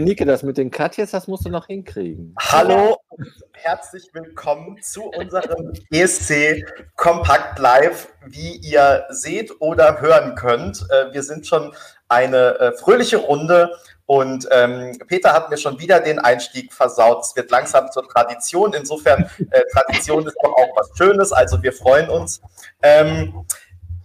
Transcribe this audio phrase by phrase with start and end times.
[0.00, 2.34] Nike, das mit den Katjes, das musst du noch hinkriegen.
[2.38, 6.64] Hallo und herzlich willkommen zu unserem ESC
[6.96, 10.84] Kompakt Live, wie ihr seht oder hören könnt.
[10.90, 11.72] Äh, wir sind schon
[12.08, 13.70] eine äh, fröhliche Runde
[14.06, 17.22] und ähm, Peter hat mir schon wieder den Einstieg versaut.
[17.22, 18.74] Es wird langsam zur Tradition.
[18.74, 21.32] Insofern, äh, Tradition ist doch auch was Schönes.
[21.32, 22.42] Also wir freuen uns.
[22.82, 23.46] Ähm,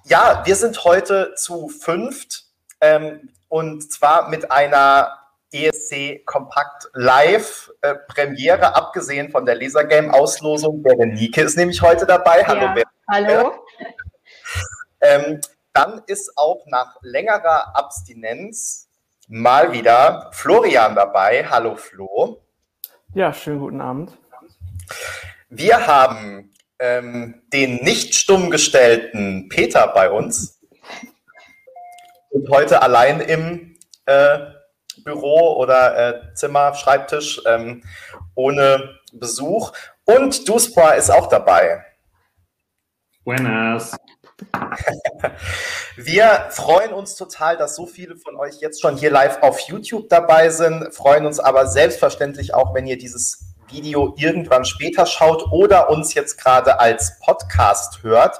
[0.05, 2.45] ja, wir sind heute zu fünft
[2.79, 5.18] ähm, und zwar mit einer
[5.51, 10.83] ESC Kompakt Live äh, Premiere, abgesehen von der Lasergame-Auslosung.
[10.83, 12.45] Berenike ist nämlich heute dabei.
[12.45, 13.53] Hallo, ja, hallo.
[15.01, 15.41] Ähm,
[15.73, 18.89] dann ist auch nach längerer Abstinenz
[19.27, 21.45] mal wieder Florian dabei.
[21.47, 22.41] Hallo Flo.
[23.13, 24.17] Ja, schönen guten Abend.
[25.49, 30.59] Wir haben ähm, den nicht stumm gestellten Peter bei uns
[32.29, 34.39] und heute allein im äh,
[35.03, 37.83] Büro oder äh, Zimmer, Schreibtisch ähm,
[38.35, 39.71] ohne Besuch.
[40.05, 41.85] Und Duspra ist auch dabei.
[43.23, 43.95] Buenas.
[45.97, 50.09] Wir freuen uns total, dass so viele von euch jetzt schon hier live auf YouTube
[50.09, 55.89] dabei sind, freuen uns aber selbstverständlich auch, wenn ihr dieses Video irgendwann später schaut oder
[55.89, 58.39] uns jetzt gerade als Podcast hört.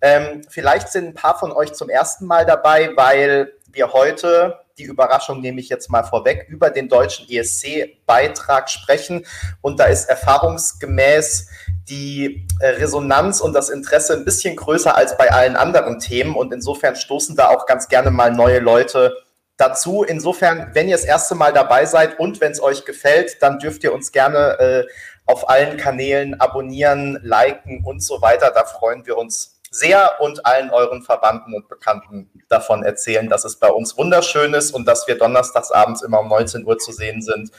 [0.00, 4.84] Ähm, vielleicht sind ein paar von euch zum ersten Mal dabei, weil wir heute die
[4.84, 9.26] Überraschung nehme ich jetzt mal vorweg, über den deutschen ESC-Beitrag sprechen.
[9.60, 11.48] Und da ist erfahrungsgemäß
[11.88, 16.34] die äh, Resonanz und das Interesse ein bisschen größer als bei allen anderen Themen.
[16.34, 19.16] Und insofern stoßen da auch ganz gerne mal neue Leute
[19.56, 20.02] dazu.
[20.02, 23.84] Insofern, wenn ihr das erste Mal dabei seid und wenn es euch gefällt, dann dürft
[23.84, 24.86] ihr uns gerne äh,
[25.26, 28.50] auf allen Kanälen abonnieren, liken und so weiter.
[28.54, 33.56] Da freuen wir uns sehr und allen euren Verwandten und Bekannten davon erzählen, dass es
[33.56, 37.50] bei uns wunderschön ist und dass wir donnerstagsabends immer um 19 Uhr zu sehen sind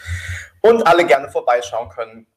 [0.60, 2.28] und alle gerne vorbeischauen können.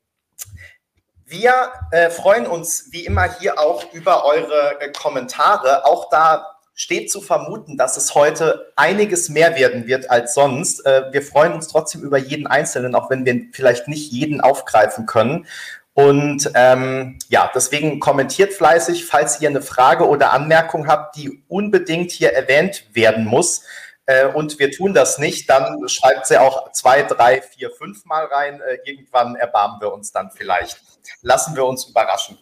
[1.27, 5.85] Wir äh, freuen uns wie immer hier auch über eure äh, Kommentare.
[5.85, 10.85] Auch da steht zu vermuten, dass es heute einiges mehr werden wird als sonst.
[10.87, 15.07] Äh, wir freuen uns trotzdem über jeden Einzelnen, auch wenn wir vielleicht nicht jeden aufgreifen
[15.07, 15.47] können.
[15.95, 22.11] Und ähm, ja, deswegen kommentiert fleißig, falls ihr eine Frage oder Anmerkung habt, die unbedingt
[22.11, 23.63] hier erwähnt werden muss.
[24.07, 28.25] Äh, und wir tun das nicht, dann schreibt sie auch zwei, drei, vier, fünf Mal
[28.25, 28.61] rein.
[28.61, 30.81] Äh, irgendwann erbarmen wir uns dann vielleicht.
[31.23, 32.39] Lassen wir uns überraschen.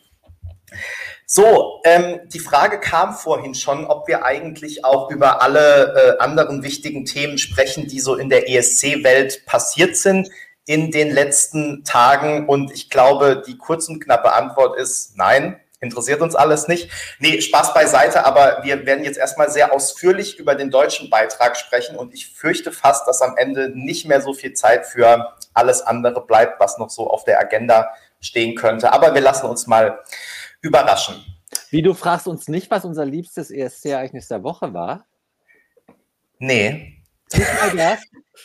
[1.27, 6.63] So, ähm, die Frage kam vorhin schon, ob wir eigentlich auch über alle äh, anderen
[6.63, 10.31] wichtigen Themen sprechen, die so in der ESC-Welt passiert sind
[10.67, 12.49] in den letzten Tagen?
[12.49, 15.59] Und ich glaube, die kurz und knappe Antwort ist nein.
[15.81, 16.91] Interessiert uns alles nicht.
[17.19, 21.97] Nee, Spaß beiseite, aber wir werden jetzt erstmal sehr ausführlich über den deutschen Beitrag sprechen
[21.97, 26.25] und ich fürchte fast, dass am Ende nicht mehr so viel Zeit für alles andere
[26.25, 28.93] bleibt, was noch so auf der Agenda stehen könnte.
[28.93, 29.99] Aber wir lassen uns mal
[30.61, 31.17] überraschen.
[31.71, 35.05] Wie du fragst uns nicht, was unser liebstes ESC-Ereignis der Woche war?
[36.39, 37.02] Nee.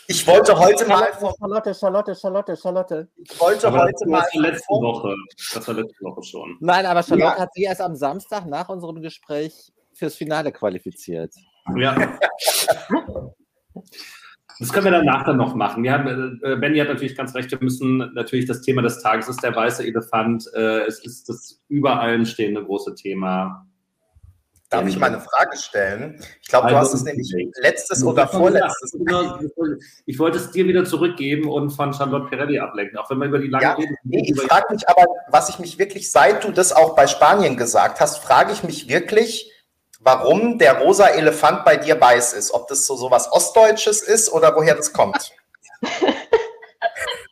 [0.07, 1.07] Ich wollte heute mal
[1.39, 3.07] Charlotte, Charlotte, Charlotte, Charlotte.
[3.17, 4.21] Ich wollte aber heute mal.
[4.21, 5.15] Das war letzte Woche.
[5.53, 6.57] Das war letzte Woche schon.
[6.59, 7.39] Nein, aber Charlotte ja.
[7.39, 11.33] hat sie erst am Samstag nach unserem Gespräch fürs Finale qualifiziert.
[11.75, 12.17] Ja.
[14.59, 15.83] Das können wir danach dann noch machen.
[15.83, 19.27] Wir haben, äh, Benny hat natürlich ganz recht, wir müssen natürlich das Thema des Tages
[19.27, 20.45] ist der weiße Elefant.
[20.55, 23.66] Äh, es ist das überall stehende große Thema
[24.69, 26.22] Darf ich mal eine Frage stellen?
[26.41, 28.91] Ich glaube, du hast es nämlich letztes oder vorletztes.
[28.91, 29.39] Genau,
[30.05, 33.39] ich wollte es dir wieder zurückgeben und von Charlotte Perelli ablenken, auch wenn wir über
[33.39, 33.95] die lange ja, reden.
[34.03, 37.55] Nee, ich frage mich aber, was ich mich wirklich, seit du das auch bei Spanien
[37.55, 39.53] gesagt hast, frage ich mich wirklich,
[40.01, 42.53] warum der rosa Elefant bei dir weiß ist.
[42.53, 45.31] Ob das so, so was Ostdeutsches ist oder woher das kommt.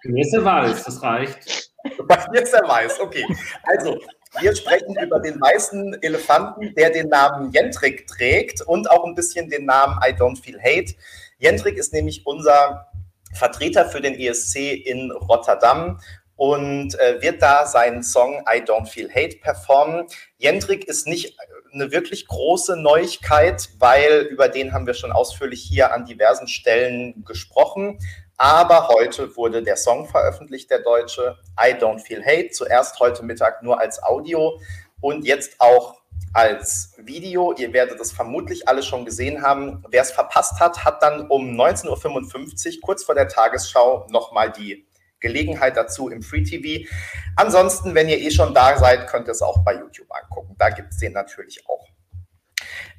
[0.03, 1.71] Mir ist er weiß, das reicht.
[2.07, 3.25] Bei mir ist er weiß, okay.
[3.63, 3.99] Also,
[4.39, 9.49] wir sprechen über den weißen Elefanten, der den Namen Jentrik trägt und auch ein bisschen
[9.49, 10.93] den Namen I Don't Feel Hate.
[11.37, 12.91] Jentrik ist nämlich unser
[13.33, 15.99] Vertreter für den ESC in Rotterdam
[16.35, 20.07] und äh, wird da seinen Song I Don't Feel Hate performen.
[20.37, 21.37] Jentrik ist nicht
[21.73, 27.23] eine wirklich große Neuigkeit, weil über den haben wir schon ausführlich hier an diversen Stellen
[27.25, 27.99] gesprochen.
[28.37, 32.49] Aber heute wurde der Song veröffentlicht, der deutsche I Don't Feel Hate.
[32.51, 34.59] Zuerst heute Mittag nur als Audio
[34.99, 36.01] und jetzt auch
[36.33, 37.53] als Video.
[37.53, 39.83] Ihr werdet es vermutlich alle schon gesehen haben.
[39.89, 44.85] Wer es verpasst hat, hat dann um 19.55 Uhr, kurz vor der Tagesschau, nochmal die
[45.21, 46.89] Gelegenheit dazu im Free TV.
[47.37, 50.55] Ansonsten, wenn ihr eh schon da seid, könnt ihr es auch bei YouTube angucken.
[50.57, 51.87] Da gibt es den natürlich auch.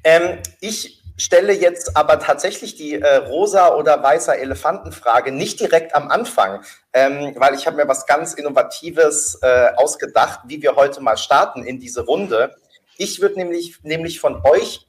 [0.03, 6.09] Ähm, ich stelle jetzt aber tatsächlich die äh, rosa oder weißer Elefantenfrage nicht direkt am
[6.09, 11.17] Anfang, ähm, weil ich habe mir was ganz Innovatives äh, ausgedacht, wie wir heute mal
[11.17, 12.55] starten in diese Runde.
[12.97, 14.87] Ich würde nämlich, nämlich von euch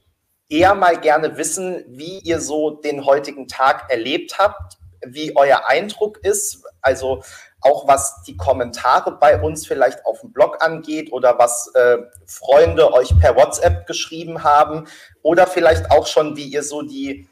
[0.49, 6.17] eher mal gerne wissen, wie ihr so den heutigen Tag erlebt habt, wie euer Eindruck
[6.23, 7.23] ist, also
[7.61, 12.93] auch was die Kommentare bei uns vielleicht auf dem Blog angeht oder was äh, Freunde
[12.93, 14.87] euch per WhatsApp geschrieben haben
[15.21, 17.27] oder vielleicht auch schon, wie ihr so die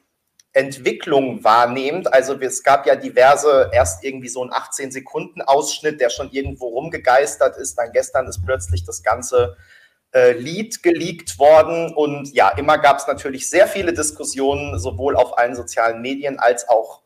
[0.58, 2.12] Entwicklung wahrnehmt.
[2.12, 7.76] Also es gab ja diverse, erst irgendwie so ein 18-Sekunden-Ausschnitt, der schon irgendwo rumgegeistert ist.
[7.78, 9.56] Dann gestern ist plötzlich das ganze
[10.14, 11.94] äh, Lied geleakt worden.
[11.94, 16.68] Und ja, immer gab es natürlich sehr viele Diskussionen, sowohl auf allen sozialen Medien als
[16.68, 17.04] auch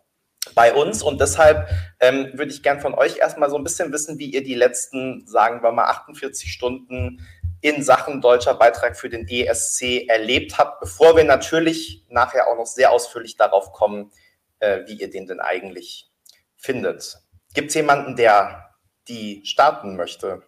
[0.56, 1.04] bei uns.
[1.04, 4.44] Und deshalb ähm, würde ich gern von euch erstmal so ein bisschen wissen, wie ihr
[4.44, 7.26] die letzten, sagen wir mal, 48 Stunden
[7.62, 12.66] in Sachen deutscher Beitrag für den ESC erlebt habt, bevor wir natürlich nachher auch noch
[12.66, 14.12] sehr ausführlich darauf kommen,
[14.60, 16.10] äh, wie ihr den denn eigentlich
[16.58, 17.20] findet.
[17.54, 18.76] Gibt es jemanden, der
[19.08, 20.42] die starten möchte?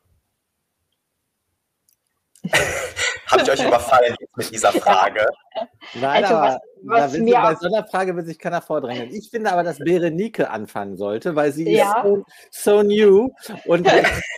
[3.33, 5.25] Habe ich euch überfallen mit dieser Frage?
[5.95, 9.09] Nein, also, aber was, was mir bei so einer Frage will sich keiner vordrängen.
[9.11, 12.01] Ich finde aber, dass Berenike anfangen sollte, weil sie ja.
[12.01, 13.29] ist so, so, new.
[13.65, 13.93] Und ich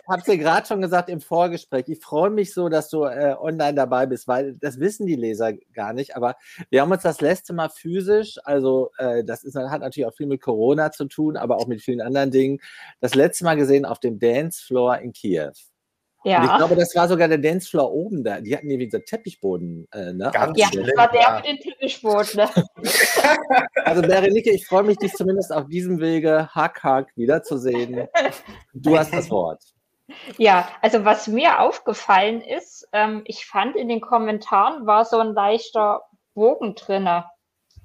[0.08, 1.84] habe es dir gerade schon gesagt im Vorgespräch.
[1.88, 5.52] Ich freue mich so, dass du äh, online dabei bist, weil das wissen die Leser
[5.74, 6.16] gar nicht.
[6.16, 6.36] Aber
[6.70, 10.26] wir haben uns das letzte Mal physisch, also äh, das ist, hat natürlich auch viel
[10.26, 12.60] mit Corona zu tun, aber auch mit vielen anderen Dingen,
[13.00, 15.52] das letzte Mal gesehen auf dem Dancefloor in Kiew.
[16.26, 16.40] Ja.
[16.40, 18.40] Und ich glaube, das war sogar der Dancefloor oben da.
[18.40, 19.86] Die hatten nämlich so Teppichboden.
[19.92, 20.28] Äh, ne?
[20.34, 22.26] Ganz ja, das war der mit dem Teppichboden.
[22.34, 22.50] Ne?
[23.84, 28.08] also Berenike, ich freue mich, dich zumindest auf diesem Wege hack, hack wiederzusehen.
[28.74, 29.62] Du hast das Wort.
[30.36, 35.32] Ja, also was mir aufgefallen ist, ähm, ich fand in den Kommentaren war so ein
[35.32, 36.02] leichter
[36.34, 37.26] Bogen drinne.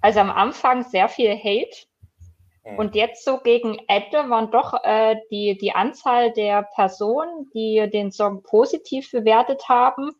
[0.01, 1.85] Also am Anfang sehr viel Hate
[2.63, 2.77] Mhm.
[2.77, 8.11] Und jetzt so gegen Ende waren doch äh, die, die Anzahl der Personen, die den
[8.11, 10.11] Song positiv bewertet haben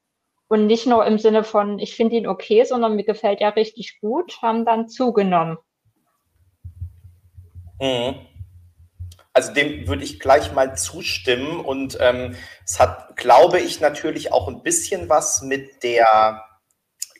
[0.47, 3.99] und nicht nur im Sinne von, ich finde ihn okay, sondern mir gefällt er richtig
[4.01, 5.57] gut, haben dann zugenommen.
[7.79, 8.15] Mhm.
[9.33, 12.35] Also dem würde ich gleich mal zustimmen und ähm,
[12.65, 16.44] es hat, glaube ich, natürlich auch ein bisschen was mit der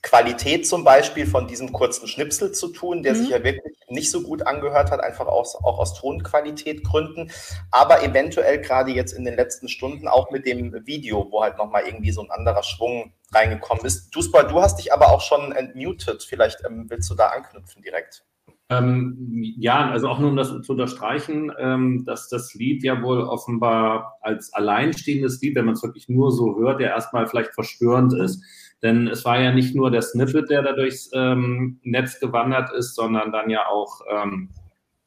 [0.04, 3.18] Qualität zum Beispiel von diesem kurzen Schnipsel zu tun, der mhm.
[3.18, 7.32] sich ja wirklich nicht so gut angehört hat, einfach aus, auch aus Tonqualität Gründen,
[7.70, 11.84] aber eventuell gerade jetzt in den letzten Stunden auch mit dem Video, wo halt nochmal
[11.86, 14.10] irgendwie so ein anderer Schwung reingekommen ist.
[14.10, 18.24] Duspa, du hast dich aber auch schon entmutet, vielleicht ähm, willst du da anknüpfen direkt.
[18.72, 19.28] Ähm,
[19.58, 24.18] ja, also auch nur um das zu unterstreichen, ähm, dass das Lied ja wohl offenbar
[24.22, 28.42] als alleinstehendes Lied, wenn man es wirklich nur so hört, ja erstmal vielleicht verstörend ist.
[28.84, 32.96] Denn es war ja nicht nur der Snippet, der da durchs ähm, Netz gewandert ist,
[32.96, 34.50] sondern dann ja auch ähm,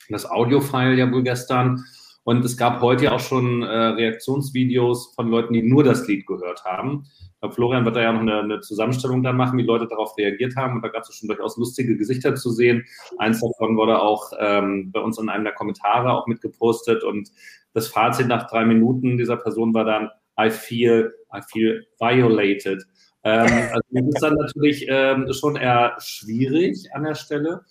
[0.08, 1.84] das Audiofile ja wohl gestern.
[2.24, 6.26] Und es gab heute ja auch schon äh, Reaktionsvideos von Leuten, die nur das Lied
[6.26, 7.06] gehört haben.
[7.40, 10.56] Glaube, Florian wird da ja noch eine, eine, Zusammenstellung da machen, wie Leute darauf reagiert
[10.56, 10.76] haben.
[10.76, 12.84] Und da gab es schon durchaus lustige Gesichter zu sehen.
[13.18, 17.04] Eins davon wurde auch ähm, bei uns in einem der Kommentare auch mitgepostet.
[17.04, 17.30] Und
[17.74, 20.08] das Fazit nach drei Minuten dieser Person war dann,
[20.40, 22.82] I feel, I feel violated.
[23.24, 27.62] Ähm, also das ist dann natürlich ähm, schon eher schwierig an der Stelle.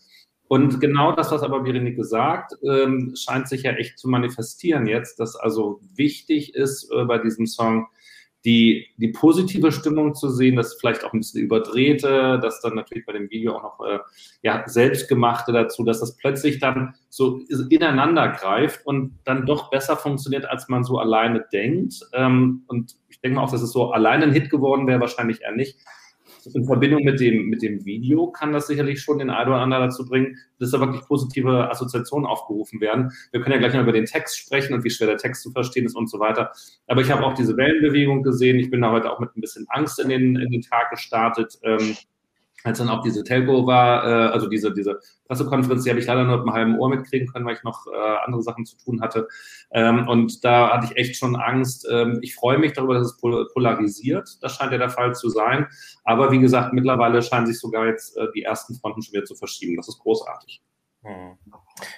[0.47, 5.19] Und genau das, was aber Berenike sagt, ähm, scheint sich ja echt zu manifestieren jetzt,
[5.19, 7.87] dass also wichtig ist äh, bei diesem Song,
[8.45, 13.05] die, die positive Stimmung zu sehen, das vielleicht auch ein bisschen überdrehte, dass dann natürlich
[13.05, 13.99] bei dem Video auch noch äh,
[14.41, 17.39] ja, selbstgemachte dazu, dass das plötzlich dann so
[17.69, 22.01] ineinander greift und dann doch besser funktioniert, als man so alleine denkt.
[22.11, 25.53] Ähm, und denke mal auch, dass es so alleine ein Hit geworden wäre, wahrscheinlich eher
[25.53, 25.79] nicht
[26.53, 29.89] in Verbindung mit dem, mit dem Video kann das sicherlich schon den einen oder anderen
[29.89, 33.11] dazu bringen, dass da wirklich positive Assoziationen aufgerufen werden.
[33.31, 35.51] Wir können ja gleich noch über den Text sprechen und wie schwer der Text zu
[35.51, 36.51] verstehen ist und so weiter.
[36.87, 38.59] Aber ich habe auch diese Wellenbewegung gesehen.
[38.59, 41.57] Ich bin da heute auch mit ein bisschen Angst in den, in den Tag gestartet.
[41.63, 41.95] Ähm,
[42.63, 46.23] als dann auch diese Telco war, äh, also diese, diese Pressekonferenz, die habe ich leider
[46.23, 49.01] nur mit einem halben Ohr mitkriegen können, weil ich noch äh, andere Sachen zu tun
[49.01, 49.27] hatte.
[49.71, 51.87] Ähm, und da hatte ich echt schon Angst.
[51.91, 54.37] Ähm, ich freue mich darüber, dass es pol polarisiert.
[54.41, 55.67] Das scheint ja der Fall zu sein.
[56.03, 59.35] Aber wie gesagt, mittlerweile scheinen sich sogar jetzt äh, die ersten Fronten schon wieder zu
[59.35, 59.75] verschieben.
[59.77, 60.61] Das ist großartig.
[61.03, 61.37] Hm.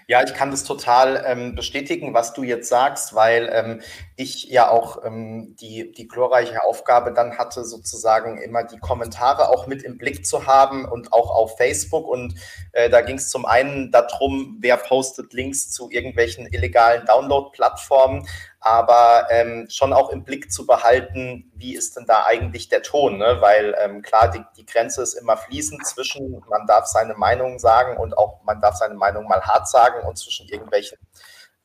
[0.08, 3.82] Ja, ich kann das total ähm, bestätigen, was du jetzt sagst, weil ähm,
[4.16, 9.68] ich ja auch ähm, die, die glorreiche Aufgabe dann hatte, sozusagen immer die Kommentare auch
[9.68, 12.08] mit im Blick zu haben und auch auf Facebook.
[12.08, 12.36] Und
[12.72, 18.28] äh, da ging es zum einen darum, wer postet Links zu irgendwelchen illegalen Download-Plattformen,
[18.66, 23.20] aber ähm, schon auch im Blick zu behalten, wie ist denn da eigentlich der Ton,
[23.20, 23.38] ne?
[23.40, 27.96] weil ähm, klar, die, die Grenze ist immer fließend zwischen, man darf seine Meinung sagen
[27.96, 30.98] und auch man darf seine Meinung mal hart sagen und zwischen irgendwelchen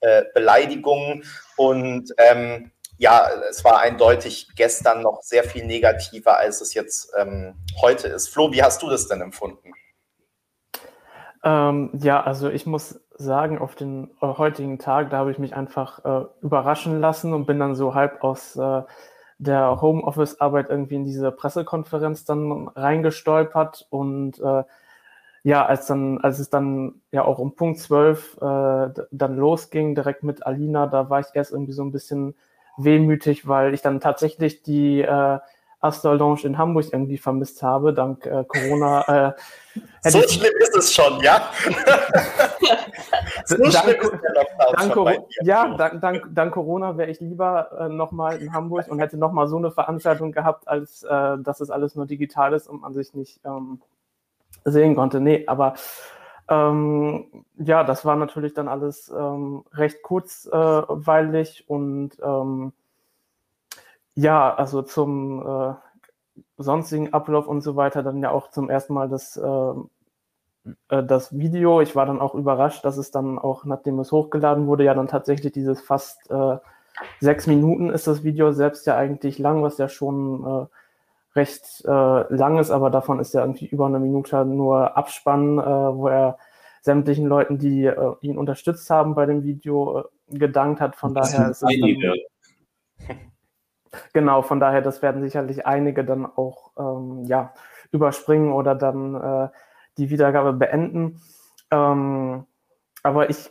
[0.00, 1.24] äh, Beleidigungen
[1.56, 7.54] und ähm, ja, es war eindeutig gestern noch sehr viel negativer, als es jetzt ähm,
[7.80, 8.28] heute ist.
[8.28, 9.72] Flo, wie hast du das denn empfunden?
[11.42, 15.54] Ähm, ja, also ich muss sagen, auf den äh, heutigen Tag, da habe ich mich
[15.54, 18.82] einfach äh, überraschen lassen und bin dann so halb aus äh,
[19.38, 24.64] der Homeoffice-Arbeit irgendwie in diese Pressekonferenz dann reingestolpert und äh,
[25.42, 30.22] ja, als dann, als es dann ja auch um Punkt 12 äh, dann losging, direkt
[30.22, 32.34] mit Alina, da war ich erst irgendwie so ein bisschen
[32.76, 35.00] wehmütig, weil ich dann tatsächlich die
[35.80, 39.28] Astor Lounge in Hamburg irgendwie vermisst habe, dank äh, Corona.
[39.28, 39.32] Äh,
[40.10, 41.50] so schlimm ist es schon, ja?
[43.46, 44.46] so dank, schlimm ist der
[44.76, 48.98] dank, schon Ja, dank, dank, dank Corona wäre ich lieber äh, nochmal in Hamburg und
[48.98, 52.82] hätte nochmal so eine Veranstaltung gehabt, als äh, dass es alles nur digital ist und
[52.82, 53.80] man sich nicht ähm,
[54.64, 55.20] sehen konnte.
[55.20, 55.74] Nee, aber
[56.48, 62.72] ähm, ja, das war natürlich dann alles ähm, recht kurzweilig und ähm,
[64.20, 65.74] ja, also zum äh,
[66.58, 69.72] sonstigen Ablauf und so weiter dann ja auch zum ersten Mal das, äh,
[70.88, 71.80] äh, das Video.
[71.80, 75.08] Ich war dann auch überrascht, dass es dann auch, nachdem es hochgeladen wurde, ja dann
[75.08, 76.58] tatsächlich dieses fast äh,
[77.20, 80.66] sechs Minuten ist das Video selbst ja eigentlich lang, was ja schon äh,
[81.34, 86.08] recht äh, lang ist, aber davon ist ja irgendwie über eine Minute nur Abspann, wo
[86.08, 86.36] er
[86.82, 90.96] sämtlichen Leuten, die ihn unterstützt haben bei dem Video, gedankt hat.
[90.96, 91.68] Von daher ist es
[93.06, 93.29] dann,
[94.12, 97.52] Genau, von daher, das werden sicherlich einige dann auch ähm, ja,
[97.92, 99.48] überspringen oder dann äh,
[99.98, 101.20] die Wiedergabe beenden.
[101.70, 102.46] Ähm,
[103.02, 103.50] aber ich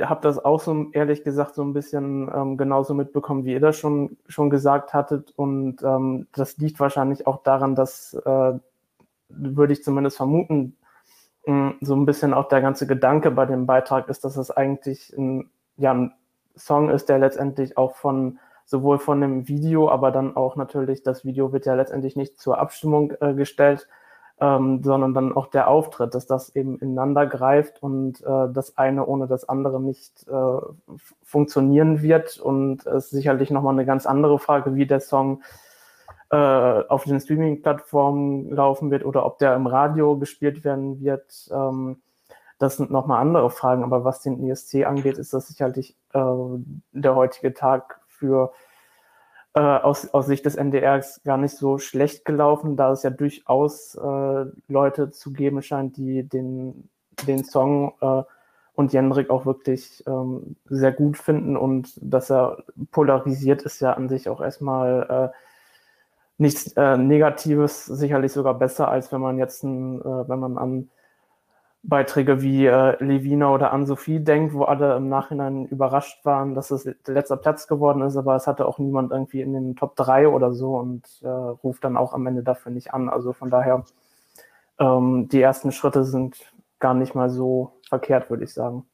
[0.00, 3.78] habe das auch so ehrlich gesagt so ein bisschen ähm, genauso mitbekommen, wie ihr das
[3.78, 5.32] schon, schon gesagt hattet.
[5.36, 8.52] Und ähm, das liegt wahrscheinlich auch daran, dass, äh,
[9.28, 10.76] würde ich zumindest vermuten,
[11.46, 15.12] mh, so ein bisschen auch der ganze Gedanke bei dem Beitrag ist, dass es eigentlich
[15.16, 16.12] ein, ja, ein
[16.56, 21.24] Song ist, der letztendlich auch von sowohl von dem Video, aber dann auch natürlich, das
[21.24, 23.88] Video wird ja letztendlich nicht zur Abstimmung äh, gestellt,
[24.40, 29.06] ähm, sondern dann auch der Auftritt, dass das eben ineinander greift und äh, das eine
[29.06, 30.58] ohne das andere nicht äh,
[31.22, 32.38] funktionieren wird.
[32.38, 35.42] Und es ist sicherlich nochmal eine ganz andere Frage, wie der Song
[36.30, 41.48] äh, auf den Streaming-Plattformen laufen wird oder ob der im Radio gespielt werden wird.
[41.52, 42.02] Ähm,
[42.58, 46.20] das sind nochmal andere Fragen, aber was den ESC angeht, ist das sicherlich äh,
[46.92, 48.52] der heutige Tag für
[49.54, 53.94] äh, aus, aus Sicht des NDRs gar nicht so schlecht gelaufen, da es ja durchaus
[53.96, 56.88] äh, Leute zu geben scheint, die den,
[57.26, 58.22] den Song äh,
[58.74, 61.56] und Jendrik auch wirklich ähm, sehr gut finden.
[61.56, 65.38] Und dass er polarisiert ist ja an sich auch erstmal äh,
[66.38, 70.90] nichts äh, Negatives, sicherlich sogar besser, als wenn man jetzt, ein, äh, wenn man an
[71.86, 76.84] Beiträge wie äh, Levina oder Ann-Sophie denkt, wo alle im Nachhinein überrascht waren, dass es
[76.84, 80.28] der letzte Platz geworden ist, aber es hatte auch niemand irgendwie in den Top 3
[80.28, 83.10] oder so und äh, ruft dann auch am Ende dafür nicht an.
[83.10, 83.84] Also von daher,
[84.78, 86.36] ähm, die ersten Schritte sind
[86.78, 88.86] gar nicht mal so verkehrt, würde ich sagen.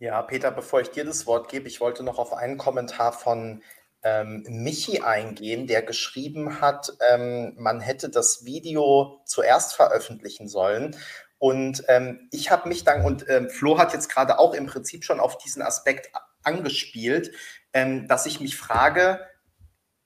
[0.00, 3.62] Ja, Peter, bevor ich dir das Wort gebe, ich wollte noch auf einen Kommentar von
[4.04, 10.96] ähm, Michi eingehen, der geschrieben hat, ähm, man hätte das Video zuerst veröffentlichen sollen.
[11.38, 15.04] Und ähm, ich habe mich dann, und ähm, Flo hat jetzt gerade auch im Prinzip
[15.04, 16.10] schon auf diesen Aspekt
[16.42, 17.32] angespielt,
[17.72, 19.20] ähm, dass ich mich frage,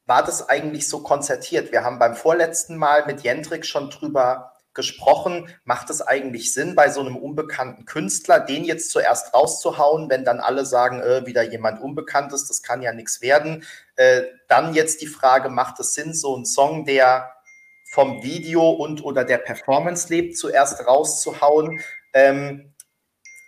[0.06, 1.70] war das eigentlich so konzertiert?
[1.70, 6.88] Wir haben beim vorletzten Mal mit Jendrik schon drüber gesprochen, macht es eigentlich Sinn, bei
[6.90, 11.80] so einem unbekannten Künstler den jetzt zuerst rauszuhauen, wenn dann alle sagen, äh, wieder jemand
[11.80, 13.64] Unbekanntes, das kann ja nichts werden.
[13.96, 17.32] Äh, dann jetzt die Frage, macht es Sinn, so einen Song, der
[17.90, 21.80] vom Video und oder der Performance lebt, zuerst rauszuhauen?
[22.12, 22.74] Ähm,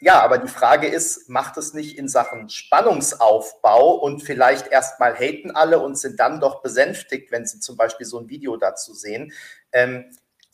[0.03, 5.51] ja, aber die Frage ist, macht es nicht in Sachen Spannungsaufbau und vielleicht erstmal haten
[5.51, 9.33] alle und sind dann doch besänftigt, wenn sie zum Beispiel so ein Video dazu sehen?
[9.73, 10.07] Ähm,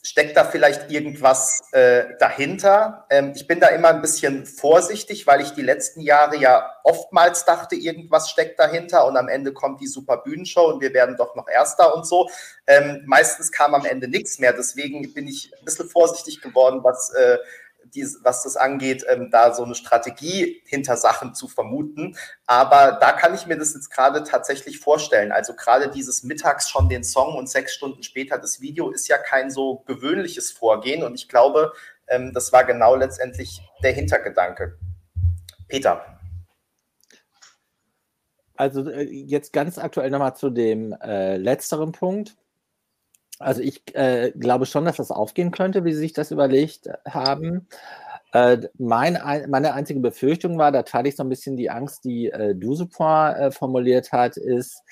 [0.07, 3.07] Steckt da vielleicht irgendwas äh, dahinter?
[3.11, 7.45] Ähm, ich bin da immer ein bisschen vorsichtig, weil ich die letzten Jahre ja oftmals
[7.45, 11.35] dachte, irgendwas steckt dahinter und am Ende kommt die super Bühnenshow und wir werden doch
[11.35, 12.31] noch Erster und so.
[12.69, 14.53] Ähm, meistens kam am Ende nichts mehr.
[14.53, 17.39] Deswegen bin ich ein bisschen vorsichtig geworden, was, äh,
[17.95, 22.17] die, was das angeht, ähm, da so eine Strategie hinter Sachen zu vermuten.
[22.47, 25.33] Aber da kann ich mir das jetzt gerade tatsächlich vorstellen.
[25.33, 29.19] Also gerade dieses mittags schon den Song und sechs Stunden später das Video ist ja
[29.19, 31.03] kein so gewöhnliches Vorgehen.
[31.03, 31.73] Und ich glaube,
[32.09, 34.79] ähm, das war genau letztendlich der Hintergedanke.
[35.69, 36.19] Peter.
[38.57, 42.37] Also äh, jetzt ganz aktuell nochmal zu dem äh, letzteren Punkt.
[43.39, 47.69] Also ich äh, glaube schon, dass das aufgehen könnte, wie Sie sich das überlegt haben.
[48.33, 52.31] Äh, mein, meine einzige Befürchtung war, da teile ich so ein bisschen die Angst, die
[52.31, 54.83] äh, Dusepoint äh, formuliert hat, ist,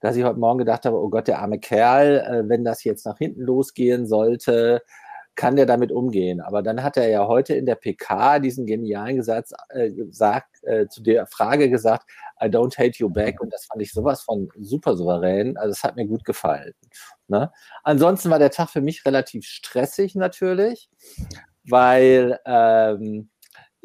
[0.00, 3.06] dass ich heute Morgen gedacht habe, oh Gott, der arme Kerl, äh, wenn das jetzt
[3.06, 4.82] nach hinten losgehen sollte,
[5.34, 6.40] kann der damit umgehen.
[6.40, 10.88] Aber dann hat er ja heute in der PK diesen genialen Gesatz äh, gesagt, äh,
[10.88, 13.40] zu der Frage gesagt, I don't hate you back.
[13.40, 15.56] Und das fand ich sowas von super souverän.
[15.56, 16.72] Also es hat mir gut gefallen.
[17.28, 17.50] Ne?
[17.82, 20.88] Ansonsten war der Tag für mich relativ stressig natürlich,
[21.64, 23.30] weil ähm,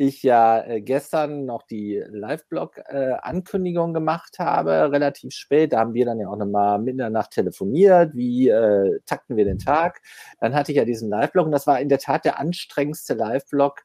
[0.01, 5.73] ich ja äh, gestern noch die Live-Blog-Ankündigung äh, gemacht habe, relativ spät.
[5.73, 9.37] Da haben wir dann ja auch nochmal mitten in der Nacht telefoniert, wie äh, takten
[9.37, 10.01] wir den Tag.
[10.39, 13.83] Dann hatte ich ja diesen Live-Blog und das war in der Tat der anstrengendste Live-Blog,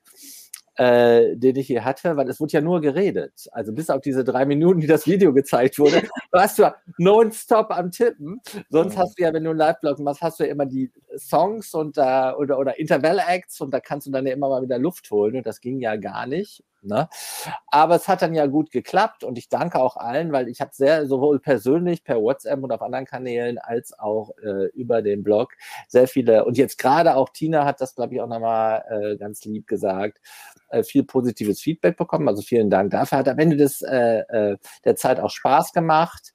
[0.76, 3.48] äh, den ich hier hatte, weil es wurde ja nur geredet.
[3.52, 7.90] Also bis auf diese drei Minuten, die das Video gezeigt wurde, warst du nonstop am
[7.90, 8.40] Tippen.
[8.68, 11.72] Sonst hast du ja, wenn du einen Live-Blog machst, hast du ja immer die Songs
[11.74, 15.10] und äh, oder, oder Interval-Acts und da kannst du dann ja immer mal wieder Luft
[15.10, 16.62] holen und das ging ja gar nicht.
[16.82, 17.08] Ne?
[17.68, 20.70] Aber es hat dann ja gut geklappt und ich danke auch allen, weil ich habe
[20.72, 25.52] sehr sowohl persönlich per WhatsApp und auf anderen Kanälen als auch äh, über den Blog
[25.88, 29.44] sehr viele und jetzt gerade auch Tina hat das, glaube ich, auch nochmal äh, ganz
[29.44, 30.20] lieb gesagt,
[30.68, 32.28] äh, viel positives Feedback bekommen.
[32.28, 33.18] Also vielen Dank dafür.
[33.18, 36.32] Hat am Ende des, äh, äh, der Zeit auch Spaß gemacht.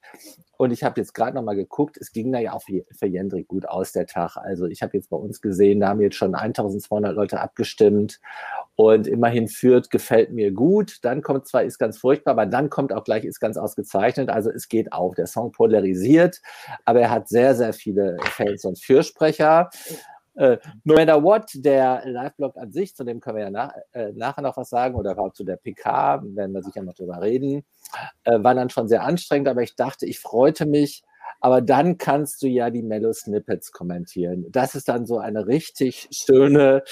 [0.62, 3.66] Und ich habe jetzt gerade nochmal geguckt, es ging da ja auch für Jendrik gut
[3.66, 4.36] aus, der Tag.
[4.36, 8.20] Also ich habe jetzt bei uns gesehen, da haben jetzt schon 1200 Leute abgestimmt
[8.76, 10.98] und immerhin führt, gefällt mir gut.
[11.02, 14.30] Dann kommt zwar, ist ganz furchtbar, aber dann kommt auch gleich, ist ganz ausgezeichnet.
[14.30, 15.16] Also es geht auf.
[15.16, 16.40] Der Song polarisiert,
[16.84, 19.68] aber er hat sehr, sehr viele Fans und Fürsprecher.
[20.34, 24.12] Äh, no matter what, der Live-Blog an sich, zu dem können wir ja nach, äh,
[24.14, 27.64] nachher noch was sagen, oder auch zu der PK, werden wir sicher noch drüber reden,
[28.24, 31.02] äh, war dann schon sehr anstrengend, aber ich dachte, ich freute mich,
[31.40, 34.46] aber dann kannst du ja die Mellow-Snippets kommentieren.
[34.50, 36.82] Das ist dann so eine richtig schöne,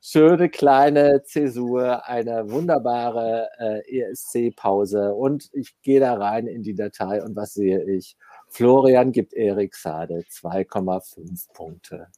[0.00, 7.22] schöne kleine Zäsur, eine wunderbare äh, ESC-Pause und ich gehe da rein in die Datei
[7.22, 8.16] und was sehe ich?
[8.58, 12.08] Florian gibt Erik Sade 2,5 Punkte.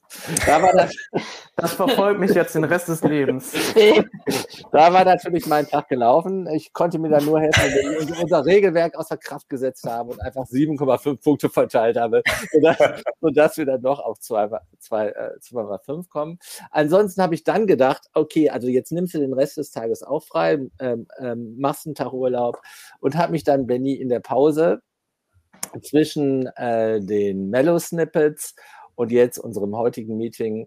[0.47, 0.91] Da das,
[1.57, 3.53] das verfolgt mich jetzt den Rest des Lebens.
[4.73, 6.49] da war natürlich mein Tag gelaufen.
[6.55, 10.23] Ich konnte mir dann nur helfen, wenn wir unser Regelwerk außer Kraft gesetzt haben und
[10.23, 16.39] einfach 7,5 Punkte verteilt haben, sodass, sodass wir dann noch auf 2,5 äh, kommen.
[16.71, 20.23] Ansonsten habe ich dann gedacht, okay, also jetzt nimmst du den Rest des Tages auch
[20.23, 22.63] frei, ähm, ähm, machst einen Tag Urlaub
[23.01, 24.81] und habe mich dann, Benny, in der Pause
[25.83, 28.55] zwischen äh, den Mellow-Snippets
[28.95, 30.67] und jetzt unserem heutigen Meeting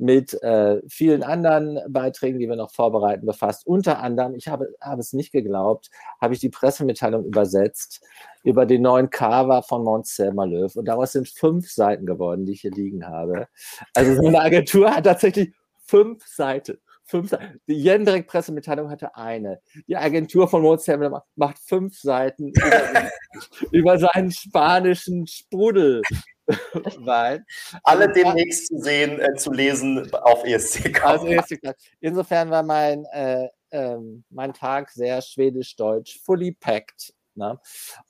[0.00, 3.66] mit äh, vielen anderen Beiträgen, die wir noch vorbereiten, befasst.
[3.66, 8.02] Unter anderem, ich habe, habe es nicht geglaubt, habe ich die Pressemitteilung übersetzt
[8.42, 10.74] über den neuen Cover von Mont Selma-Löw.
[10.74, 13.46] Und daraus sind fünf Seiten geworden, die ich hier liegen habe.
[13.94, 15.52] Also so eine Agentur hat tatsächlich
[15.84, 16.78] fünf Seiten
[17.10, 19.60] fünf Die Jendrik Pressemitteilung hatte eine.
[19.86, 21.00] Die Agentur von Mozart
[21.36, 23.10] macht fünf Seiten über,
[23.72, 26.02] über seinen spanischen Sprudel.
[26.98, 27.44] Weil,
[27.84, 31.00] Alle also, demnächst zu sehen, äh, zu lesen auf ESC.
[31.04, 31.60] Also ESC
[32.00, 33.96] Insofern war mein, äh, äh,
[34.30, 37.12] mein Tag sehr schwedisch-deutsch, fully packed.
[37.34, 37.58] Ne?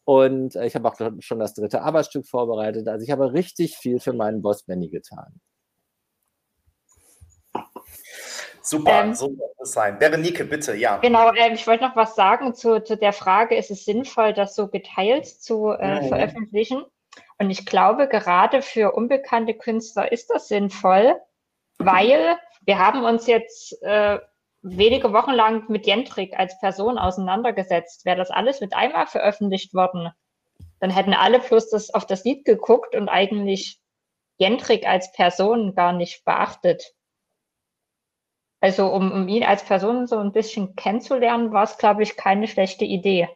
[0.04, 2.88] Und äh, ich habe auch schon das dritte Arbeitsstück vorbereitet.
[2.88, 5.40] Also ich habe richtig viel für meinen Boss Benny getan.
[8.62, 9.98] Super, ähm, so soll es sein.
[9.98, 10.98] Berenike, bitte, ja.
[10.98, 14.54] Genau, äh, ich wollte noch was sagen zu, zu der Frage, ist es sinnvoll, das
[14.54, 16.08] so geteilt zu äh, mhm.
[16.08, 16.84] veröffentlichen?
[17.38, 21.16] Und ich glaube, gerade für unbekannte Künstler ist das sinnvoll,
[21.78, 24.18] weil wir haben uns jetzt äh,
[24.62, 28.04] wenige Wochen lang mit Jentrik als Person auseinandergesetzt.
[28.04, 30.10] Wäre das alles mit einmal veröffentlicht worden,
[30.80, 33.80] dann hätten alle plus das auf das Lied geguckt und eigentlich
[34.38, 36.94] Jentrik als Person gar nicht beachtet.
[38.60, 42.46] Also um, um ihn als Person so ein bisschen kennenzulernen, war es, glaube ich, keine
[42.46, 43.28] schlechte Idee.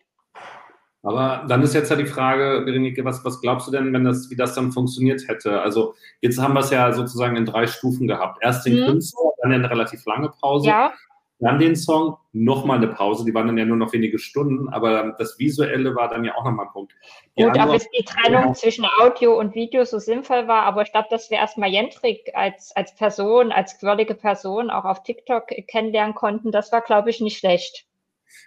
[1.03, 4.31] Aber dann ist jetzt ja die Frage, Berenike, was, was glaubst du denn, wenn das,
[4.31, 5.61] wie das dann funktioniert hätte?
[5.61, 8.39] Also jetzt haben wir es ja sozusagen in drei Stufen gehabt.
[8.41, 8.87] Erst den mhm.
[8.87, 10.69] Künstler, dann eine relativ lange Pause.
[10.69, 10.93] Ja.
[11.41, 15.15] Dann den Song, nochmal eine Pause, die waren dann ja nur noch wenige Stunden, aber
[15.19, 16.95] das Visuelle war dann ja auch nochmal ein Punkt.
[17.37, 18.53] Die Gut, ob es die Trennung ja.
[18.55, 22.75] zwischen Audio und Video so sinnvoll war, aber ich glaube, dass wir erstmal Jentrik als,
[22.77, 27.39] als Person, als quirlige Person auch auf TikTok kennenlernen konnten, das war, glaube ich, nicht
[27.39, 27.87] schlecht.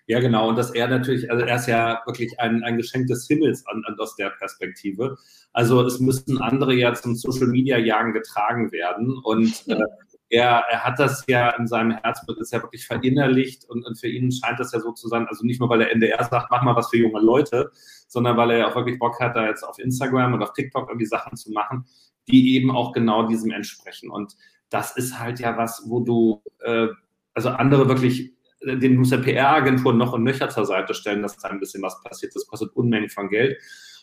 [0.05, 0.49] Ja, genau.
[0.49, 3.83] Und dass er natürlich, also er ist ja wirklich ein, ein Geschenk des Himmels an,
[3.85, 5.17] an, aus der Perspektive.
[5.53, 9.17] Also es müssten andere ja zum Social Media Jagen getragen werden.
[9.23, 9.83] Und äh,
[10.29, 14.07] er, er hat das ja in seinem Herzblut, ist ja wirklich verinnerlicht und, und, für
[14.07, 16.63] ihn scheint das ja so zu sein, also nicht nur, weil der NDR sagt, mach
[16.63, 17.71] mal was für junge Leute,
[18.07, 20.89] sondern weil er ja auch wirklich Bock hat, da jetzt auf Instagram und auf TikTok
[20.89, 21.85] irgendwie Sachen zu machen,
[22.27, 24.09] die eben auch genau diesem entsprechen.
[24.09, 24.35] Und
[24.69, 26.87] das ist halt ja was, wo du, äh,
[27.33, 31.49] also andere wirklich, den muss der PR-Agentur noch und nöcher zur Seite stellen, dass da
[31.49, 32.35] ein bisschen was passiert.
[32.35, 33.57] Das kostet Unmengen von Geld.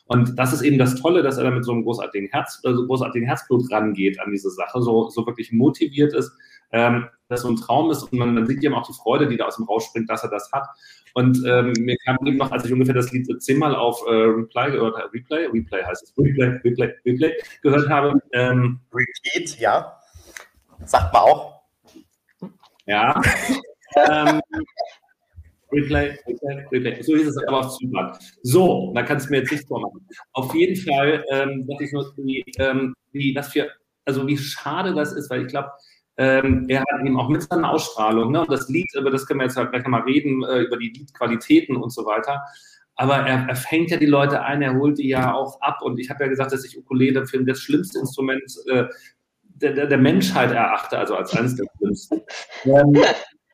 [0.07, 2.73] Und das ist eben das Tolle, dass er da mit so einem großartigen, Herz, äh,
[2.73, 6.33] so großartigen Herzblut rangeht an diese Sache, so, so wirklich motiviert ist,
[6.73, 9.37] ähm, dass so ein Traum ist und man, man sieht eben auch die Freude, die
[9.37, 10.69] da aus dem rausspringt, dass er das hat.
[11.15, 14.73] Und ähm, mir kam eben noch, als ich ungefähr das Lied zehnmal auf äh, Reply
[14.73, 18.21] gehört habe, Replay, Replay heißt es, Replay, Replay, Replay gehört habe.
[18.33, 19.97] Ähm, Repeat, ja.
[20.85, 21.63] Sagt man auch.
[22.87, 23.23] Ja.
[24.11, 24.41] ähm,
[25.75, 27.03] Replay, Replay, Replay.
[27.03, 28.17] So hieß es aber auf Zypern.
[28.43, 30.07] So, da kannst du mir jetzt nicht vormachen.
[30.33, 33.69] Auf jeden Fall ähm, ich nur, wie, ähm, wie, was für,
[34.05, 35.71] also wie schade das ist, weil ich glaube,
[36.17, 39.41] ähm, er hat eben auch mit seiner Ausstrahlung, ne, und das Lied, über das können
[39.41, 42.41] wir jetzt halt gleich nochmal reden, äh, über die Liedqualitäten und so weiter.
[42.97, 45.81] Aber er, er fängt ja die Leute ein, er holt die ja auch ab.
[45.83, 48.85] Und ich habe ja gesagt, dass ich Ukulele für das schlimmste Instrument äh,
[49.43, 52.23] der, der, der, Menschheit erachte, also als eines der schlimmsten.
[52.65, 52.97] Ähm,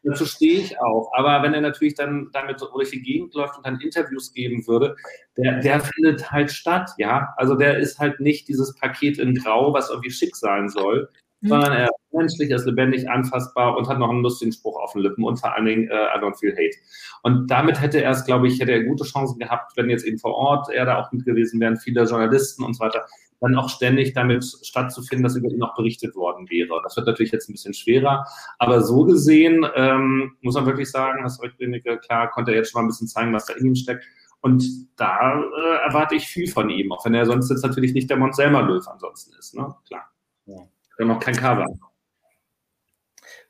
[0.03, 1.11] Dazu stehe ich auch.
[1.13, 4.67] Aber wenn er natürlich dann damit so durch die Gegend läuft und dann Interviews geben
[4.67, 4.97] würde,
[5.37, 7.35] der, der findet halt statt, ja.
[7.37, 11.11] Also der ist halt nicht dieses Paket in Grau, was irgendwie schick sein soll,
[11.43, 11.49] mhm.
[11.49, 14.93] sondern er ist menschlich, er ist lebendig, anfassbar und hat noch einen lustigen Spruch auf
[14.93, 16.77] den Lippen und vor allen Dingen äh, I don't feel hate.
[17.23, 20.19] Und damit hätte er es, glaube ich, hätte er gute Chancen gehabt, wenn jetzt eben
[20.19, 23.05] vor Ort er da auch mit gewesen wären, viele Journalisten und so weiter
[23.41, 26.81] dann auch ständig damit stattzufinden, dass über ihn auch berichtet worden wäre.
[26.83, 28.27] Das wird natürlich jetzt ein bisschen schwerer,
[28.59, 32.81] aber so gesehen ähm, muss man wirklich sagen, dass Rückblindige, klar, konnte er jetzt schon
[32.81, 34.05] mal ein bisschen zeigen, was da in ihm steckt.
[34.43, 34.65] Und
[34.97, 38.17] da äh, erwarte ich viel von ihm, auch wenn er sonst jetzt natürlich nicht der
[38.17, 39.75] Mont Selmer Löw ansonsten ist, ne?
[39.87, 40.11] Klar.
[40.47, 40.57] Ja.
[40.99, 41.67] Haben noch kein Cover.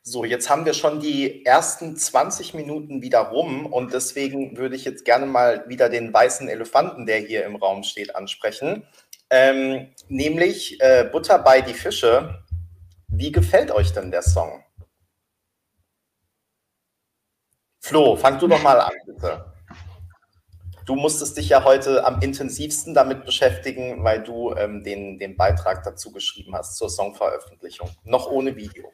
[0.03, 4.85] So, jetzt haben wir schon die ersten 20 Minuten wieder rum und deswegen würde ich
[4.85, 8.85] jetzt gerne mal wieder den weißen Elefanten, der hier im Raum steht, ansprechen.
[9.31, 12.43] Ähm, nämlich äh, Butter bei die Fische.
[13.09, 14.64] Wie gefällt euch denn der Song?
[17.81, 19.47] Flo, fang du doch mal an, bitte.
[20.85, 25.85] Du musstest dich ja heute am intensivsten damit beschäftigen, weil du ähm, den, den Beitrag
[25.85, 27.88] dazu geschrieben hast zur Songveröffentlichung.
[28.05, 28.93] Noch ohne Video.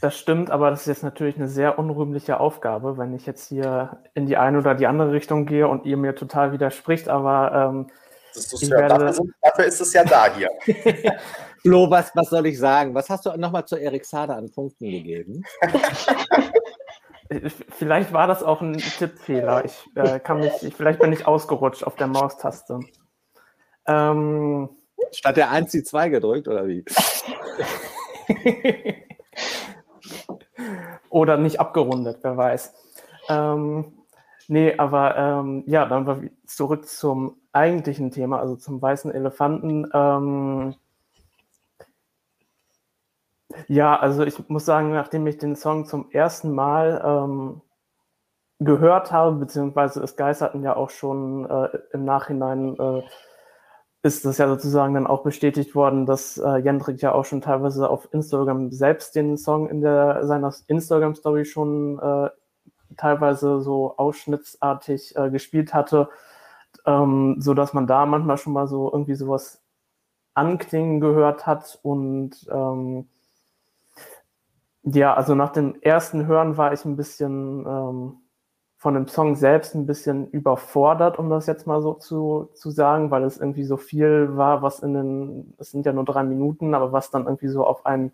[0.00, 3.98] Das stimmt, aber das ist jetzt natürlich eine sehr unrühmliche Aufgabe, wenn ich jetzt hier
[4.14, 7.08] in die eine oder die andere Richtung gehe und ihr mir total widerspricht.
[7.08, 7.90] Aber ähm,
[8.36, 10.50] ist ja, dafür, dafür, ist es ja da hier.
[11.62, 12.94] Flo, was, was soll ich sagen?
[12.94, 15.44] Was hast du nochmal zu Erik Sader an Punkten gegeben?
[17.70, 19.64] vielleicht war das auch ein Tippfehler.
[19.64, 22.80] Ich äh, kann mich, vielleicht bin ich ausgerutscht auf der Maustaste.
[23.86, 24.68] Ähm,
[25.10, 26.84] Statt der 1 die 2 gedrückt, oder wie?
[31.10, 32.74] oder nicht abgerundet, wer weiß.
[33.28, 34.04] Ähm,
[34.48, 39.88] nee, aber ähm, ja, dann war zurück zum eigentlichen Thema, also zum weißen Elefanten.
[39.92, 40.74] Ähm,
[43.68, 47.60] ja, also ich muss sagen, nachdem ich den Song zum ersten Mal ähm,
[48.60, 53.02] gehört habe, beziehungsweise es geisterten ja auch schon äh, im Nachhinein, äh,
[54.04, 57.88] ist das ja sozusagen dann auch bestätigt worden, dass äh, Jendrik ja auch schon teilweise
[57.88, 62.30] auf Instagram selbst den Song in der, seiner Instagram-Story schon äh,
[62.96, 66.08] teilweise so ausschnittsartig äh, gespielt hatte
[66.86, 69.62] ähm, so dass man da manchmal schon mal so irgendwie sowas
[70.34, 73.08] anklingen gehört hat und ähm,
[74.84, 78.16] ja, also nach dem ersten Hören war ich ein bisschen ähm,
[78.78, 83.12] von dem Song selbst ein bisschen überfordert, um das jetzt mal so zu, zu sagen,
[83.12, 86.74] weil es irgendwie so viel war, was in den, es sind ja nur drei Minuten,
[86.74, 88.12] aber was dann irgendwie so auf einen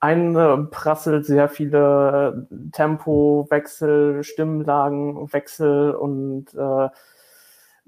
[0.00, 6.88] einprasselt, sehr viele Tempowechsel, Stimmlagenwechsel und äh,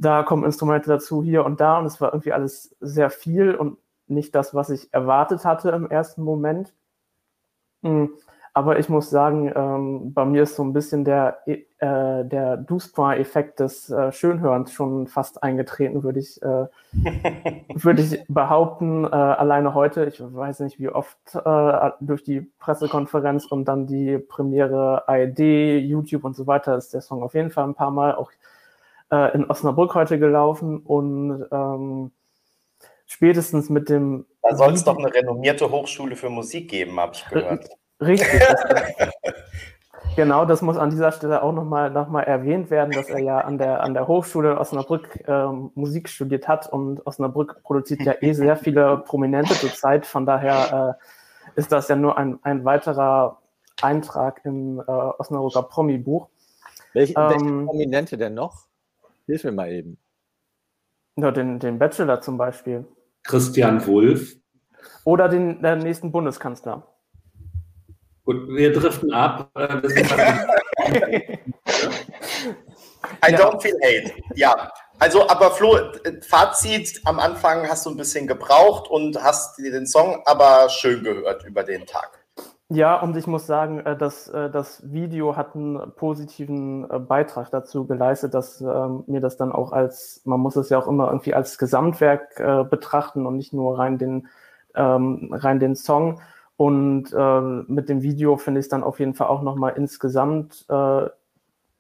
[0.05, 1.79] da kommen Instrumente dazu, hier und da.
[1.79, 5.91] Und es war irgendwie alles sehr viel und nicht das, was ich erwartet hatte im
[5.91, 6.75] ersten Moment.
[7.83, 8.11] Hm.
[8.55, 13.61] Aber ich muss sagen, ähm, bei mir ist so ein bisschen der, äh, der Duspoint-Effekt
[13.61, 16.67] des äh, Schönhörens schon fast eingetreten, würde ich, äh,
[17.75, 19.05] würd ich behaupten.
[19.05, 24.19] Äh, alleine heute, ich weiß nicht wie oft, äh, durch die Pressekonferenz und dann die
[24.19, 25.39] Premiere ARD,
[25.81, 28.33] YouTube und so weiter, ist der Song auf jeden Fall ein paar Mal auch
[29.13, 32.11] äh, in Osnabrück heute gelaufen und ähm,
[33.07, 34.27] spätestens mit dem.
[34.43, 37.69] Da soll es doch eine renommierte Hochschule für Musik geben, habe ich gehört.
[38.01, 38.41] Richtig.
[40.17, 43.39] genau, das muss an dieser Stelle auch nochmal noch mal erwähnt werden, dass er ja
[43.41, 48.33] an der, an der Hochschule Osnabrück ähm, Musik studiert hat und Osnabrück produziert ja eh
[48.33, 50.07] sehr viele Prominente zurzeit.
[50.07, 53.39] Von daher äh, ist das ja nur ein, ein weiterer
[53.83, 56.29] Eintrag im äh, Osnabrücker Promi-Buch.
[56.95, 58.72] Welche, ähm, welche Prominente denn noch?
[59.27, 59.99] Hilf mir mal eben.
[61.17, 62.87] Ja, den, den Bachelor zum Beispiel.
[63.23, 64.37] Christian Wulff.
[65.05, 66.87] Oder den, den nächsten Bundeskanzler.
[68.25, 69.51] Gut, wir driften ab.
[69.55, 69.79] Äh,
[73.25, 74.13] I don't feel hate.
[74.35, 75.79] Ja, also, aber Flo,
[76.23, 81.45] Fazit, am Anfang hast du ein bisschen gebraucht und hast den Song aber schön gehört
[81.45, 82.22] über den Tag.
[82.75, 87.87] Ja, und ich muss sagen, äh, dass äh, das Video hat einen positiven Beitrag dazu
[87.87, 91.35] geleistet, dass ähm, mir das dann auch als, man muss es ja auch immer irgendwie
[91.35, 92.37] als Gesamtwerk
[92.71, 94.29] betrachten und nicht nur rein den,
[94.75, 96.21] ähm, rein den Song.
[96.57, 100.65] Und äh, mit dem Video finde ich es dann auf jeden Fall auch nochmal insgesamt
[100.71, 101.11] äh,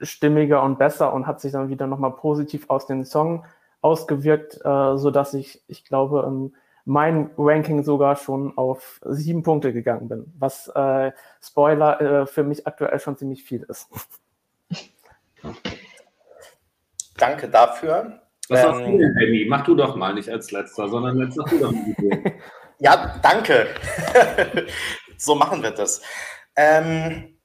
[0.00, 3.44] stimmiger und besser und hat sich dann wieder nochmal positiv aus dem Song
[3.80, 6.52] ausgewirkt, äh, sodass ich, ich glaube,
[6.84, 12.66] mein Ranking sogar schon auf sieben Punkte gegangen bin, was äh, Spoiler äh, für mich
[12.66, 13.88] aktuell schon ziemlich viel ist.
[17.16, 18.20] Danke dafür.
[18.48, 19.46] Was ähm, hast du denn, Benny?
[19.48, 21.94] Mach du doch mal nicht als letzter, sondern jetzt mach du doch mal.
[22.78, 23.68] Ja, danke.
[25.16, 26.02] so machen wir das.
[26.56, 27.38] Ähm,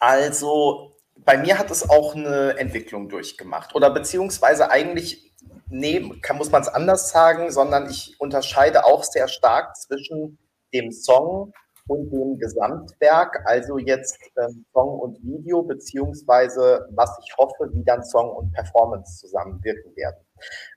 [0.00, 3.76] also, bei mir hat es auch eine Entwicklung durchgemacht.
[3.76, 5.29] Oder beziehungsweise eigentlich,
[5.70, 10.38] nee, kann, muss man es anders sagen, sondern ich unterscheide auch sehr stark zwischen
[10.72, 11.52] dem Song
[11.88, 18.04] und dem Gesamtwerk, also jetzt ähm, Song und Video, beziehungsweise was ich hoffe, wie dann
[18.04, 20.24] Song und Performance zusammenwirken werden.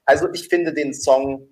[0.05, 1.47] Also ich finde den Song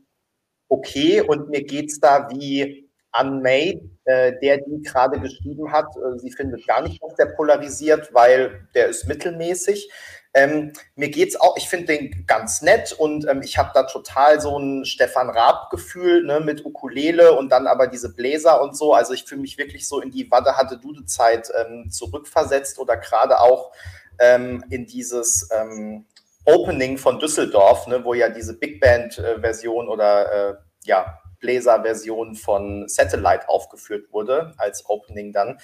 [0.67, 5.88] okay und mir geht's da wie an May, äh, der die gerade geschrieben hat.
[5.95, 9.91] Äh, sie findet gar nicht, dass der polarisiert, weil der ist mittelmäßig.
[10.34, 14.39] Ähm, mir geht's auch, ich finde den ganz nett und ähm, ich habe da total
[14.39, 18.94] so ein Stefan Raab-Gefühl ne, mit Ukulele und dann aber diese Bläser und so.
[18.94, 23.41] Also ich fühle mich wirklich so in die Wadde hatte Dude-Zeit ähm, zurückversetzt oder gerade
[23.41, 23.74] auch
[24.20, 26.06] ähm, in dieses ähm,
[26.46, 33.49] Opening von Düsseldorf, ne, wo ja diese Big Band-Version oder äh, ja, Bläser-Version von Satellite
[33.49, 35.60] aufgeführt wurde, als Opening dann.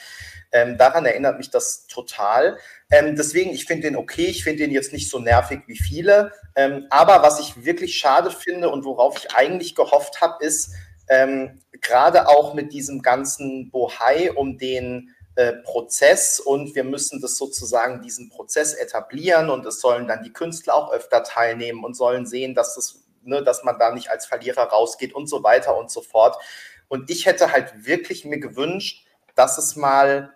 [0.51, 2.57] Ähm, daran erinnert mich das total.
[2.91, 6.33] Ähm, deswegen, ich finde den okay, ich finde den jetzt nicht so nervig wie viele.
[6.55, 10.73] Ähm, aber was ich wirklich schade finde und worauf ich eigentlich gehofft habe, ist,
[11.09, 17.37] ähm, gerade auch mit diesem ganzen Bohai um den äh, Prozess und wir müssen das
[17.37, 22.25] sozusagen diesen Prozess etablieren und es sollen dann die Künstler auch öfter teilnehmen und sollen
[22.25, 25.91] sehen, dass das, ne, dass man da nicht als Verlierer rausgeht und so weiter und
[25.91, 26.37] so fort.
[26.87, 30.33] Und ich hätte halt wirklich mir gewünscht, dass es mal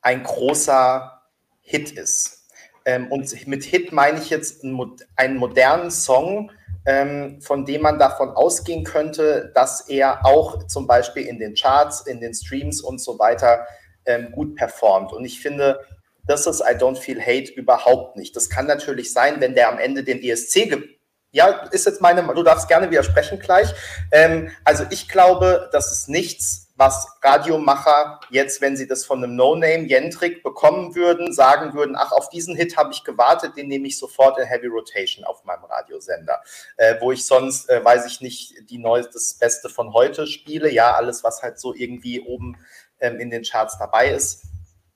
[0.00, 1.22] ein großer
[1.60, 2.46] Hit ist.
[2.84, 6.50] Ähm, und mit Hit meine ich jetzt einen, modernen Song,
[6.86, 12.06] ähm, von dem man davon ausgehen könnte, dass er auch zum Beispiel in den Charts,
[12.06, 13.66] in den Streams und so weiter
[14.06, 15.12] ähm, gut performt.
[15.12, 15.80] Und ich finde,
[16.26, 18.34] das ist I Don't Feel Hate überhaupt nicht.
[18.36, 20.97] Das kann natürlich sein, wenn der am Ende den ESC.
[21.30, 23.68] Ja, ist jetzt meine, du darfst gerne widersprechen gleich.
[24.12, 29.34] Ähm, also ich glaube, das ist nichts, was Radiomacher jetzt, wenn sie das von einem
[29.34, 33.88] No-Name Jentrik bekommen würden, sagen würden, ach, auf diesen Hit habe ich gewartet, den nehme
[33.88, 36.40] ich sofort in Heavy Rotation auf meinem Radiosender.
[36.76, 40.72] Äh, wo ich sonst, äh, weiß ich nicht, die neueste, das Beste von heute spiele.
[40.72, 42.56] Ja, alles, was halt so irgendwie oben
[43.00, 44.44] ähm, in den Charts dabei ist.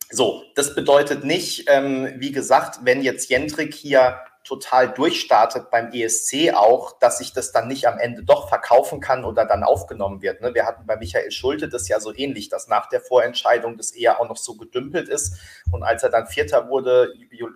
[0.09, 6.53] So, das bedeutet nicht, ähm, wie gesagt, wenn jetzt Jentrik hier total durchstartet beim ESC
[6.55, 10.41] auch, dass sich das dann nicht am Ende doch verkaufen kann oder dann aufgenommen wird.
[10.41, 10.55] Ne?
[10.55, 14.21] Wir hatten bei Michael Schulte das ja so ähnlich, dass nach der Vorentscheidung das eher
[14.21, 15.37] auch noch so gedümpelt ist.
[15.71, 17.13] Und als er dann Vierter wurde,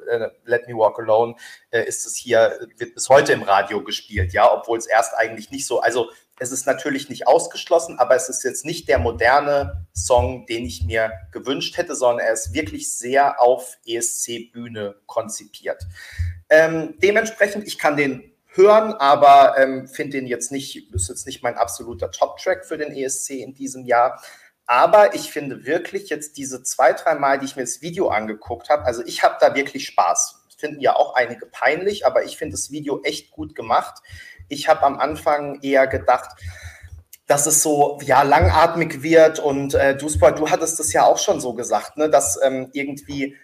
[0.09, 1.35] äh, Let Me Walk Alone,
[1.71, 5.51] äh, ist es hier, wird bis heute im Radio gespielt, ja, obwohl es erst eigentlich
[5.51, 9.87] nicht so, also es ist natürlich nicht ausgeschlossen, aber es ist jetzt nicht der moderne
[9.95, 15.83] Song, den ich mir gewünscht hätte, sondern er ist wirklich sehr auf ESC-Bühne konzipiert.
[16.49, 21.43] Ähm, dementsprechend, ich kann den hören, aber ähm, finde den jetzt nicht, ist jetzt nicht
[21.43, 24.23] mein absoluter Top-Track für den ESC in diesem Jahr.
[24.69, 28.69] aber ich finde wirklich jetzt diese zwei, drei Mal, die ich mir das Video angeguckt
[28.69, 30.43] habe, also ich habe da wirklich Spaß.
[30.57, 34.03] Finden ja auch einige peinlich, aber ich finde das Video echt gut gemacht.
[34.49, 36.31] Ich habe am Anfang eher gedacht,
[37.27, 41.41] dass es so ja langatmig wird und äh, du, du hattest es ja auch schon
[41.41, 43.37] so gesagt, ne, dass ähm, irgendwie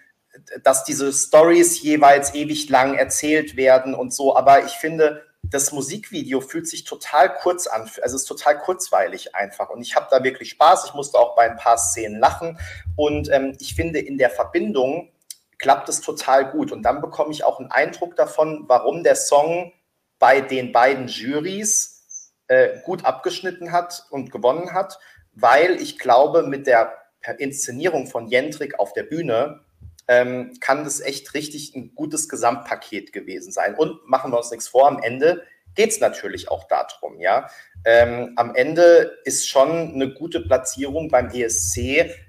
[0.63, 6.41] dass diese Stories jeweils ewig lang erzählt werden und so, aber ich finde, das Musikvideo
[6.41, 9.69] fühlt sich total kurz an, also ist total kurzweilig einfach.
[9.69, 10.85] Und ich habe da wirklich Spaß.
[10.85, 12.57] Ich musste auch bei ein paar Szenen lachen.
[12.95, 15.11] Und ähm, ich finde, in der Verbindung
[15.59, 16.71] klappt es total gut.
[16.71, 19.73] Und dann bekomme ich auch einen Eindruck davon, warum der Song
[20.17, 24.97] bei den beiden Juries äh, gut abgeschnitten hat und gewonnen hat,
[25.33, 26.93] weil ich glaube, mit der
[27.37, 29.61] Inszenierung von Jendrik auf der Bühne
[30.07, 33.75] ähm, kann das echt richtig ein gutes Gesamtpaket gewesen sein.
[33.75, 35.43] Und machen wir uns nichts vor, am Ende
[35.75, 37.49] geht es natürlich auch darum, ja.
[37.85, 41.77] Ähm, am Ende ist schon eine gute Platzierung beim ESC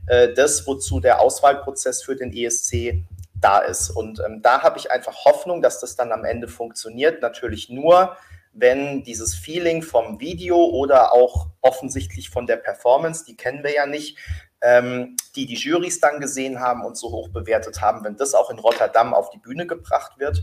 [0.06, 3.04] äh, das, wozu der Auswahlprozess für den ESC
[3.40, 3.90] da ist.
[3.90, 7.20] Und ähm, da habe ich einfach Hoffnung, dass das dann am Ende funktioniert.
[7.22, 8.16] Natürlich nur,
[8.52, 13.87] wenn dieses Feeling vom Video oder auch offensichtlich von der Performance, die kennen wir ja
[13.87, 14.18] nicht,
[14.64, 18.50] ähm, die die Jurys dann gesehen haben und so hoch bewertet haben, wenn das auch
[18.50, 20.42] in Rotterdam auf die Bühne gebracht wird.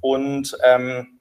[0.00, 1.20] Und ähm,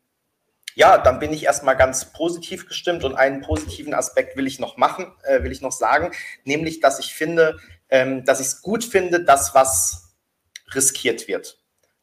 [0.76, 4.78] ja, dann bin ich erstmal ganz positiv gestimmt und einen positiven Aspekt will ich noch
[4.78, 6.12] machen, äh, will ich noch sagen,
[6.44, 7.60] nämlich, dass ich finde,
[7.90, 10.16] ähm, dass ich es gut finde, dass was
[10.74, 11.59] riskiert wird.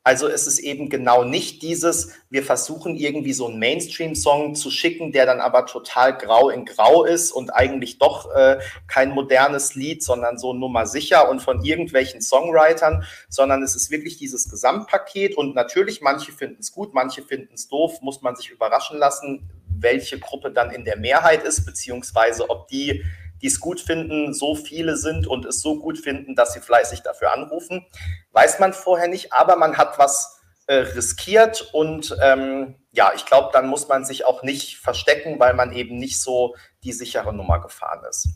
[0.06, 5.10] Also es ist eben genau nicht dieses, wir versuchen irgendwie so einen Mainstream-Song zu schicken,
[5.10, 10.04] der dann aber total grau in grau ist und eigentlich doch äh, kein modernes Lied,
[10.04, 15.36] sondern so Nummer sicher und von irgendwelchen Songwritern, sondern es ist wirklich dieses Gesamtpaket.
[15.36, 19.50] Und natürlich, manche finden es gut, manche finden es doof, muss man sich überraschen lassen,
[19.66, 23.02] welche Gruppe dann in der Mehrheit ist, beziehungsweise ob die
[23.42, 27.02] die es gut finden, so viele sind und es so gut finden, dass sie fleißig
[27.02, 27.86] dafür anrufen.
[28.32, 33.50] Weiß man vorher nicht, aber man hat was äh, riskiert und ähm, ja, ich glaube,
[33.52, 37.60] dann muss man sich auch nicht verstecken, weil man eben nicht so die sichere Nummer
[37.60, 38.28] gefahren ist.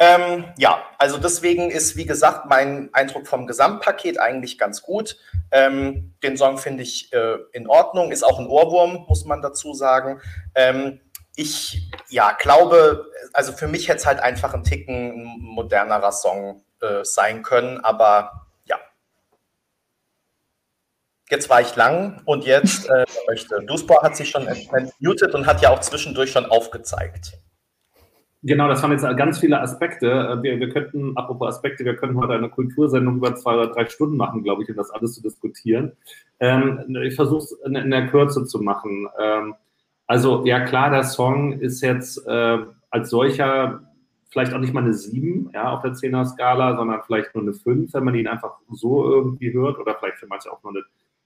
[0.00, 5.16] Ähm, ja, also deswegen ist, wie gesagt, mein Eindruck vom Gesamtpaket eigentlich ganz gut.
[5.50, 9.74] Ähm, den Song finde ich äh, in Ordnung, ist auch ein Ohrwurm, muss man dazu
[9.74, 10.20] sagen.
[10.54, 11.00] Ähm,
[11.38, 17.04] ich ja, glaube, also für mich hätte es halt einfach ein Ticken modernerer Song äh,
[17.04, 18.76] sein können, aber ja.
[21.30, 23.62] Jetzt war ich lang und jetzt äh, möchte.
[23.64, 27.38] Duspor hat sich schon entmutet und hat ja auch zwischendurch schon aufgezeigt.
[28.42, 30.06] Genau, das waren jetzt ganz viele Aspekte.
[30.06, 33.86] Äh, wir, wir könnten, apropos Aspekte, wir könnten heute eine Kultursendung über zwei oder drei
[33.86, 35.92] Stunden machen, glaube ich, um das alles zu diskutieren.
[36.40, 39.08] Ähm, ich versuche es in, in, der Kürze zu machen.
[39.20, 39.54] Ähm,
[40.08, 42.58] also ja klar, der Song ist jetzt äh,
[42.90, 43.82] als solcher
[44.30, 47.92] vielleicht auch nicht mal eine 7 ja, auf der 10er-Skala, sondern vielleicht nur eine 5,
[47.92, 50.82] wenn man ihn einfach so irgendwie hört oder vielleicht für manche auch nur eine,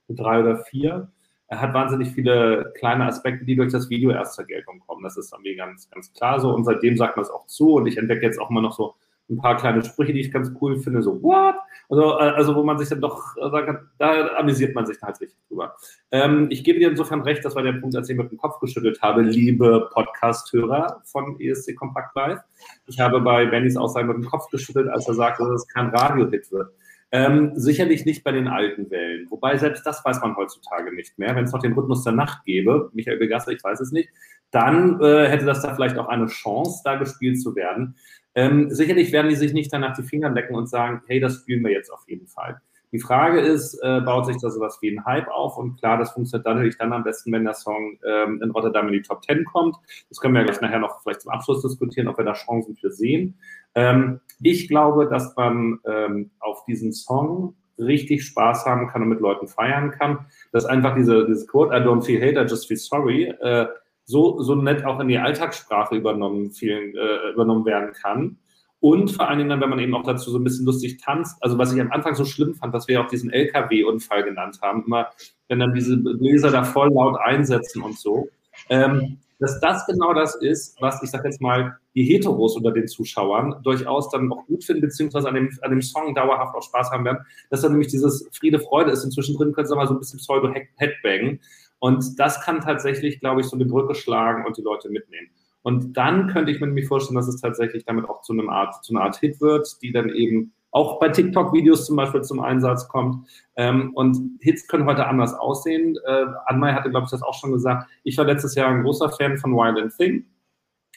[0.08, 1.08] eine 3 oder 4.
[1.48, 5.02] Er hat wahnsinnig viele kleine Aspekte, die durch das Video erst zur Geltung kommen.
[5.02, 6.54] Das ist mir ganz, ganz klar so.
[6.54, 7.74] Und seitdem sagt man es auch zu.
[7.74, 8.94] Und ich entdecke jetzt auch immer noch so
[9.32, 11.56] ein paar kleine Sprüche, die ich ganz cool finde, so, what?
[11.88, 14.98] Also, äh, also wo man sich dann doch äh, sagen kann, da amüsiert man sich
[14.98, 15.76] dann halt richtig drüber.
[16.10, 18.60] Ähm, ich gebe dir insofern recht, das war der Punkt, als ich mit dem Kopf
[18.60, 22.40] geschüttelt habe, liebe Podcast-Hörer von ESC Kompakt Live.
[22.86, 25.88] Ich habe bei Bennys Aussagen mit dem Kopf geschüttelt, als er sagte, dass es kein
[25.88, 26.70] Radio-Hit wird.
[27.14, 29.26] Ähm, sicherlich nicht bei den alten Wellen.
[29.30, 31.36] Wobei selbst das weiß man heutzutage nicht mehr.
[31.36, 34.08] Wenn es noch den Rhythmus der Nacht gäbe, Michael Begasser, ich weiß es nicht,
[34.52, 37.96] dann äh, hätte das da vielleicht auch eine Chance, da gespielt zu werden.
[38.34, 41.64] Ähm, sicherlich werden die sich nicht danach die Finger lecken und sagen, hey, das spielen
[41.64, 42.60] wir jetzt auf jeden Fall.
[42.92, 45.56] Die Frage ist, äh, baut sich da sowas wie ein Hype auf?
[45.56, 48.86] Und klar, das funktioniert dann natürlich dann am besten, wenn der Song ähm, in Rotterdam
[48.88, 49.76] in die Top 10 kommt.
[50.10, 52.90] Das können wir gleich nachher noch vielleicht zum Abschluss diskutieren, ob wir da Chancen für
[52.90, 53.38] sehen.
[53.74, 59.20] Ähm, ich glaube, dass man ähm, auf diesen Song richtig Spaß haben kann und mit
[59.20, 60.26] Leuten feiern kann.
[60.52, 63.66] Dass einfach diese, diese Quote, I don't feel hate, I just feel sorry, äh,
[64.04, 68.38] so, so nett auch in die Alltagssprache übernommen, vielen, äh, übernommen werden kann.
[68.80, 71.36] Und vor allen Dingen dann, wenn man eben auch dazu so ein bisschen lustig tanzt.
[71.40, 74.84] Also was ich am Anfang so schlimm fand, was wir auch diesen LKW-Unfall genannt haben,
[74.86, 75.10] immer,
[75.46, 78.28] wenn dann diese Bläser da voll laut einsetzen und so.
[78.68, 82.86] Ähm, dass das genau das ist, was ich sag jetzt mal, die Heteros unter den
[82.86, 86.90] Zuschauern durchaus dann auch gut finden, beziehungsweise an dem, an dem Song dauerhaft auch Spaß
[86.90, 89.04] haben werden, dass dann nämlich dieses Friede, Freude ist.
[89.04, 91.40] Inzwischen drin können sie mal so ein bisschen Pseudo-Headbang.
[91.82, 95.30] Und das kann tatsächlich, glaube ich, so eine Brücke schlagen und die Leute mitnehmen.
[95.62, 98.84] Und dann könnte ich mir nämlich vorstellen, dass es tatsächlich damit auch zu, einem Art,
[98.84, 102.86] zu einer Art Hit wird, die dann eben auch bei TikTok-Videos zum Beispiel zum Einsatz
[102.86, 103.26] kommt.
[103.56, 105.98] Ähm, und Hits können heute anders aussehen.
[106.06, 107.90] Äh, Anmai hatte, glaube ich, das auch schon gesagt.
[108.04, 110.24] Ich war letztes Jahr ein großer Fan von Wild and Thing.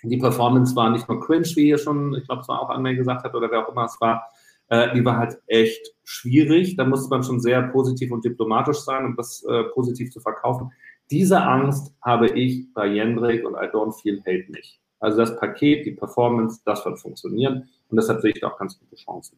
[0.04, 2.96] Die Performance war nicht nur cringe, wie hier schon, ich glaube, es war auch Anne
[2.96, 4.28] gesagt hat oder wer auch immer es war,
[4.70, 6.76] äh, die war halt echt schwierig.
[6.76, 10.72] Da musste man schon sehr positiv und diplomatisch sein, um das äh, positiv zu verkaufen.
[11.12, 14.80] Diese Angst habe ich bei Jendrik und I don't feel hate nicht.
[15.00, 18.80] Also das Paket, die Performance, das wird funktionieren und deshalb sehe ich da auch ganz
[18.80, 19.38] gute Chancen.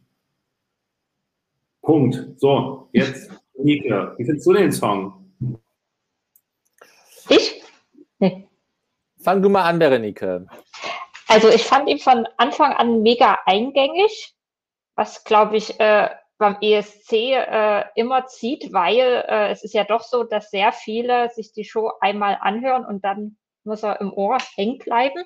[1.81, 2.39] Punkt.
[2.39, 3.89] So, jetzt Nike.
[4.17, 5.31] Wie findest du den Song?
[7.29, 7.61] Ich?
[8.19, 8.47] Nee.
[9.19, 10.47] Fang du mal an, Berenike.
[11.27, 14.33] Also ich fand ihn von Anfang an mega eingängig,
[14.97, 20.01] was glaube ich äh, beim ESC äh, immer zieht, weil äh, es ist ja doch
[20.01, 24.37] so, dass sehr viele sich die Show einmal anhören und dann muss er im Ohr
[24.55, 25.23] hängen bleiben.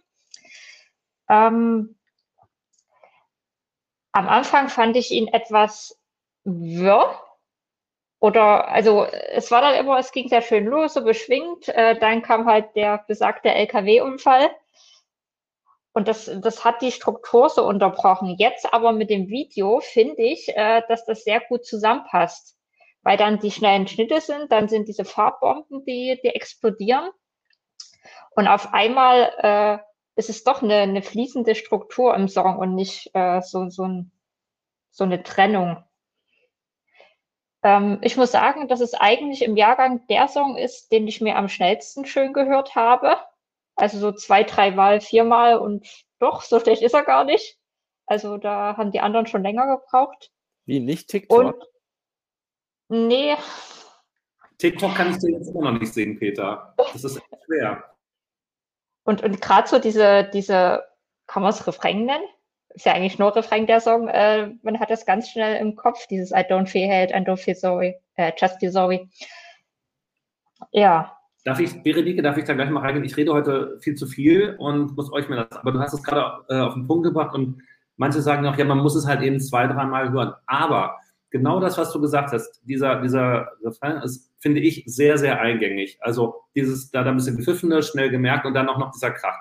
[1.29, 1.97] Ähm,
[4.11, 5.97] am Anfang fand ich ihn etwas
[6.43, 7.21] wirr.
[8.19, 11.69] Oder, also, es war dann immer, es ging sehr schön los, so beschwingt.
[11.69, 14.51] Äh, dann kam halt der besagte LKW-Unfall.
[15.93, 18.35] Und das, das hat die Struktur so unterbrochen.
[18.37, 22.57] Jetzt aber mit dem Video finde ich, äh, dass das sehr gut zusammenpasst.
[23.03, 27.09] Weil dann die schnellen Schnitte sind, dann sind diese Farbbomben, die, die explodieren.
[28.35, 33.09] Und auf einmal äh, ist es doch eine, eine fließende Struktur im Song und nicht
[33.13, 34.11] äh, so, so, ein,
[34.91, 35.83] so eine Trennung.
[37.63, 41.35] Ähm, ich muss sagen, dass es eigentlich im Jahrgang der Song ist, den ich mir
[41.35, 43.17] am schnellsten schön gehört habe.
[43.75, 45.87] Also so zwei, dreimal, viermal und
[46.19, 47.57] doch, so schlecht ist er gar nicht.
[48.05, 50.31] Also da haben die anderen schon länger gebraucht.
[50.65, 51.55] Wie, nicht TikTok?
[52.89, 53.35] Und, nee.
[54.57, 56.75] TikTok kann ich dir jetzt immer noch nicht sehen, Peter.
[56.77, 57.83] Das ist echt schwer.
[59.03, 60.83] Und, und gerade so diese, diese,
[61.27, 62.25] kann man es Refrain nennen?
[62.69, 64.07] Ist ja eigentlich nur Refrain der Song.
[64.07, 67.37] Äh, man hat das ganz schnell im Kopf, dieses I don't feel hate, I don't
[67.37, 69.09] feel sorry, äh, just feel sorry.
[70.71, 73.03] Ja, Darf ich, Berenike, darf ich da gleich mal reingehen?
[73.03, 76.03] Ich rede heute viel zu viel und muss euch mir das, aber du hast es
[76.03, 77.63] gerade äh, auf den Punkt gebracht und
[77.97, 80.33] manche sagen auch, ja, man muss es halt eben zwei, dreimal hören.
[80.45, 80.97] Aber
[81.31, 85.97] genau das, was du gesagt hast, dieser, dieser Refrain ist, finde ich, sehr, sehr eingängig.
[86.01, 89.37] Also dieses, da, da ein bisschen gepfiffene, schnell gemerkt und dann auch noch dieser Krach.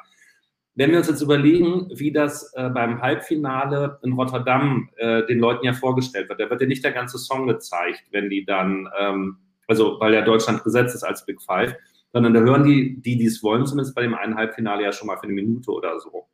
[0.77, 5.67] Wenn wir uns jetzt überlegen, wie das äh, beim Halbfinale in Rotterdam äh, den Leuten
[5.67, 9.39] ja vorgestellt wird, da wird ja nicht der ganze Song gezeigt, wenn die dann, ähm,
[9.67, 11.75] also weil ja Deutschland gesetzt ist als Big Five,
[12.13, 15.07] sondern da hören die, die, die es wollen, zumindest bei dem einen Halbfinale ja schon
[15.07, 16.27] mal für eine Minute oder so.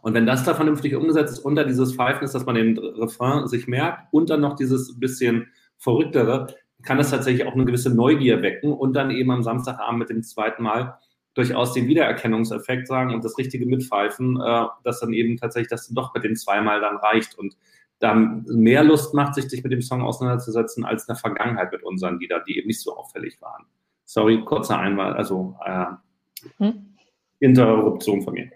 [0.00, 3.48] Und wenn das da vernünftig umgesetzt ist, unter dieses Pfeifen ist, dass man den Refrain
[3.48, 5.48] sich merkt und dann noch dieses bisschen
[5.78, 10.10] Verrücktere, kann das tatsächlich auch eine gewisse Neugier wecken und dann eben am Samstagabend mit
[10.10, 10.98] dem zweiten Mal
[11.34, 16.14] durchaus den Wiedererkennungseffekt sagen und das richtige Mitpfeifen, äh, dass dann eben tatsächlich das doch
[16.14, 17.56] mit dem zweimal dann reicht und
[18.00, 22.18] dann mehr Lust macht, sich mit dem Song auseinanderzusetzen, als in der Vergangenheit mit unseren
[22.18, 23.66] Liedern, die eben nicht so auffällig waren.
[24.08, 25.84] Sorry, kurzer Einwand, also äh,
[26.56, 26.96] hm?
[27.40, 28.50] Interruption von mir.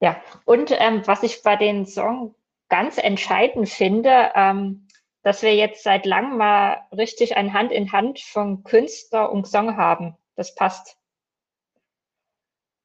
[0.00, 2.36] Ja, und ähm, was ich bei den Song
[2.68, 4.86] ganz entscheidend finde, ähm,
[5.22, 9.76] dass wir jetzt seit langem mal richtig ein Hand in Hand von Künstler und Song
[9.76, 10.16] haben.
[10.36, 10.96] Das passt.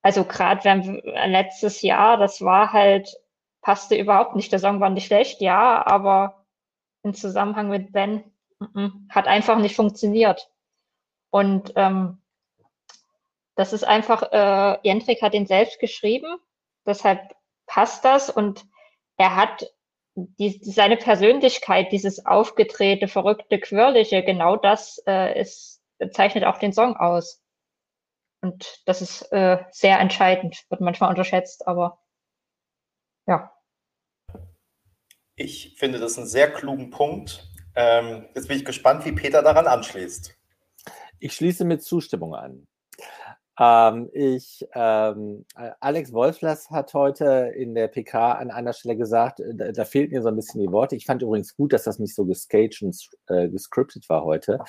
[0.02, 3.16] Also gerade wenn letztes Jahr, das war halt,
[3.62, 4.52] passte überhaupt nicht.
[4.52, 6.48] Der Song war nicht schlecht, ja, aber
[7.04, 8.24] im Zusammenhang mit Ben
[9.10, 10.50] hat einfach nicht funktioniert.
[11.30, 12.22] Und ähm,
[13.56, 16.38] das ist einfach, äh, Jendrik hat ihn selbst geschrieben,
[16.86, 17.36] deshalb
[17.66, 18.66] passt das und
[19.18, 19.72] er hat
[20.16, 25.82] die, seine Persönlichkeit, dieses aufgedrehte, verrückte, quirlige, genau das äh, ist,
[26.12, 27.42] zeichnet auch den Song aus.
[28.42, 32.00] Und das ist äh, sehr entscheidend, wird manchmal unterschätzt, aber
[33.28, 33.54] ja.
[35.36, 37.51] Ich finde das einen sehr klugen Punkt.
[37.76, 40.36] Ähm, jetzt bin ich gespannt, wie Peter daran anschließt.
[41.20, 42.68] Ich schließe mit Zustimmung an.
[43.60, 45.46] Ähm, ich, ähm,
[45.80, 50.16] Alex Wolflers hat heute in der PK an einer Stelle gesagt, äh, da, da fehlten
[50.16, 50.96] mir so ein bisschen die Worte.
[50.96, 52.98] Ich fand übrigens gut, dass das nicht so gestaged und
[53.28, 54.60] äh, gescriptet war heute,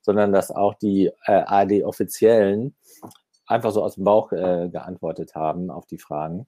[0.00, 2.74] sondern dass auch die äh, AD-Offiziellen
[3.46, 6.46] einfach so aus dem Bauch äh, geantwortet haben auf die Fragen.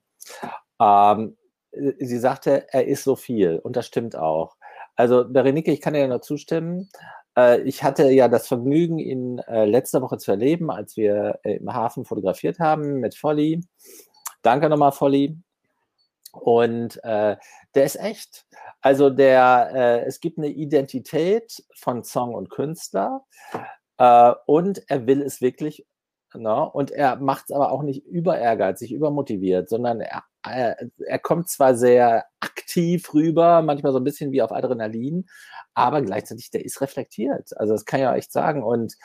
[0.79, 1.37] Ähm,
[1.71, 4.57] sie sagte, er ist so viel und das stimmt auch.
[4.95, 6.89] Also, Berenike, ich kann dir nur zustimmen.
[7.37, 11.57] Äh, ich hatte ja das Vergnügen, ihn äh, letzte Woche zu erleben, als wir äh,
[11.57, 13.61] im Hafen fotografiert haben mit Folly.
[14.41, 15.37] Danke nochmal, Folly.
[16.31, 17.37] Und äh,
[17.75, 18.45] der ist echt.
[18.81, 23.25] Also der, äh, es gibt eine Identität von Song und Künstler
[23.97, 25.85] äh, und er will es wirklich.
[26.37, 26.69] Ne?
[26.71, 31.49] Und er macht es aber auch nicht über ehrgeizig, übermotiviert, sondern er, er, er kommt
[31.49, 35.25] zwar sehr aktiv rüber, manchmal so ein bisschen wie auf Adrenalin,
[35.73, 37.49] aber gleichzeitig, der ist reflektiert.
[37.57, 38.63] Also das kann ich ja echt sagen.
[38.63, 38.95] Und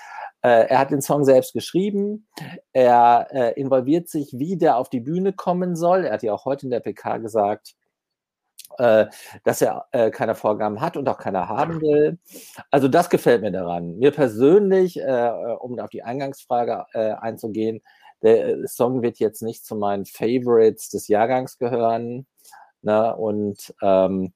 [0.43, 2.27] Äh, er hat den Song selbst geschrieben.
[2.73, 6.07] Er äh, involviert sich, wie der auf die Bühne kommen soll.
[6.07, 7.75] Er hat ja auch heute in der PK gesagt,
[8.79, 9.07] äh,
[9.45, 12.19] dass er äh, keine Vorgaben hat und auch keine haben will.
[12.71, 13.99] Also das gefällt mir daran.
[13.99, 17.83] Mir persönlich, äh, um auf die Eingangsfrage äh, einzugehen,
[18.23, 22.27] der Song wird jetzt nicht zu meinen Favorites des Jahrgangs gehören.
[22.83, 23.15] Ne?
[23.17, 24.33] Und ähm,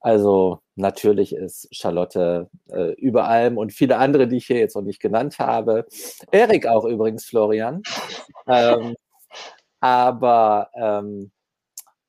[0.00, 4.82] also natürlich ist Charlotte äh, über allem und viele andere, die ich hier jetzt noch
[4.82, 5.86] nicht genannt habe.
[6.30, 7.82] Erik auch übrigens, Florian.
[8.48, 8.94] Ähm,
[9.80, 11.32] aber ähm,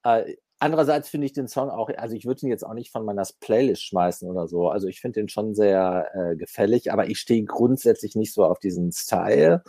[0.04, 3.05] äh, andererseits finde ich den Song auch, also ich würde ihn jetzt auch nicht von
[3.05, 4.70] meiner Playlist schmeißen oder so.
[4.70, 8.60] Also ich finde den schon sehr äh, gefällig, aber ich stehe grundsätzlich nicht so auf
[8.60, 9.64] diesen Style.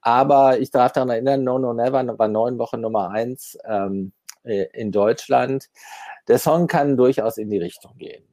[0.00, 3.58] Aber ich darf daran erinnern, No No Never war neun Wochen Nummer eins.
[3.64, 4.12] Ähm,
[4.44, 5.68] äh, in Deutschland.
[6.28, 8.24] Der Song kann durchaus in die Richtung gehen.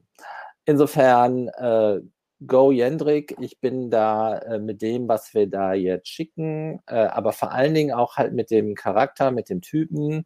[0.65, 1.99] Insofern, äh,
[2.45, 7.31] Go Jendrik, ich bin da äh, mit dem, was wir da jetzt schicken, äh, aber
[7.33, 10.25] vor allen Dingen auch halt mit dem Charakter, mit dem Typen,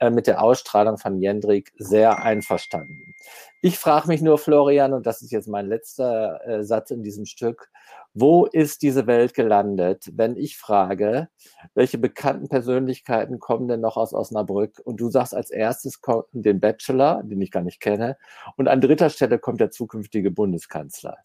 [0.00, 3.14] äh, mit der Ausstrahlung von Jendrik sehr einverstanden.
[3.60, 7.26] Ich frage mich nur, Florian, und das ist jetzt mein letzter äh, Satz in diesem
[7.26, 7.70] Stück,
[8.14, 11.28] wo ist diese Welt gelandet, wenn ich frage,
[11.74, 14.80] welche bekannten Persönlichkeiten kommen denn noch aus Osnabrück?
[14.84, 16.00] Und du sagst als erstes
[16.32, 18.16] den Bachelor, den ich gar nicht kenne,
[18.56, 21.18] und an dritter Stelle kommt der zukünftige Bundeskanzler.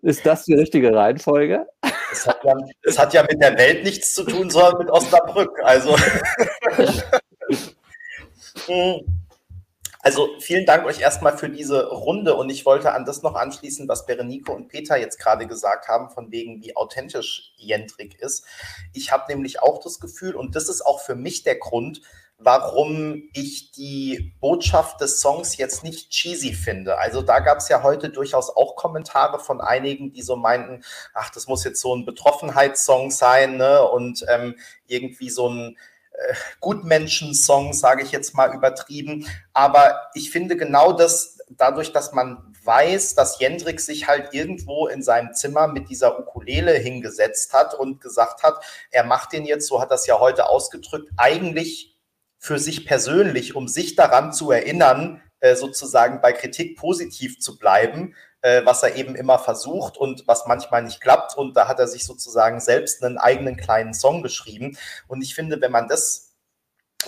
[0.00, 1.66] Ist das die richtige Reihenfolge?
[2.12, 5.58] Das hat, ja, das hat ja mit der Welt nichts zu tun, sondern mit Osnabrück.
[5.64, 5.96] Also.
[8.66, 9.22] Hm.
[10.04, 13.86] Also vielen Dank euch erstmal für diese Runde und ich wollte an das noch anschließen,
[13.88, 18.44] was Berenike und Peter jetzt gerade gesagt haben, von wegen, wie authentisch Jentrik ist.
[18.92, 22.02] Ich habe nämlich auch das Gefühl, und das ist auch für mich der Grund,
[22.44, 26.98] warum ich die Botschaft des Songs jetzt nicht cheesy finde.
[26.98, 30.82] Also da gab es ja heute durchaus auch Kommentare von einigen, die so meinten,
[31.14, 33.82] ach, das muss jetzt so ein Betroffenheitssong sein ne?
[33.82, 35.76] und ähm, irgendwie so ein
[36.12, 39.26] äh, Gutmenschen-Song, sage ich jetzt mal übertrieben.
[39.52, 45.02] Aber ich finde genau das, dadurch, dass man weiß, dass Jendrik sich halt irgendwo in
[45.02, 49.80] seinem Zimmer mit dieser Ukulele hingesetzt hat und gesagt hat, er macht den jetzt, so
[49.80, 51.91] hat das ja heute ausgedrückt, eigentlich
[52.42, 58.16] für sich persönlich, um sich daran zu erinnern, äh, sozusagen bei Kritik positiv zu bleiben,
[58.40, 61.36] äh, was er eben immer versucht und was manchmal nicht klappt.
[61.36, 64.76] Und da hat er sich sozusagen selbst einen eigenen kleinen Song geschrieben.
[65.06, 66.31] Und ich finde, wenn man das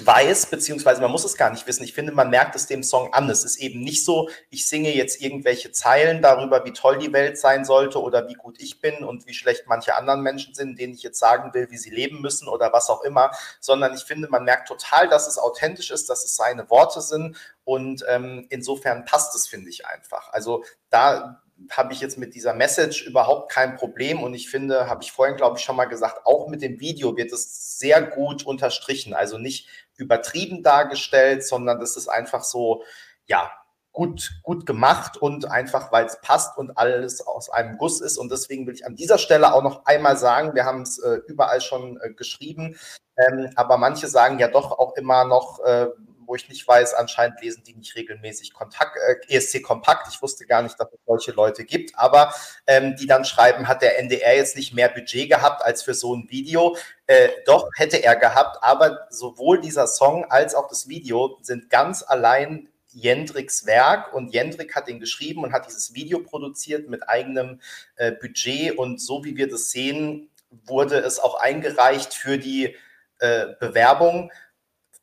[0.00, 1.84] weiß, beziehungsweise man muss es gar nicht wissen.
[1.84, 3.28] Ich finde, man merkt es dem Song an.
[3.30, 7.38] Es ist eben nicht so, ich singe jetzt irgendwelche Zeilen darüber, wie toll die Welt
[7.38, 10.94] sein sollte oder wie gut ich bin und wie schlecht manche anderen Menschen sind, denen
[10.94, 13.30] ich jetzt sagen will, wie sie leben müssen oder was auch immer,
[13.60, 17.36] sondern ich finde, man merkt total, dass es authentisch ist, dass es seine Worte sind
[17.64, 20.32] und ähm, insofern passt es, finde ich einfach.
[20.32, 21.40] Also da
[21.70, 25.36] habe ich jetzt mit dieser Message überhaupt kein Problem und ich finde, habe ich vorhin,
[25.36, 29.14] glaube ich, schon mal gesagt, auch mit dem Video wird es sehr gut unterstrichen.
[29.14, 32.82] Also nicht übertrieben dargestellt, sondern das ist einfach so,
[33.26, 33.50] ja,
[33.92, 38.18] gut, gut gemacht und einfach, weil es passt und alles aus einem Guss ist.
[38.18, 41.20] Und deswegen will ich an dieser Stelle auch noch einmal sagen, wir haben es äh,
[41.28, 42.76] überall schon äh, geschrieben,
[43.16, 45.86] ähm, aber manche sagen ja doch auch immer noch, äh,
[46.26, 50.08] wo ich nicht weiß, anscheinend lesen die nicht regelmäßig Kontakt, äh, ESC Kompakt.
[50.12, 52.34] Ich wusste gar nicht, dass es solche Leute gibt, aber
[52.66, 56.14] ähm, die dann schreiben, hat der NDR jetzt nicht mehr Budget gehabt als für so
[56.14, 56.76] ein Video?
[57.06, 62.02] Äh, doch, hätte er gehabt, aber sowohl dieser Song als auch das Video sind ganz
[62.02, 64.14] allein Jendriks Werk.
[64.14, 67.60] Und Jendrik hat ihn geschrieben und hat dieses Video produziert mit eigenem
[67.96, 68.78] äh, Budget.
[68.78, 70.30] Und so wie wir das sehen,
[70.64, 72.76] wurde es auch eingereicht für die
[73.18, 74.30] äh, Bewerbung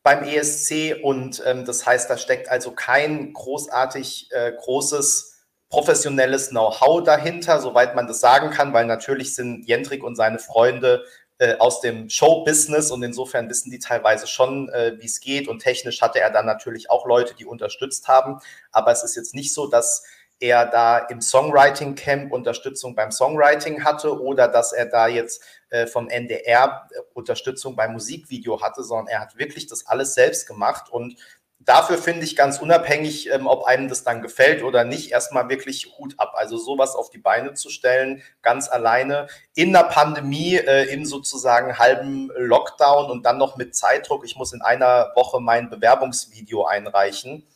[0.03, 5.31] beim ESC und ähm, das heißt, da steckt also kein großartig äh, großes
[5.69, 11.05] professionelles Know-how dahinter, soweit man das sagen kann, weil natürlich sind Jendrik und seine Freunde
[11.37, 15.59] äh, aus dem Show-Business und insofern wissen die teilweise schon, äh, wie es geht und
[15.59, 18.39] technisch hatte er dann natürlich auch Leute, die unterstützt haben,
[18.71, 20.03] aber es ist jetzt nicht so, dass
[20.41, 25.87] er da im Songwriting Camp Unterstützung beim Songwriting hatte oder dass er da jetzt äh,
[25.87, 31.15] vom NDR Unterstützung beim Musikvideo hatte, sondern er hat wirklich das alles selbst gemacht und
[31.59, 35.95] dafür finde ich ganz unabhängig, ähm, ob einem das dann gefällt oder nicht, erstmal wirklich
[35.97, 36.33] Hut ab.
[36.35, 41.77] Also sowas auf die Beine zu stellen, ganz alleine in der Pandemie, äh, im sozusagen
[41.77, 44.25] halben Lockdown und dann noch mit Zeitdruck.
[44.25, 47.47] Ich muss in einer Woche mein Bewerbungsvideo einreichen.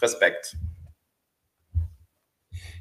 [0.00, 0.56] Respekt.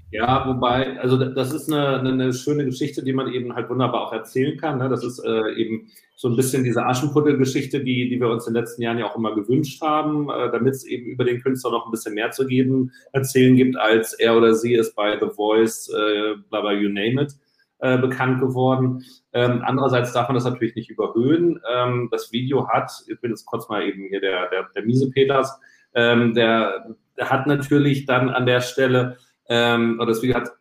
[0.10, 4.14] Ja, wobei, also das ist eine, eine, schöne Geschichte, die man eben halt wunderbar auch
[4.14, 4.78] erzählen kann.
[4.78, 4.88] Ne?
[4.88, 8.62] Das ist äh, eben so ein bisschen diese Aschenputtel-Geschichte, die, die wir uns in den
[8.62, 11.86] letzten Jahren ja auch immer gewünscht haben, äh, damit es eben über den Künstler noch
[11.86, 15.90] ein bisschen mehr zu geben, erzählen gibt, als er oder sie es bei The Voice,
[15.90, 17.34] äh, bla bla, you name it,
[17.80, 19.04] äh, bekannt geworden.
[19.34, 21.60] Ähm, andererseits darf man das natürlich nicht überhöhen.
[21.72, 25.12] Ähm, das Video hat, ich bin jetzt kurz mal eben hier der, der, der miese
[25.12, 25.60] Peters,
[25.94, 29.18] ähm, der, der, hat natürlich dann an der Stelle,
[29.50, 30.52] ähm, oder das Video hat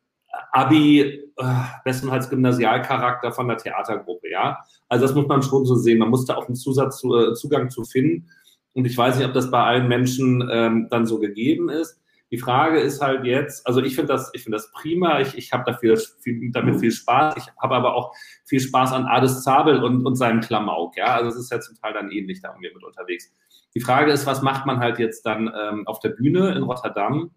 [0.53, 1.45] Abi, äh,
[1.85, 4.59] bestenfalls Gymnasialcharakter von der Theatergruppe, ja.
[4.89, 5.99] Also das muss man schon so sehen.
[5.99, 8.29] Man muss da auch einen Zusatz, äh, Zugang zu finden.
[8.73, 12.01] Und ich weiß nicht, ob das bei allen Menschen ähm, dann so gegeben ist.
[12.31, 15.53] Die Frage ist halt jetzt, also ich finde das, ich finde das prima, ich, ich
[15.53, 18.13] habe dafür viel, damit viel Spaß, ich habe aber auch
[18.45, 21.77] viel Spaß an Ades Zabel und, und seinem Klamauk, ja, also es ist ja zum
[21.77, 23.33] Teil dann ähnlich, da wir mit unterwegs.
[23.77, 27.31] Die Frage ist, was macht man halt jetzt dann ähm, auf der Bühne in Rotterdam?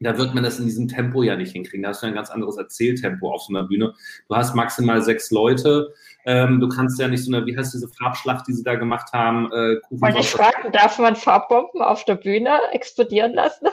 [0.00, 1.82] Da wird man das in diesem Tempo ja nicht hinkriegen.
[1.82, 3.94] Da hast du ein ganz anderes Erzähltempo auf so einer Bühne.
[4.28, 5.92] Du hast maximal sechs Leute.
[6.24, 9.12] Ähm, du kannst ja nicht so eine, wie heißt diese Farbschlacht, die sie da gemacht
[9.12, 9.46] haben?
[9.52, 13.66] Äh, Wollte ich fragen, darf man Farbbomben auf der Bühne explodieren lassen?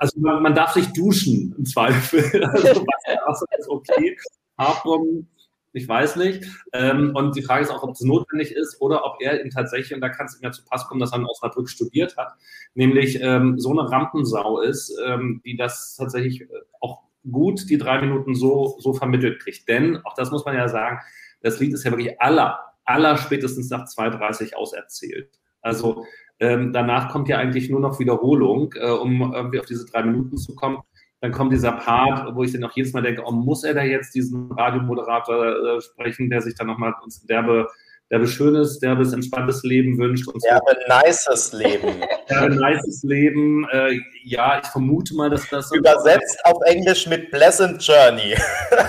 [0.00, 2.24] Also man, man darf sich duschen im Zweifel.
[2.52, 4.16] Also was ist okay.
[4.56, 5.28] Farbbomben
[5.72, 6.44] ich weiß nicht.
[6.72, 9.94] Ähm, und die Frage ist auch, ob es notwendig ist oder ob er ihm tatsächlich,
[9.94, 12.34] und da kann es ihm ja zu Pass kommen, dass er in Osnabrück studiert hat,
[12.74, 16.46] nämlich ähm, so eine Rampensau ist, ähm, die das tatsächlich äh,
[16.80, 19.68] auch gut die drei Minuten so, so vermittelt kriegt.
[19.68, 20.98] Denn, auch das muss man ja sagen,
[21.42, 25.38] das Lied ist ja wirklich aller, aller spätestens nach 2.30 auserzählt.
[25.62, 26.04] Also
[26.38, 30.38] ähm, danach kommt ja eigentlich nur noch Wiederholung, äh, um irgendwie auf diese drei Minuten
[30.38, 30.78] zu kommen.
[31.20, 33.82] Dann kommt dieser Part, wo ich dann auch jedes Mal denke, oh, muss er da
[33.82, 37.68] jetzt diesen Radiomoderator äh, sprechen, der sich dann nochmal uns derbe,
[38.10, 40.26] derbe schönes, derbes, entspanntes Leben wünscht.
[40.28, 40.94] Und derbe so.
[40.94, 41.88] nices Leben.
[42.30, 43.66] derbe nices Leben.
[43.70, 45.70] Äh, ja, ich vermute mal, dass das...
[45.72, 48.34] Übersetzt auf Englisch mit Pleasant Journey.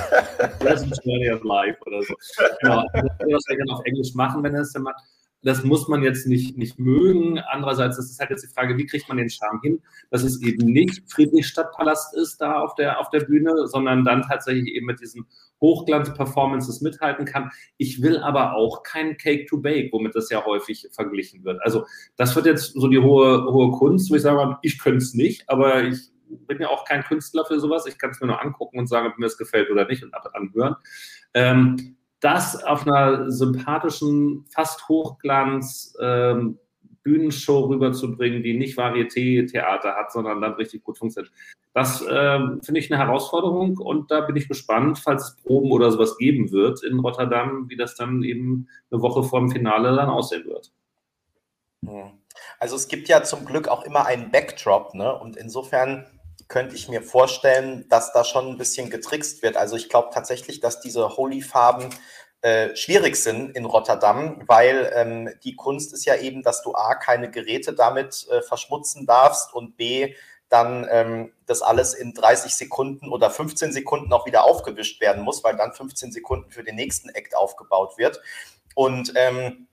[0.59, 2.13] Pleasant Journey of Life oder so.
[2.61, 2.85] Genau.
[2.93, 5.03] Das würde er dann auf Englisch machen, wenn er es dann macht
[5.43, 7.39] das muss man jetzt nicht, nicht mögen.
[7.39, 10.41] Andererseits ist es halt jetzt die Frage, wie kriegt man den Charme hin, dass es
[10.41, 14.99] eben nicht Friedrichstadtpalast ist da auf der, auf der Bühne, sondern dann tatsächlich eben mit
[14.99, 15.25] diesen
[15.59, 17.51] Hochglanz-Performances mithalten kann.
[17.77, 21.61] Ich will aber auch kein Cake to Bake, womit das ja häufig verglichen wird.
[21.63, 21.85] Also
[22.17, 25.49] das wird jetzt so die hohe, hohe Kunst, wo ich sage, ich könnte es nicht,
[25.49, 26.11] aber ich
[26.47, 27.85] bin ja auch kein Künstler für sowas.
[27.85, 30.13] Ich kann es mir nur angucken und sagen, ob mir es gefällt oder nicht und
[30.13, 30.75] anhören.
[31.33, 36.57] Ähm, das auf einer sympathischen, fast Hochglanz ähm,
[37.03, 41.33] Bühnenshow rüberzubringen, die nicht Varieté-Theater hat, sondern dann richtig gut funktioniert.
[41.73, 45.91] Das äh, finde ich eine Herausforderung und da bin ich gespannt, falls es Proben oder
[45.91, 50.09] sowas geben wird in Rotterdam, wie das dann eben eine Woche vor dem Finale dann
[50.09, 50.71] aussehen wird.
[51.85, 52.11] Hm.
[52.59, 55.17] Also es gibt ja zum Glück auch immer einen Backdrop, ne?
[55.17, 56.05] Und insofern
[56.51, 59.55] könnte ich mir vorstellen, dass da schon ein bisschen getrickst wird.
[59.55, 61.89] Also ich glaube tatsächlich, dass diese Holy-Farben
[62.41, 66.95] äh, schwierig sind in Rotterdam, weil ähm, die Kunst ist ja eben, dass du A,
[66.95, 70.13] keine Geräte damit äh, verschmutzen darfst und B,
[70.49, 75.45] dann ähm, das alles in 30 Sekunden oder 15 Sekunden auch wieder aufgewischt werden muss,
[75.45, 78.19] weil dann 15 Sekunden für den nächsten Act aufgebaut wird.
[78.75, 79.67] Und ähm,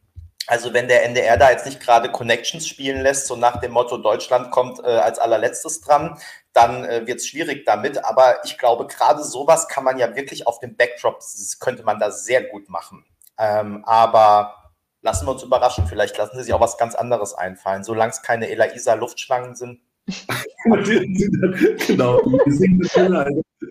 [0.49, 3.99] also wenn der NDR da jetzt nicht gerade Connections spielen lässt, so nach dem Motto,
[3.99, 6.19] Deutschland kommt äh, als allerletztes dran,
[6.55, 8.03] dann äh, wird es schwierig damit.
[8.03, 11.23] Aber ich glaube, gerade sowas kann man ja wirklich auf dem Backdrop,
[11.61, 13.05] könnte man da sehr gut machen.
[13.39, 14.73] Ähm, aber
[15.03, 18.23] lassen wir uns überraschen, vielleicht lassen sie sich auch was ganz anderes einfallen, solange es
[18.23, 19.81] keine Elaisa Luftschlangen sind.
[21.87, 22.81] genau, die singen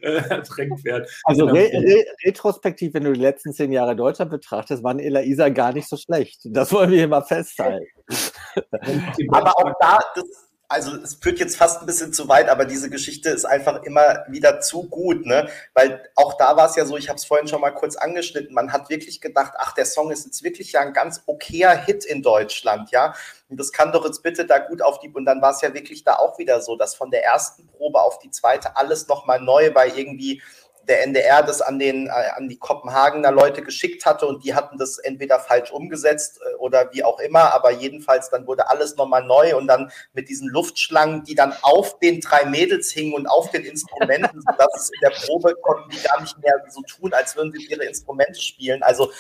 [0.02, 1.06] äh, ertränkt werden.
[1.24, 1.58] Also genau.
[1.58, 5.88] re re retrospektiv, wenn du die letzten zehn Jahre Deutschland betrachtest, waren Elaisa gar nicht
[5.88, 6.42] so schlecht.
[6.46, 7.86] Das wollen wir hier mal festhalten.
[9.32, 12.90] Aber auch da, das, also es führt jetzt fast ein bisschen zu weit, aber diese
[12.90, 15.48] Geschichte ist einfach immer wieder zu gut, ne?
[15.74, 18.54] Weil auch da war es ja so, ich habe es vorhin schon mal kurz angeschnitten,
[18.54, 22.04] man hat wirklich gedacht, ach, der Song ist jetzt wirklich ja ein ganz okayer Hit
[22.04, 23.14] in Deutschland, ja?
[23.50, 25.74] Und das kann doch jetzt bitte da gut auf die, und dann war es ja
[25.74, 29.40] wirklich da auch wieder so, dass von der ersten Probe auf die zweite alles nochmal
[29.40, 30.42] neu bei irgendwie
[30.88, 34.78] der NDR das an, den, äh, an die Kopenhagener Leute geschickt hatte und die hatten
[34.78, 39.24] das entweder falsch umgesetzt äh, oder wie auch immer, aber jedenfalls dann wurde alles nochmal
[39.24, 43.52] neu und dann mit diesen Luftschlangen, die dann auf den drei Mädels hingen und auf
[43.52, 47.36] den Instrumenten, sodass es in der Probe konnten die gar nicht mehr so tun, als
[47.36, 48.84] würden sie ihre Instrumente spielen.
[48.84, 49.12] Also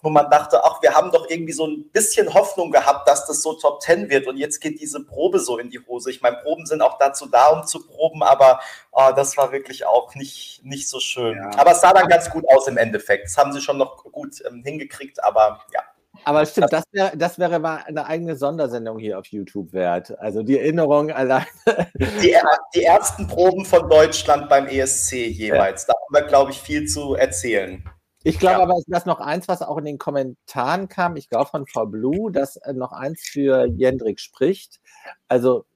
[0.00, 3.42] wo man dachte, ach, wir haben doch irgendwie so ein bisschen Hoffnung gehabt, dass das
[3.42, 6.10] so Top Ten wird und jetzt geht diese Probe so in die Hose.
[6.10, 8.60] Ich meine, Proben sind auch dazu da, um zu proben, aber
[8.98, 11.36] oh, das war wirklich auch nicht, nicht so schön.
[11.36, 11.58] Ja.
[11.58, 13.26] Aber es sah dann ganz gut aus im Endeffekt.
[13.26, 15.80] Das haben sie schon noch gut ähm, hingekriegt, aber ja.
[16.24, 20.18] Aber stimmt, das wäre, das wäre mal eine eigene Sondersendung hier auf YouTube wert.
[20.18, 21.46] Also die Erinnerung allein.
[21.94, 22.36] Die,
[22.74, 25.86] die ersten Proben von Deutschland beim ESC jeweils.
[25.86, 25.94] Ja.
[25.94, 27.88] Da haben wir, glaube ich, viel zu erzählen.
[28.24, 28.62] Ich glaube ja.
[28.64, 32.32] aber, dass noch eins, was auch in den Kommentaren kam, ich glaube von Frau Blue,
[32.32, 34.80] dass äh, noch eins für Jendrik spricht.
[35.28, 35.66] Also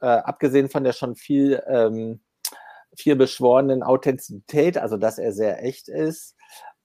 [0.00, 2.20] äh, abgesehen von der schon viel ähm,
[2.98, 6.36] viel beschworenen Authentizität, also dass er sehr echt ist.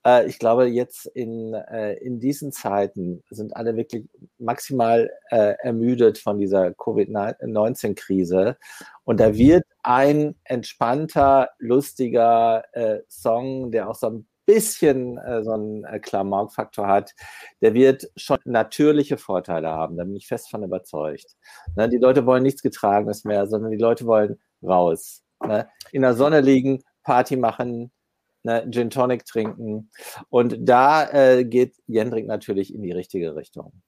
[0.06, 4.06] Äh, ich glaube, jetzt in, äh, in diesen Zeiten sind alle wirklich
[4.38, 8.56] maximal äh, ermüdet von dieser Covid-19-Krise.
[9.04, 15.52] Und da wird ein entspannter, lustiger äh, Song, der auch so ein bisschen äh, so
[15.52, 17.14] einen äh, Klamauk-Faktor hat,
[17.62, 19.96] der wird schon natürliche Vorteile haben.
[19.96, 21.36] Da bin ich fest von überzeugt.
[21.76, 25.23] Ne, die Leute wollen nichts Getragenes mehr, sondern die Leute wollen raus.
[25.40, 25.68] Ne?
[25.92, 27.92] In der Sonne liegen, Party machen,
[28.42, 29.90] ne, Gin Tonic trinken.
[30.30, 33.82] Und da äh, geht Jendrik natürlich in die richtige Richtung.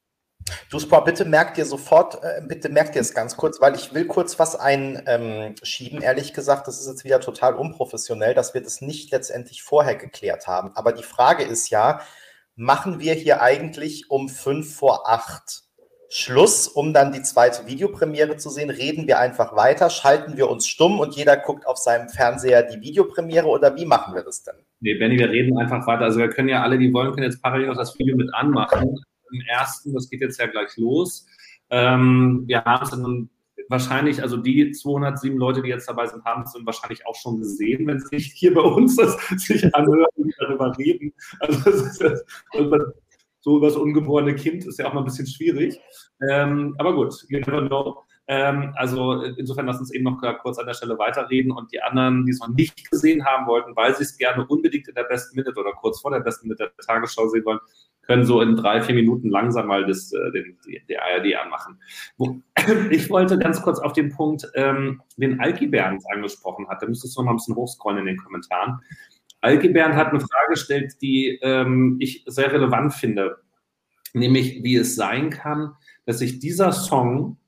[0.70, 4.06] Du, bitte merkt dir sofort, äh, bitte merkt dir es ganz kurz, weil ich will
[4.06, 6.02] kurz was einschieben.
[6.02, 10.46] Ehrlich gesagt, das ist jetzt wieder total unprofessionell, dass wir das nicht letztendlich vorher geklärt
[10.46, 10.70] haben.
[10.76, 12.00] Aber die Frage ist ja,
[12.54, 15.65] machen wir hier eigentlich um fünf vor acht
[16.08, 18.70] Schluss, um dann die zweite Videopremiere zu sehen?
[18.70, 19.90] Reden wir einfach weiter?
[19.90, 24.14] Schalten wir uns stumm und jeder guckt auf seinem Fernseher die Videopremiere oder wie machen
[24.14, 24.54] wir das denn?
[24.80, 26.04] Nee, Benny, wir reden einfach weiter.
[26.04, 28.96] Also wir können ja alle, die wollen, können jetzt parallel auch das Video mit anmachen.
[29.32, 31.26] Im ersten, das geht jetzt ja gleich los.
[31.70, 33.30] Ähm, wir haben es dann
[33.68, 37.38] wahrscheinlich, also die 207 Leute, die jetzt dabei sind, haben es dann wahrscheinlich auch schon
[37.40, 41.12] gesehen, wenn sie hier bei uns das sich anhören und darüber reden.
[41.40, 42.24] Also das ist,
[43.46, 45.80] so das ungeborene Kind ist ja auch mal ein bisschen schwierig.
[46.28, 48.02] Ähm, aber gut, you never know.
[48.26, 52.26] Ähm, also insofern lass uns eben noch kurz an der Stelle weiterreden und die anderen,
[52.26, 55.36] die es noch nicht gesehen haben wollten, weil sie es gerne unbedingt in der besten
[55.36, 57.60] Minute oder kurz vor der besten Minute der Tagesschau sehen wollen,
[58.02, 61.80] können so in drei, vier Minuten langsam mal das, äh, den, die ARD anmachen.
[62.90, 66.82] Ich wollte ganz kurz auf den Punkt, ähm, den Alki Bernd angesprochen hat.
[66.82, 68.80] Da müsstest du noch mal ein bisschen hochscrollen in den Kommentaren.
[69.40, 73.36] Algebern hat eine Frage gestellt, die ähm, ich sehr relevant finde,
[74.12, 75.72] nämlich wie es sein kann,
[76.04, 77.38] dass sich dieser Song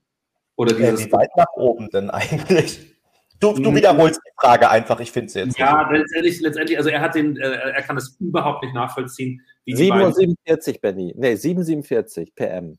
[0.56, 1.00] oder dieses...
[1.00, 2.94] Ja, wie weit nach oben denn eigentlich?
[3.40, 5.58] Du, du wiederholst die Frage einfach, ich finde es jetzt.
[5.58, 9.40] Ja, letztendlich, letztendlich, also er hat den, äh, er kann es überhaupt nicht nachvollziehen.
[9.68, 11.14] 7.47 Benny.
[11.16, 12.78] Nee, 7.47 PM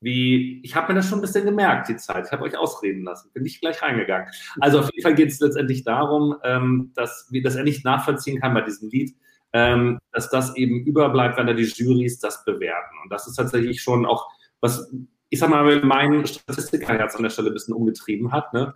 [0.00, 2.26] wie, ich habe mir das schon ein bisschen gemerkt, die Zeit.
[2.26, 4.28] Ich habe euch ausreden lassen, bin nicht gleich reingegangen.
[4.60, 8.54] Also auf jeden Fall geht es letztendlich darum, ähm, dass, dass er nicht nachvollziehen kann
[8.54, 9.16] bei diesem Lied,
[9.52, 12.96] ähm, dass das eben überbleibt, wenn er die Jurys das bewerten.
[13.02, 14.28] Und das ist tatsächlich schon auch,
[14.60, 14.92] was,
[15.30, 18.52] ich sag mal, mein Statistikerherz an der Stelle ein bisschen umgetrieben hat.
[18.52, 18.74] Ne?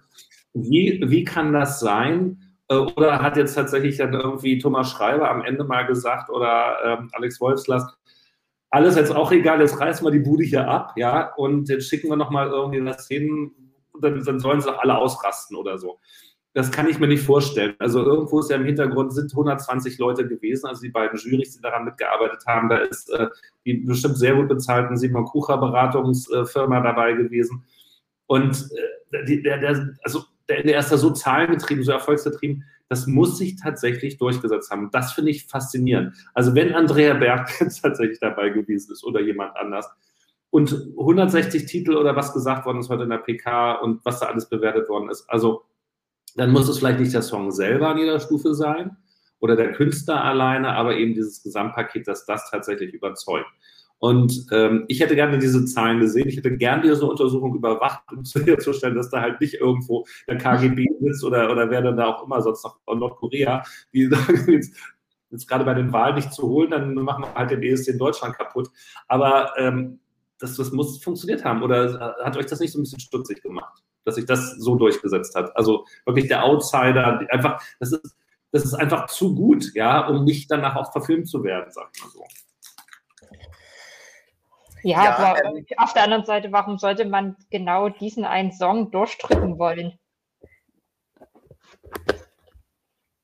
[0.54, 2.52] Wie, wie kann das sein?
[2.68, 7.10] Äh, oder hat jetzt tatsächlich dann irgendwie Thomas Schreiber am Ende mal gesagt oder ähm,
[7.12, 7.96] Alex Wolfslast,
[8.72, 12.08] alles jetzt auch egal, jetzt reißen wir die Bude hier ab, ja, und jetzt schicken
[12.08, 13.52] wir nochmal irgendwie das hin,
[14.00, 16.00] dann, dann sollen sie doch alle ausrasten oder so.
[16.54, 17.74] Das kann ich mir nicht vorstellen.
[17.78, 21.62] Also irgendwo ist ja im Hintergrund sind 120 Leute gewesen, also die beiden Jurys, die
[21.62, 22.70] daran mitgearbeitet haben.
[22.70, 23.28] Da ist äh,
[23.64, 27.64] die bestimmt sehr gut bezahlten Simon Kucher Beratungsfirma dabei gewesen.
[28.26, 28.70] Und
[29.12, 33.56] äh, die, der, der, also der, ist da so zahlengetrieben, so erfolgsgetrieben, das muss sich
[33.56, 34.90] tatsächlich durchgesetzt haben.
[34.92, 36.14] Das finde ich faszinierend.
[36.34, 39.90] Also wenn Andrea Berg jetzt tatsächlich dabei gewesen ist oder jemand anders
[40.50, 44.26] und 160 Titel oder was gesagt worden ist heute in der PK und was da
[44.26, 45.62] alles bewertet worden ist, also
[46.36, 48.96] dann muss es vielleicht nicht der Song selber an jeder Stufe sein
[49.40, 53.48] oder der Künstler alleine, aber eben dieses Gesamtpaket, dass das tatsächlich überzeugt.
[54.02, 56.26] Und ähm, ich hätte gerne diese Zahlen gesehen.
[56.26, 60.88] Ich hätte gerne diese Untersuchung überwacht, um sicherzustellen, dass da halt nicht irgendwo der KGB
[60.98, 64.74] sitzt oder, oder wer dann da auch immer sonst noch Nordkorea, die sagen, jetzt,
[65.30, 67.98] jetzt gerade bei den Wahlen nicht zu holen, dann machen wir halt den ESC in
[67.98, 68.70] Deutschland kaputt.
[69.06, 70.00] Aber ähm,
[70.40, 71.62] das, das muss funktioniert haben.
[71.62, 75.36] Oder hat euch das nicht so ein bisschen stutzig gemacht, dass sich das so durchgesetzt
[75.36, 75.56] hat?
[75.56, 78.16] Also wirklich der Outsider, einfach, das ist,
[78.50, 82.02] das ist einfach zu gut, ja, um nicht danach auch verfilmt zu werden, sag ich
[82.02, 82.24] mal so.
[84.82, 88.90] Ja, ja aber ähm, auf der anderen Seite, warum sollte man genau diesen einen Song
[88.90, 89.98] durchdrücken wollen?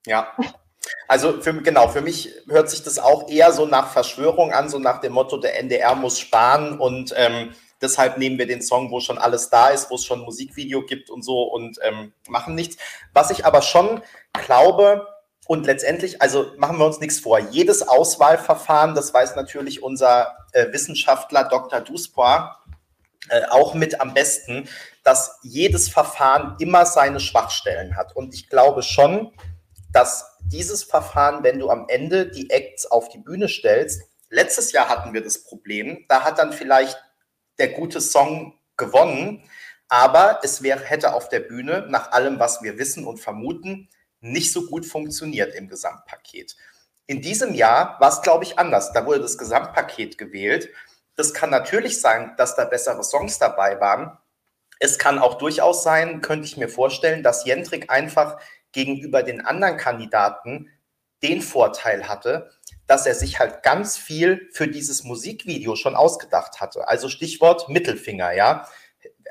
[0.07, 0.35] Ja.
[1.07, 4.79] Also für, genau, für mich hört sich das auch eher so nach Verschwörung an, so
[4.79, 9.01] nach dem Motto, der NDR muss sparen und ähm, deshalb nehmen wir den Song, wo
[9.01, 12.55] schon alles da ist, wo es schon ein Musikvideo gibt und so und ähm, machen
[12.55, 12.77] nichts.
[13.13, 14.03] Was ich aber schon
[14.33, 15.07] glaube,
[15.49, 20.71] und letztendlich, also machen wir uns nichts vor, jedes Auswahlverfahren, das weiß natürlich unser äh,
[20.73, 21.81] Wissenschaftler Dr.
[21.81, 22.55] Duspois
[23.31, 24.69] äh, auch mit am besten,
[25.05, 28.15] dass jedes Verfahren immer seine Schwachstellen hat.
[28.15, 29.33] Und ich glaube schon,
[29.91, 34.91] dass dieses Verfahren, wenn du am Ende die Acts auf die Bühne stellst, letztes Jahr
[34.91, 37.03] hatten wir das Problem, da hat dann vielleicht
[37.59, 39.49] der gute Song gewonnen,
[39.89, 43.89] aber es wäre, hätte auf der Bühne, nach allem, was wir wissen und vermuten,
[44.21, 46.57] nicht so gut funktioniert im Gesamtpaket.
[47.07, 48.93] In diesem Jahr war es, glaube ich, anders.
[48.93, 50.69] Da wurde das Gesamtpaket gewählt.
[51.17, 54.19] Das kann natürlich sein, dass da bessere Songs dabei waren.
[54.79, 58.39] Es kann auch durchaus sein, könnte ich mir vorstellen, dass Jentrik einfach
[58.73, 60.71] gegenüber den anderen Kandidaten
[61.23, 62.51] den Vorteil hatte,
[62.87, 66.89] dass er sich halt ganz viel für dieses Musikvideo schon ausgedacht hatte.
[66.89, 68.69] Also Stichwort Mittelfinger, ja.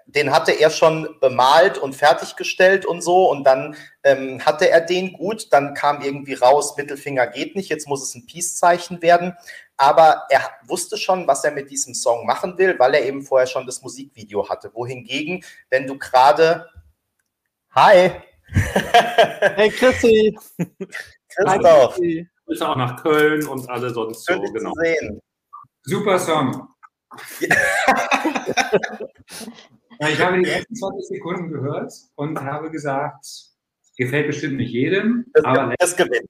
[0.09, 3.29] Den hatte er schon bemalt und fertiggestellt und so.
[3.29, 5.51] Und dann ähm, hatte er den gut.
[5.51, 7.69] Dann kam irgendwie raus, Mittelfinger geht nicht.
[7.69, 9.33] Jetzt muss es ein Peace-Zeichen werden.
[9.75, 13.47] Aber er wusste schon, was er mit diesem Song machen will, weil er eben vorher
[13.47, 14.71] schon das Musikvideo hatte.
[14.73, 16.69] Wohingegen, wenn du gerade.
[17.71, 18.11] Hi!
[18.47, 20.37] Hey Chrissy!
[21.27, 21.99] Christoph!
[22.47, 24.71] Ist auch nach Köln und alle sonst Schön, so, genau.
[24.81, 25.21] Sehen.
[25.83, 26.69] Super Song.
[29.99, 33.25] ich habe die ersten 20 Sekunden gehört und habe gesagt,
[33.97, 36.29] gefällt bestimmt nicht jedem, das aber das gewinnt.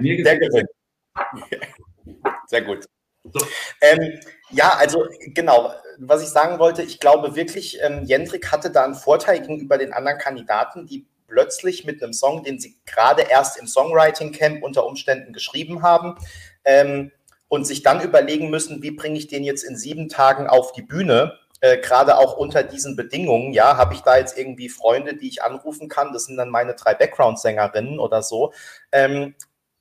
[0.00, 0.68] Mir gefällt Der gewinnt.
[2.46, 2.86] Sehr gut.
[3.24, 3.46] So.
[3.80, 4.20] Ähm,
[4.50, 8.94] ja, also genau, was ich sagen wollte, ich glaube wirklich, ähm, Jendrik hatte da einen
[8.94, 13.66] Vorteil gegenüber den anderen Kandidaten, die plötzlich mit einem Song, den sie gerade erst im
[13.66, 16.16] Songwriting Camp unter Umständen geschrieben haben,
[16.64, 17.10] ähm,
[17.48, 20.82] und sich dann überlegen müssen, wie bringe ich den jetzt in sieben Tagen auf die
[20.82, 23.54] Bühne, äh, gerade auch unter diesen Bedingungen.
[23.54, 26.12] Ja, habe ich da jetzt irgendwie Freunde, die ich anrufen kann?
[26.12, 28.52] Das sind dann meine drei Background-Sängerinnen oder so.
[28.92, 29.34] Ähm,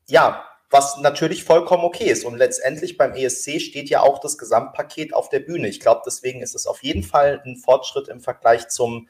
[0.08, 2.24] ja, was natürlich vollkommen okay ist.
[2.24, 5.68] Und letztendlich beim ESC steht ja auch das Gesamtpaket auf der Bühne.
[5.68, 9.10] Ich glaube, deswegen ist es auf jeden Fall ein Fortschritt im Vergleich zum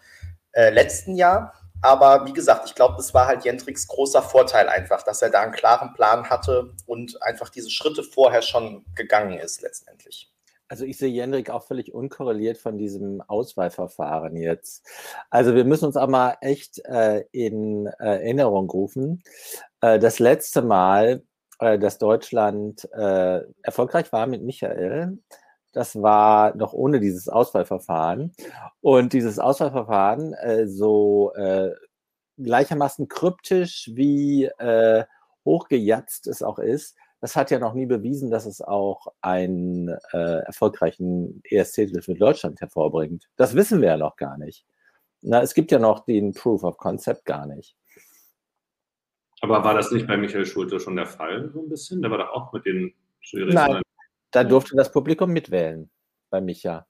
[0.53, 1.53] äh, letzten Jahr.
[1.83, 5.41] Aber wie gesagt, ich glaube, das war halt Jentrix großer Vorteil einfach, dass er da
[5.41, 10.32] einen klaren Plan hatte und einfach diese Schritte vorher schon gegangen ist letztendlich.
[10.73, 14.83] Also ich sehe Jendrik auch völlig unkorreliert von diesem Auswahlverfahren jetzt.
[15.29, 19.21] Also wir müssen uns auch mal echt äh, in Erinnerung rufen.
[19.81, 21.21] Äh, das letzte Mal,
[21.59, 25.19] äh, dass Deutschland äh, erfolgreich war mit Michael,
[25.73, 28.33] das war noch ohne dieses Auswahlverfahren.
[28.81, 31.69] Und dieses Auswahlverfahren, äh, so äh,
[32.39, 35.03] gleichermaßen kryptisch wie äh,
[35.45, 40.39] hochgejatzt es auch ist, das hat ja noch nie bewiesen, dass es auch einen äh,
[40.45, 43.29] erfolgreichen ESC-Titel für Deutschland hervorbringt.
[43.37, 44.65] Das wissen wir ja noch gar nicht.
[45.21, 47.77] Na, es gibt ja noch den Proof of Concept gar nicht.
[49.39, 52.01] Aber war das nicht bei Michael Schulte schon der Fall, so ein bisschen?
[52.01, 53.53] Der war doch auch mit den Jury.
[53.53, 53.81] Nein,
[54.31, 55.89] da durfte das Publikum mitwählen
[56.29, 56.85] bei Micha.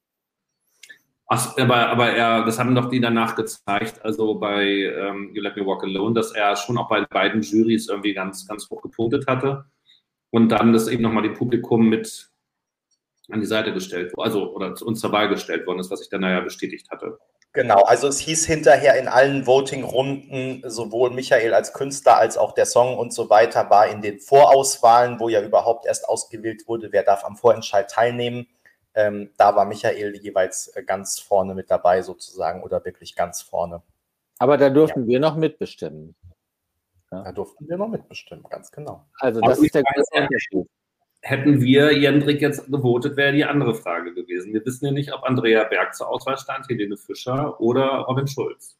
[1.27, 5.55] Ach, aber, aber er, das haben doch die danach gezeigt, also bei ähm, You Let
[5.57, 9.27] Me Walk Alone, dass er schon auch bei beiden Jurys irgendwie ganz, ganz hoch gepunktet
[9.27, 9.65] hatte
[10.33, 12.31] und dann das eben nochmal dem Publikum mit
[13.29, 16.09] an die Seite gestellt wurde, also oder uns zur Wahl gestellt worden ist, was ich
[16.09, 17.19] dann ja bestätigt hatte.
[17.53, 22.65] Genau, also es hieß hinterher in allen Voting-Runden, sowohl Michael als Künstler als auch der
[22.65, 27.03] Song und so weiter, war in den Vorauswahlen, wo ja überhaupt erst ausgewählt wurde, wer
[27.03, 28.47] darf am Vorentscheid teilnehmen.
[28.95, 33.83] Ähm, da war Michael jeweils äh, ganz vorne mit dabei, sozusagen, oder wirklich ganz vorne.
[34.39, 35.07] Aber da durften ja.
[35.07, 36.15] wir noch mitbestimmen.
[37.13, 37.23] Ja.
[37.23, 39.05] Da durften wir noch mitbestimmen, ganz genau.
[39.19, 40.67] Also, das ist der große Unterschied
[41.23, 44.53] hätten wir Jendrik jetzt gewotet, wäre die andere Frage gewesen.
[44.53, 48.77] Wir wissen ja nicht, ob Andrea Berg zur Auswahl stand, Helene Fischer oder Robin Schulz.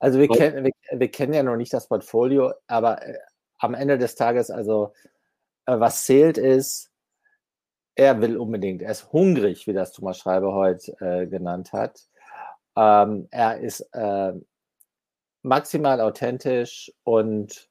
[0.00, 3.18] Also wir, kennen, wir, wir, kennen ja noch nicht das Portfolio, aber äh,
[3.58, 4.92] am Ende des Tages, also
[5.66, 6.90] äh, was zählt ist,
[7.94, 12.00] er will unbedingt, er ist hungrig, wie das Thomas Schreiber heute äh, genannt hat.
[12.76, 14.32] Ähm, er ist äh,
[15.42, 17.68] maximal authentisch und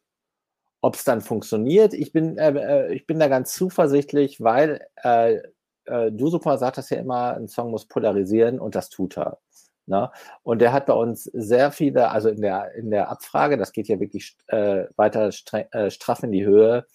[0.82, 5.40] ob es dann funktioniert, ich bin, äh, äh, ich bin da ganz zuversichtlich, weil äh,
[5.86, 9.40] äh, du super sagtest ja immer, ein Song muss polarisieren und das tut er.
[9.88, 10.10] Ne?
[10.44, 13.88] Und der hat bei uns sehr viele, also in der, in der Abfrage, das geht
[13.88, 15.32] ja wirklich äh, weiter
[15.72, 16.86] äh, straff in die Höhe,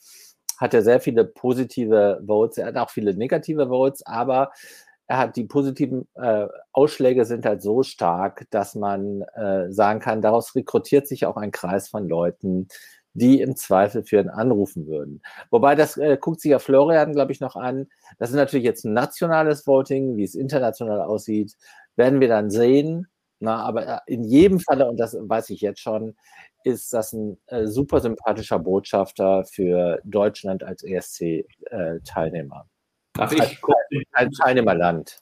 [0.58, 4.52] hat er sehr viele positive Votes, er hat auch viele negative Votes, aber
[5.06, 10.22] er hat die positiven äh, Ausschläge sind halt so stark, dass man äh, sagen kann,
[10.22, 12.68] daraus rekrutiert sich auch ein Kreis von Leuten,
[13.12, 15.22] die im Zweifel für ihn anrufen würden.
[15.50, 17.88] Wobei das äh, guckt sich ja Florian, glaube ich, noch an.
[18.18, 21.54] Das ist natürlich jetzt ein nationales Voting, wie es international aussieht,
[21.96, 23.06] werden wir dann sehen.
[23.40, 26.16] Na, aber äh, in jedem Falle, und das weiß ich jetzt schon,
[26.64, 32.66] ist das ein äh, super sympathischer Botschafter für Deutschland als ESC-Teilnehmer.
[33.14, 33.60] Darf ich
[34.12, 35.18] als Teilnehmerland.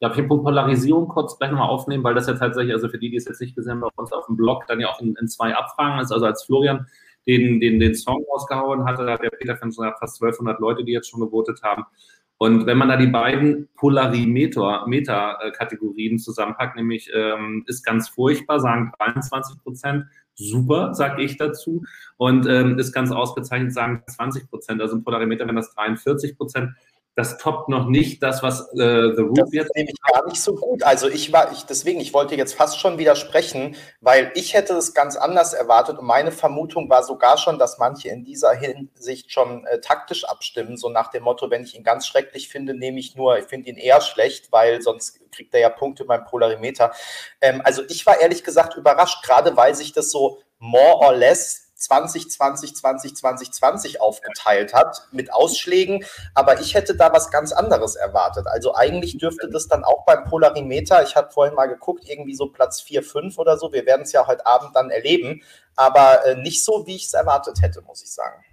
[0.00, 2.98] Darf ich den Punkt Polarisierung kurz gleich nochmal aufnehmen, weil das ja tatsächlich, also für
[2.98, 5.00] die, die es jetzt nicht gesehen haben, bei uns auf dem Blog dann ja auch
[5.00, 6.12] in, in zwei Abfragen ist.
[6.12, 6.86] Also als Florian
[7.26, 10.92] den, den, den Song rausgehauen hatte, da hat der Peter fans fast 1200 Leute, die
[10.92, 11.84] jetzt schon gewotet haben.
[12.36, 19.62] Und wenn man da die beiden Polarimeter-Kategorien zusammenpackt, nämlich ähm, ist ganz furchtbar, sagen 23
[19.62, 21.84] Prozent, super, sage ich dazu,
[22.16, 24.82] und ähm, ist ganz ausgezeichnet, sagen 20 Prozent.
[24.82, 26.70] Also im Polarimeter wenn das 43 Prozent.
[27.16, 29.68] Das toppt noch nicht das, was äh, The Root das jetzt.
[29.68, 30.82] Das nehme ich gar nicht so gut.
[30.82, 34.94] Also ich war, ich, deswegen, ich wollte jetzt fast schon widersprechen, weil ich hätte es
[34.94, 39.64] ganz anders erwartet und meine Vermutung war sogar schon, dass manche in dieser Hinsicht schon
[39.66, 43.14] äh, taktisch abstimmen, so nach dem Motto, wenn ich ihn ganz schrecklich finde, nehme ich
[43.14, 46.92] nur, ich finde ihn eher schlecht, weil sonst kriegt er ja Punkte beim Polarimeter.
[47.40, 51.63] Ähm, also ich war ehrlich gesagt überrascht, gerade weil sich das so more or less
[51.84, 56.04] 2020, 20, 2020 aufgeteilt hat mit Ausschlägen.
[56.34, 58.46] Aber ich hätte da was ganz anderes erwartet.
[58.46, 62.46] Also eigentlich dürfte das dann auch beim Polarimeter, ich habe vorhin mal geguckt, irgendwie so
[62.46, 63.72] Platz 4, 5 oder so.
[63.72, 65.42] Wir werden es ja heute Abend dann erleben.
[65.76, 68.44] Aber äh, nicht so, wie ich es erwartet hätte, muss ich sagen.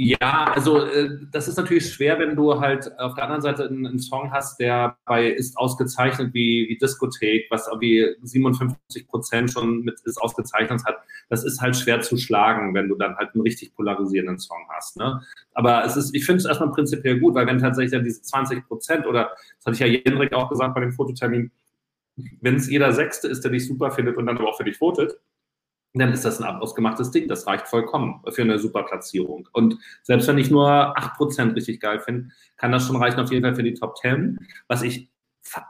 [0.00, 3.84] Ja, also äh, das ist natürlich schwer, wenn du halt auf der anderen Seite einen,
[3.84, 9.80] einen Song hast, der bei ist ausgezeichnet wie, wie Diskothek, was wie 57 Prozent schon
[9.80, 10.98] mit ist ausgezeichnet hat.
[11.30, 14.98] Das ist halt schwer zu schlagen, wenn du dann halt einen richtig polarisierenden Song hast.
[14.98, 15.20] Ne?
[15.52, 18.68] Aber es ist, ich finde es erstmal prinzipiell gut, weil wenn tatsächlich dann diese 20
[18.68, 21.50] Prozent oder das hatte ich ja Jendrik auch gesagt bei dem Fototermin,
[22.40, 24.78] wenn es jeder Sechste ist, der dich super findet und dann aber auch für dich
[24.78, 25.18] votet,
[25.94, 27.28] dann ist das ein ausgemachtes Ding.
[27.28, 29.48] Das reicht vollkommen für eine super Platzierung.
[29.52, 33.44] Und selbst wenn ich nur 8% richtig geil finde, kann das schon reichen auf jeden
[33.44, 34.38] Fall für die Top 10.
[34.68, 35.10] Was ich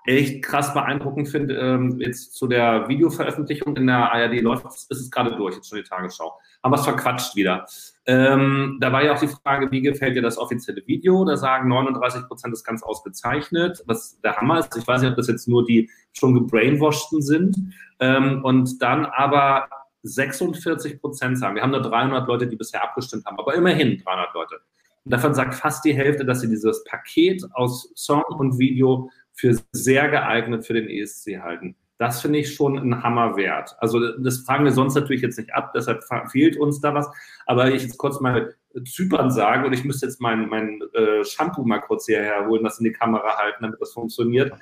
[0.06, 5.10] echt krass beeindruckend finde, ähm, jetzt zu der Videoveröffentlichung in der ARD läuft, ist es
[5.10, 6.38] gerade durch, jetzt schon die Tagesschau.
[6.62, 7.66] Haben wir es verquatscht wieder.
[8.06, 11.24] Ähm, da war ja auch die Frage, wie gefällt dir das offizielle Video?
[11.24, 14.76] Da sagen 39 Prozent ist ganz ausgezeichnet, was der Hammer ist.
[14.76, 17.56] Ich weiß nicht, ob das jetzt nur die schon gebrainwashten sind.
[18.00, 19.68] Ähm, und dann aber
[20.08, 24.34] 46 Prozent sagen, wir haben nur 300 Leute, die bisher abgestimmt haben, aber immerhin 300
[24.34, 24.60] Leute.
[25.04, 29.56] Und davon sagt fast die Hälfte, dass sie dieses Paket aus Song und Video für
[29.72, 31.76] sehr geeignet für den ESC halten.
[31.98, 33.74] Das finde ich schon ein Hammer wert.
[33.78, 37.08] Also das fragen wir sonst natürlich jetzt nicht ab, deshalb fehlt uns da was.
[37.46, 38.54] Aber ich jetzt kurz mal
[38.84, 42.78] Zypern sage und ich müsste jetzt mein, mein äh, Shampoo mal kurz hierher holen, das
[42.78, 44.52] in die Kamera halten, damit das funktioniert.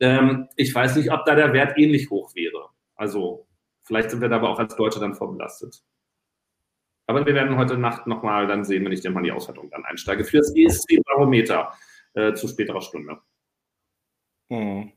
[0.00, 2.68] Ähm, ich weiß nicht, ob da der Wert ähnlich hoch wäre.
[2.94, 3.47] Also
[3.88, 5.82] Vielleicht sind wir da aber auch als Deutsche dann vorbelastet.
[7.06, 9.70] Aber wir werden heute Nacht nochmal dann sehen, wenn ich dann mal in die Auswertung
[9.70, 11.72] dann einsteige, für das ESC-Barometer
[12.12, 13.18] äh, zu späterer Stunde.
[14.50, 14.92] Hm.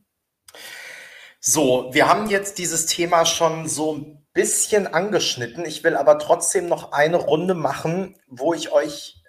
[1.39, 5.63] So, wir haben jetzt dieses Thema schon so ein bisschen angeschnitten.
[5.63, 9.23] Ich will aber trotzdem noch eine Runde machen, wo ich euch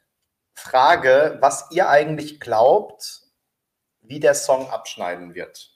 [0.55, 3.29] frage, was ihr eigentlich glaubt,
[4.01, 5.72] wie der Song abschneiden wird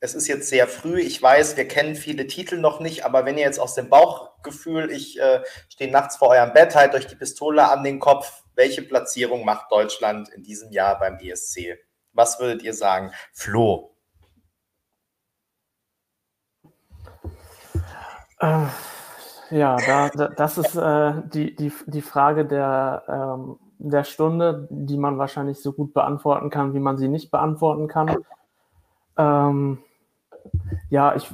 [0.00, 1.00] es ist jetzt sehr früh.
[1.00, 4.90] Ich weiß, wir kennen viele Titel noch nicht, aber wenn ihr jetzt aus dem Bauchgefühl,
[4.90, 8.82] ich äh, stehe nachts vor eurem Bett, halt euch die Pistole an den Kopf, welche
[8.82, 11.78] Platzierung macht Deutschland in diesem Jahr beim ESC?
[12.12, 13.12] Was würdet ihr sagen?
[13.32, 13.94] Flo.
[18.38, 18.66] Äh,
[19.50, 24.98] ja, da, da, das ist äh, die, die, die Frage der, ähm, der Stunde, die
[24.98, 28.16] man wahrscheinlich so gut beantworten kann, wie man sie nicht beantworten kann.
[29.16, 29.78] Ähm,
[30.90, 31.32] ja, ich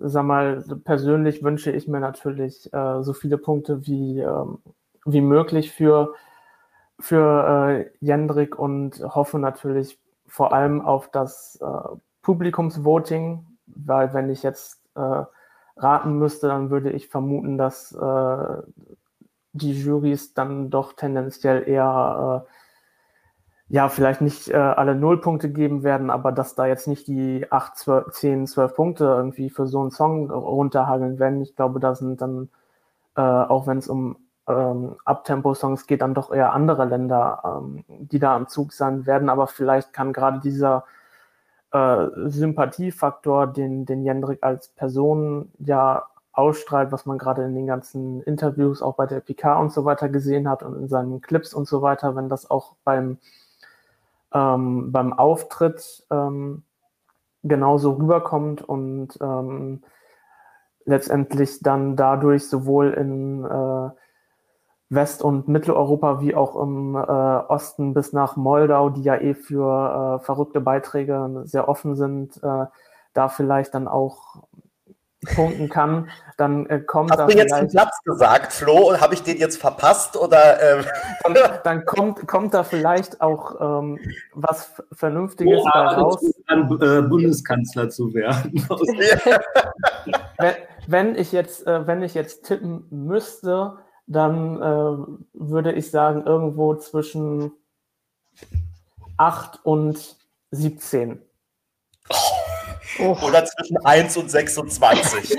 [0.00, 4.58] sag mal, persönlich wünsche ich mir natürlich äh, so viele Punkte wie, ähm,
[5.04, 6.14] wie möglich für,
[6.98, 14.42] für äh, Jendrik und hoffe natürlich vor allem auf das äh, Publikumsvoting, weil wenn ich
[14.42, 15.24] jetzt äh,
[15.76, 18.62] raten müsste, dann würde ich vermuten, dass äh,
[19.52, 22.52] die Jurys dann doch tendenziell eher äh,
[23.72, 27.74] ja, vielleicht nicht äh, alle Nullpunkte geben werden, aber dass da jetzt nicht die 8,
[27.74, 31.40] 12, 10, 12 Punkte irgendwie für so einen Song runterhageln werden.
[31.40, 32.50] Ich glaube, da sind dann,
[33.16, 38.18] äh, auch wenn es um ähm, Abtempo-Songs geht, dann doch eher andere Länder, ähm, die
[38.18, 39.30] da am Zug sein werden.
[39.30, 40.84] Aber vielleicht kann gerade dieser
[41.72, 48.22] äh, Sympathiefaktor, den, den Jendrik als Person ja ausstrahlt, was man gerade in den ganzen
[48.24, 51.66] Interviews auch bei der PK und so weiter gesehen hat und in seinen Clips und
[51.66, 53.16] so weiter, wenn das auch beim
[54.34, 56.64] ähm, beim Auftritt ähm,
[57.42, 59.82] genauso rüberkommt und ähm,
[60.84, 63.90] letztendlich dann dadurch sowohl in äh,
[64.88, 70.18] West- und Mitteleuropa wie auch im äh, Osten bis nach Moldau, die ja eh für
[70.20, 72.66] äh, verrückte Beiträge sehr offen sind, äh,
[73.14, 74.44] da vielleicht dann auch
[75.34, 79.14] punkten kann, dann äh, kommt Hast da du jetzt einen Platz gesagt, Flo, und habe
[79.14, 80.60] ich den jetzt verpasst oder?
[80.60, 80.84] Ähm?
[81.24, 83.98] Dann, dann, kommt, kommt da vielleicht auch ähm,
[84.34, 86.20] was Vernünftiges oh, bei raus.
[86.46, 88.66] An, äh, Bundeskanzler zu werden.
[90.38, 90.54] wenn,
[90.86, 96.74] wenn, ich jetzt, äh, wenn ich jetzt tippen müsste, dann äh, würde ich sagen irgendwo
[96.74, 97.52] zwischen
[99.16, 100.16] 8 und
[100.50, 101.22] 17.
[102.10, 102.41] Oh.
[102.98, 103.16] Oh.
[103.22, 105.28] Oder zwischen 1 und 26.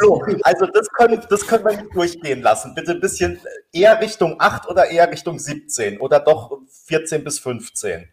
[0.00, 2.74] so, also das können, das können wir nicht durchgehen lassen.
[2.74, 3.40] Bitte ein bisschen
[3.72, 8.08] eher Richtung 8 oder eher Richtung 17 oder doch 14 bis 15.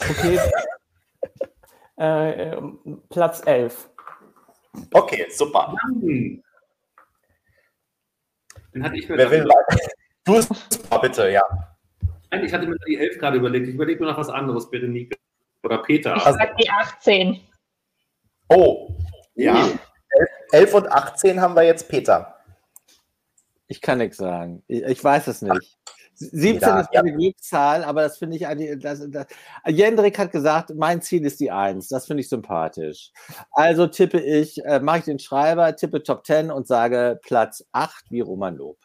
[0.00, 0.40] Okay.
[1.96, 2.56] äh,
[3.08, 3.88] Platz 11.
[4.92, 5.74] Okay, super.
[8.74, 9.48] Den hatte ich mir Wer will
[10.24, 10.48] Du es
[11.02, 11.42] bitte, ja.
[12.34, 13.68] Nein, ich hatte mir die 11 gerade überlegt.
[13.68, 15.16] Ich überlege mir noch was anderes, Berenike.
[15.62, 16.16] Oder Peter.
[16.16, 17.40] Ich sag die 18.
[18.48, 18.96] Oh,
[19.34, 19.68] ja.
[20.50, 22.34] 11 und 18 haben wir jetzt Peter.
[23.68, 24.62] Ich kann nichts sagen.
[24.66, 25.78] Ich, ich weiß es nicht.
[26.16, 27.16] 17 ja, ist eine ja.
[27.16, 29.26] Glückszahl, aber das finde ich, das, das,
[29.66, 31.88] Jendrik hat gesagt, mein Ziel ist die 1.
[31.88, 33.10] Das finde ich sympathisch.
[33.50, 38.10] Also tippe ich, äh, mache ich den Schreiber, tippe Top 10 und sage Platz 8
[38.10, 38.78] wie Roman Lob.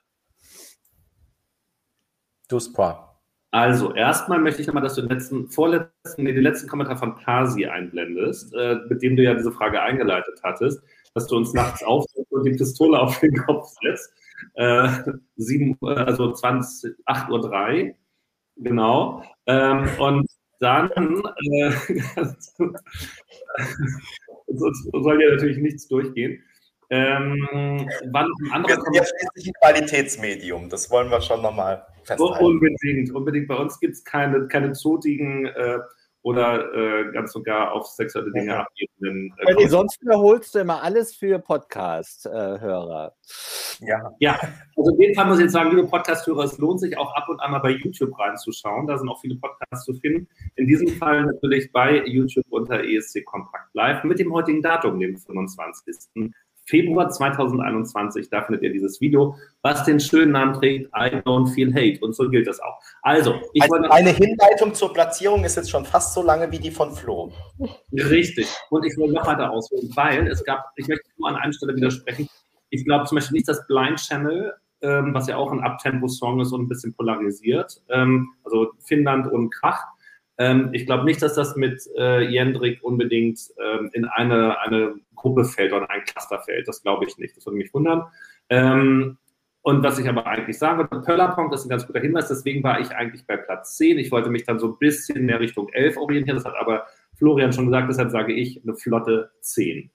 [2.47, 3.08] Du Spa.
[3.51, 7.15] Also, erstmal möchte ich nochmal, dass du den letzten, vorletzten, nee, den letzten Kommentar von
[7.15, 10.83] Pasi einblendest, äh, mit dem du ja diese Frage eingeleitet hattest,
[11.15, 14.13] dass du uns nachts aufsetzt und die Pistole auf den Kopf setzt.
[14.53, 14.89] Äh,
[15.35, 17.95] sieben, also 20, 8.03 Uhr,
[18.57, 19.23] genau.
[19.47, 20.27] Ähm, und
[20.59, 21.71] dann äh,
[24.47, 26.43] soll ja natürlich nichts durchgehen.
[26.91, 31.85] Ähm, wann ein anderer wir sind ja schließlich ein Qualitätsmedium, das wollen wir schon nochmal
[32.03, 32.43] festhalten.
[32.43, 33.47] Unbedingt, unbedingt.
[33.47, 35.79] Bei uns gibt es keine, keine zotigen äh,
[36.21, 38.59] oder äh, ganz sogar auf sexuelle Dinge ja.
[38.61, 39.33] abgebenden.
[39.37, 43.13] Äh, nee, sonst wiederholst du immer alles für Podcast-Hörer.
[43.79, 44.11] ja.
[44.19, 44.39] ja,
[44.75, 47.29] also in dem Fall muss ich jetzt sagen, liebe Podcast-Hörer, es lohnt sich auch ab
[47.29, 48.87] und an mal bei YouTube reinzuschauen.
[48.87, 50.27] Da sind auch viele Podcasts zu finden.
[50.55, 55.17] In diesem Fall natürlich bei YouTube unter ESC Kompakt Live mit dem heutigen Datum, dem
[55.17, 56.33] 25.
[56.69, 58.29] Februar 2021.
[58.29, 61.99] Da findet ihr dieses Video, was den schönen Namen trägt, I don't feel hate.
[62.05, 62.79] Und so gilt das auch.
[63.01, 63.91] Also, ich also wollte.
[63.91, 67.31] Eine Hinleitung zur Platzierung ist jetzt schon fast so lange wie die von Flo.
[67.91, 68.47] Richtig.
[68.69, 71.75] Und ich will noch weiter ausholen, weil es gab, ich möchte nur an einer Stelle
[71.75, 72.29] widersprechen.
[72.69, 76.51] Ich glaube zum Beispiel nicht, dass Blind Channel, ähm, was ja auch ein Abtempo-Song ist
[76.51, 79.83] und ein bisschen polarisiert, ähm, also Finnland und Krach,
[80.39, 85.43] ähm, ich glaube nicht, dass das mit äh, Jendrik unbedingt ähm, in eine, eine Gruppe
[85.43, 86.67] fällt oder ein Cluster fällt.
[86.67, 87.35] Das glaube ich nicht.
[87.35, 88.03] Das würde mich wundern.
[88.47, 89.17] Ähm,
[89.61, 92.63] und was ich aber eigentlich sagen würde, Pöllerpong, das ist ein ganz guter Hinweis, deswegen
[92.63, 93.99] war ich eigentlich bei Platz 10.
[93.99, 96.37] Ich wollte mich dann so ein bisschen mehr Richtung 11 orientieren.
[96.37, 96.87] Das hat aber
[97.17, 99.91] Florian schon gesagt, deshalb sage ich eine flotte 10.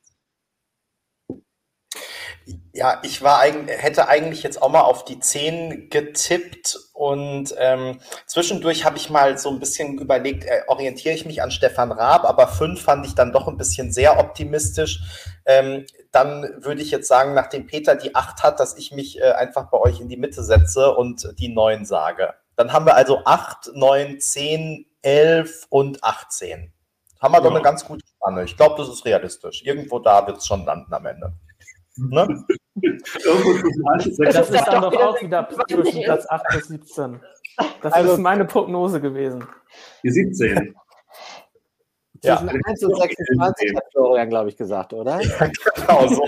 [2.73, 8.01] Ja, ich war eigentlich, hätte eigentlich jetzt auch mal auf die 10 getippt und ähm,
[8.27, 12.25] zwischendurch habe ich mal so ein bisschen überlegt, äh, orientiere ich mich an Stefan Raab,
[12.25, 15.01] aber 5 fand ich dann doch ein bisschen sehr optimistisch.
[15.47, 19.33] Ähm, dann würde ich jetzt sagen, nachdem Peter die 8 hat, dass ich mich äh,
[19.33, 22.35] einfach bei euch in die Mitte setze und die 9 sage.
[22.57, 26.73] Dann haben wir also 8, 9, 10, 11 und 18.
[27.21, 27.45] Haben wir ja.
[27.45, 28.45] doch eine ganz gute Spanne.
[28.45, 29.63] Ich glaube, das ist realistisch.
[29.65, 31.33] Irgendwo da wird es schon landen am Ende.
[31.97, 32.45] Ne?
[34.19, 37.21] das ist dann doch auch wieder zwischen Platz 8 bis 17.
[37.83, 39.47] Das also, ist meine Prognose gewesen.
[40.03, 40.75] Die 17.
[42.23, 42.39] Ja.
[42.39, 45.21] Zwischen 1 und 26 hat Florian, glaube ich, gesagt, oder?
[45.41, 46.25] Ja, genau, so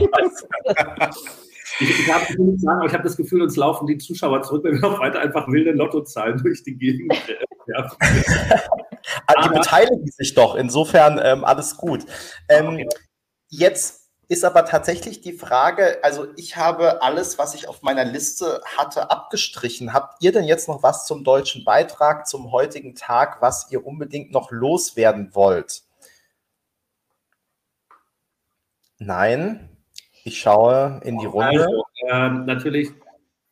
[1.80, 5.00] Ich, ich habe ich hab das Gefühl, uns laufen die Zuschauer zurück, wenn wir noch
[5.00, 7.12] weiter einfach wilde Lottozahlen durch die Gegend
[7.66, 7.96] werfen.
[9.26, 12.04] Also die beteiligen sich doch, insofern ähm, alles gut.
[12.48, 12.88] Ähm, okay.
[13.48, 18.60] Jetzt ist aber tatsächlich die Frage, also ich habe alles, was ich auf meiner Liste
[18.76, 19.92] hatte, abgestrichen.
[19.92, 24.32] Habt ihr denn jetzt noch was zum deutschen Beitrag zum heutigen Tag, was ihr unbedingt
[24.32, 25.82] noch loswerden wollt?
[28.98, 29.68] Nein,
[30.24, 31.60] ich schaue in die Runde.
[31.60, 32.90] Also, äh, natürlich,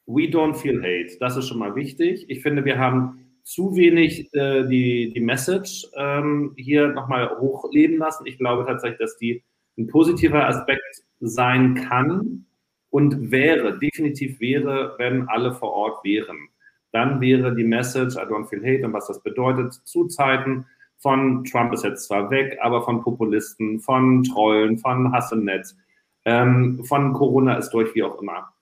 [0.07, 1.17] we don't feel hate.
[1.21, 2.27] Das ist schon mal wichtig.
[2.29, 8.27] Ich finde, wir haben zu wenig äh, die, die Message ähm, hier nochmal hochleben lassen.
[8.27, 9.45] Ich glaube tatsächlich, dass die
[9.77, 12.47] ein positiver Aspekt sein kann
[12.91, 16.49] und wäre, definitiv wäre, wenn alle vor Ort wären.
[16.93, 20.67] Dann wäre die Message, I don't feel hate und was das bedeutet, zu Zeiten
[20.99, 25.77] von Trump ist jetzt zwar weg, aber von Populisten, von Trollen, von Hass im Netz,
[26.25, 28.55] ähm, von Corona ist durch, wie auch immer.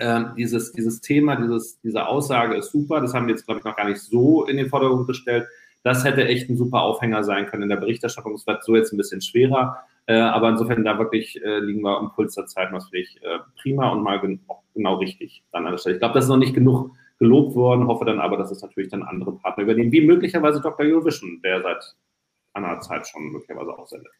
[0.00, 3.00] Ähm, dieses, dieses Thema, dieses, diese Aussage ist super.
[3.00, 5.46] Das haben wir jetzt, glaube ich, noch gar nicht so in den Vordergrund gestellt.
[5.82, 8.34] Das hätte echt ein super Aufhänger sein können in der Berichterstattung.
[8.34, 9.78] Es wird so jetzt ein bisschen schwerer.
[10.06, 13.22] Äh, aber insofern da wirklich äh, liegen wir am Puls der Zeit, was finde ich
[13.22, 14.40] äh, prima und mal gen
[14.74, 15.96] genau richtig an der Stelle.
[15.96, 18.90] Ich glaube, das ist noch nicht genug gelobt worden, hoffe dann aber, dass es natürlich
[18.90, 20.84] dann andere Partner übernehmen, wie möglicherweise Dr.
[20.84, 21.94] Eurovision, der seit
[22.52, 24.12] einer Zeit schon möglicherweise auch sendet.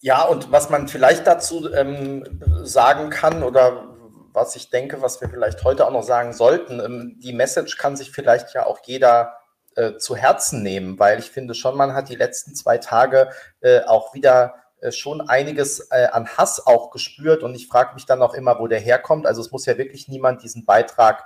[0.00, 2.24] Ja, und was man vielleicht dazu ähm,
[2.62, 3.94] sagen kann oder
[4.32, 7.96] was ich denke, was wir vielleicht heute auch noch sagen sollten, ähm, die Message kann
[7.96, 9.34] sich vielleicht ja auch jeder
[9.76, 13.28] äh, zu Herzen nehmen, weil ich finde schon, man hat die letzten zwei Tage
[13.60, 18.06] äh, auch wieder äh, schon einiges äh, an Hass auch gespürt und ich frage mich
[18.06, 19.26] dann auch immer, wo der herkommt.
[19.26, 21.24] Also es muss ja wirklich niemand diesen Beitrag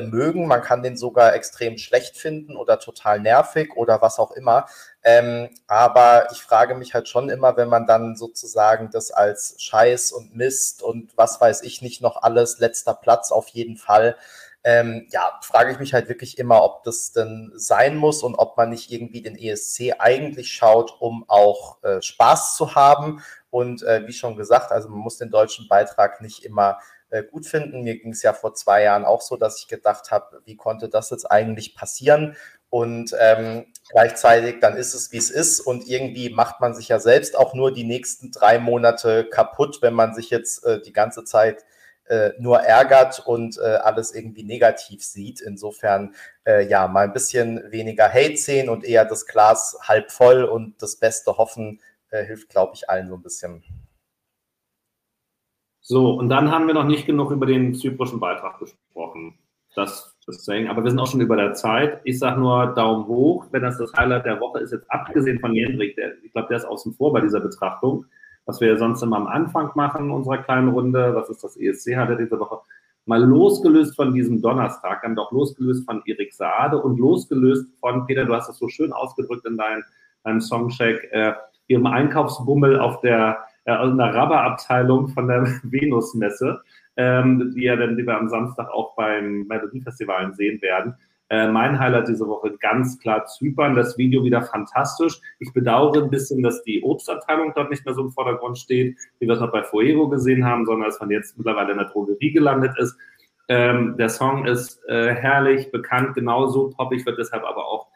[0.00, 0.46] mögen.
[0.46, 4.66] Man kann den sogar extrem schlecht finden oder total nervig oder was auch immer.
[5.02, 10.12] Ähm, aber ich frage mich halt schon immer, wenn man dann sozusagen das als Scheiß
[10.12, 14.16] und Mist und was weiß ich nicht noch alles, letzter Platz auf jeden Fall.
[14.64, 18.56] Ähm, ja, frage ich mich halt wirklich immer, ob das denn sein muss und ob
[18.56, 23.22] man nicht irgendwie den ESC eigentlich schaut, um auch äh, Spaß zu haben.
[23.50, 26.78] Und äh, wie schon gesagt, also man muss den deutschen Beitrag nicht immer
[27.10, 27.82] äh, gut finden.
[27.82, 30.88] Mir ging es ja vor zwei Jahren auch so, dass ich gedacht habe, wie konnte
[30.88, 32.36] das jetzt eigentlich passieren?
[32.70, 35.60] Und ähm, gleichzeitig, dann ist es, wie es ist.
[35.60, 39.92] Und irgendwie macht man sich ja selbst auch nur die nächsten drei Monate kaputt, wenn
[39.92, 41.66] man sich jetzt äh, die ganze Zeit
[42.12, 45.40] äh, nur ärgert und äh, alles irgendwie negativ sieht.
[45.40, 46.14] Insofern,
[46.44, 50.82] äh, ja, mal ein bisschen weniger Hate sehen und eher das Glas halb voll und
[50.82, 51.80] das Beste hoffen,
[52.10, 53.62] äh, hilft, glaube ich, allen so ein bisschen.
[55.80, 59.38] So, und dann haben wir noch nicht genug über den zyprischen Beitrag gesprochen.
[59.74, 60.68] Das, das Saying.
[60.68, 62.02] Aber wir sind auch schon über der Zeit.
[62.04, 65.54] Ich sage nur Daumen hoch, wenn das das Highlight der Woche ist, jetzt abgesehen von
[65.54, 68.04] Jendrik, der, ich glaube, der ist außen vor bei dieser Betrachtung,
[68.46, 71.96] was wir ja sonst immer am Anfang machen unserer kleinen Runde, was ist das ESC
[71.96, 72.58] hatte diese Woche,
[73.06, 78.24] mal losgelöst von diesem Donnerstag, dann doch losgelöst von Erik Saade und losgelöst von, Peter,
[78.24, 79.82] du hast das so schön ausgedrückt in deinem,
[80.24, 81.32] deinem Songcheck, äh,
[81.66, 86.60] ihrem Einkaufsbummel auf der äh, aus einer Rabberabteilung von der Venusmesse,
[86.96, 90.94] ähm, die, ja dann, die wir am Samstag auch beim Melodiefestivalen sehen werden.
[91.32, 93.74] Äh, mein Highlight diese Woche ganz klar Zypern.
[93.74, 95.18] Das Video wieder fantastisch.
[95.38, 99.26] Ich bedauere ein bisschen, dass die Obstabteilung dort nicht mehr so im Vordergrund steht, wie
[99.26, 102.32] wir es noch bei Fuego gesehen haben, sondern dass man jetzt mittlerweile in der Drogerie
[102.32, 102.98] gelandet ist.
[103.48, 107.88] Ähm, der Song ist äh, herrlich, bekannt, genauso poppig, wird deshalb aber auch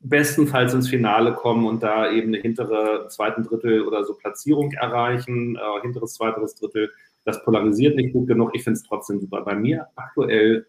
[0.00, 5.56] bestenfalls ins Finale kommen und da eben eine hintere zweiten Drittel oder so Platzierung erreichen,
[5.56, 6.90] äh, hinteres, zweiteres Drittel.
[7.26, 8.54] Das polarisiert nicht gut genug.
[8.54, 9.42] Ich finde es trotzdem super.
[9.42, 10.64] Bei mir aktuell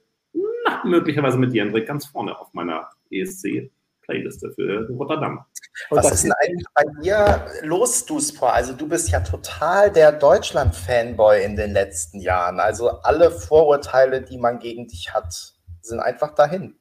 [0.65, 5.45] na, möglicherweise mit Jendrik ganz vorne auf meiner ESC-Playliste für Rotterdam.
[5.89, 8.53] Was ist denn eigentlich bei dir los, Duspor?
[8.53, 12.59] Also du bist ja total der Deutschland-Fanboy in den letzten Jahren.
[12.59, 16.75] Also alle Vorurteile, die man gegen dich hat, sind einfach dahin.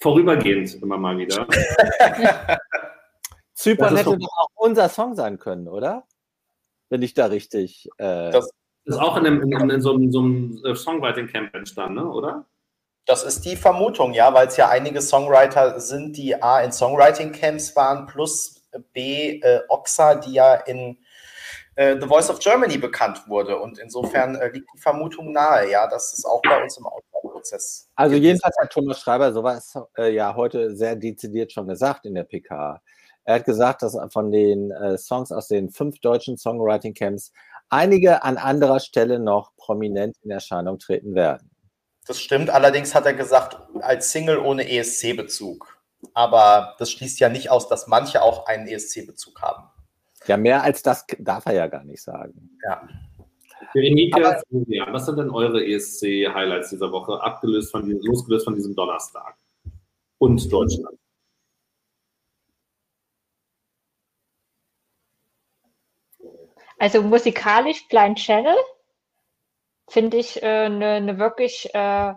[0.00, 1.46] Vorübergehend immer mal wieder.
[3.54, 6.04] Zypern hätte doch auch unser Song sein können, oder?
[6.90, 7.88] Wenn ich da richtig.
[7.96, 8.50] Äh das
[8.84, 12.10] ist auch in, einem, in, in so einem, so einem äh, Songwriting-Camp entstanden, ne?
[12.10, 12.44] oder?
[13.06, 17.76] Das ist die Vermutung, ja, weil es ja einige Songwriter sind, die A in Songwriting-Camps
[17.76, 18.62] waren, plus
[18.92, 20.98] B äh, Oxa, die ja in
[21.76, 23.58] äh, The Voice of Germany bekannt wurde.
[23.58, 27.88] Und insofern äh, liegt die Vermutung nahe, ja, dass es auch bei uns im Auswahlprozess.
[27.94, 32.24] Also jedenfalls hat Thomas Schreiber sowas äh, ja heute sehr dezidiert schon gesagt in der
[32.24, 32.80] PK.
[33.24, 37.32] Er hat gesagt, dass von den äh, Songs aus den fünf deutschen Songwriting-Camps
[37.70, 41.50] einige an anderer Stelle noch prominent in Erscheinung treten werden.
[42.06, 45.78] Das stimmt, allerdings hat er gesagt, als Single ohne ESC-Bezug.
[46.12, 49.70] Aber das schließt ja nicht aus, dass manche auch einen ESC-Bezug haben.
[50.26, 52.58] Ja, mehr als das darf er ja gar nicht sagen.
[52.62, 52.86] Ja.
[53.72, 54.20] Berenike,
[54.68, 59.36] ja, was sind denn eure ESC-Highlights dieser Woche, abgelöst von diesem, losgelöst von diesem Donnerstag
[60.18, 60.98] und Deutschland?
[66.78, 68.56] Also musikalisch Blind Channel
[69.88, 72.14] finde ich eine äh, ne, ne wirklich äh,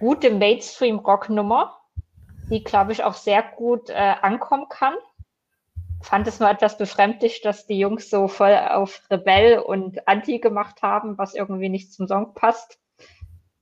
[0.00, 1.78] gute Mainstream-Rock-Nummer,
[2.50, 4.94] die, glaube ich, auch sehr gut äh, ankommen kann
[6.02, 10.82] fand es nur etwas befremdlich, dass die Jungs so voll auf Rebell und Anti gemacht
[10.82, 12.78] haben, was irgendwie nicht zum Song passt,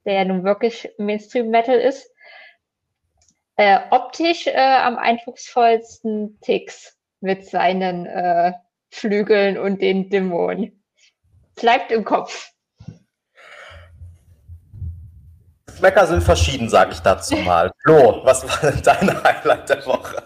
[0.04, 2.10] der ja nun wirklich Mainstream-Metal ist.
[3.56, 8.54] Äh, optisch äh, am eindrucksvollsten Tix mit seinen äh,
[8.88, 10.82] Flügeln und den Dämonen.
[11.56, 12.52] Bleibt im Kopf.
[15.80, 17.72] Geschmäcker sind verschieden, sage ich dazu mal.
[17.78, 20.22] Flo, was war denn dein Highlight der Woche?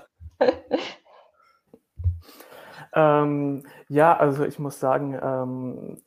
[2.93, 5.99] Ähm, ja, also ich muss sagen, ähm,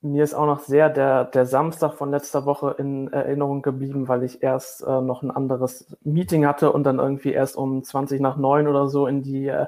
[0.00, 4.22] mir ist auch noch sehr der, der Samstag von letzter Woche in Erinnerung geblieben, weil
[4.22, 8.38] ich erst äh, noch ein anderes Meeting hatte und dann irgendwie erst um 20 nach
[8.38, 9.66] 9 oder so in die äh,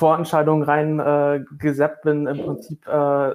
[0.00, 2.26] Vorentscheidung reingeseppt äh, bin.
[2.26, 3.34] Im Prinzip äh,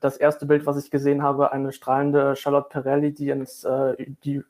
[0.00, 4.44] das erste Bild, was ich gesehen habe, eine strahlende Charlotte Perelli, die, ins, äh, die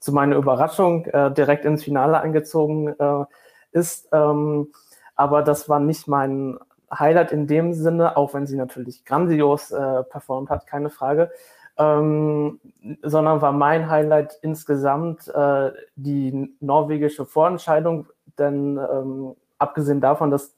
[0.00, 3.24] zu meiner Überraschung äh, direkt ins Finale eingezogen äh,
[3.72, 4.08] ist.
[4.12, 4.68] Ähm,
[5.16, 6.58] aber das war nicht mein
[6.92, 11.30] Highlight in dem Sinne, auch wenn sie natürlich grandios äh, performt hat, keine Frage.
[11.78, 12.60] ähm,
[13.02, 20.57] sondern war mein Highlight insgesamt äh, die norwegische Vorentscheidung, denn ähm, abgesehen davon, dass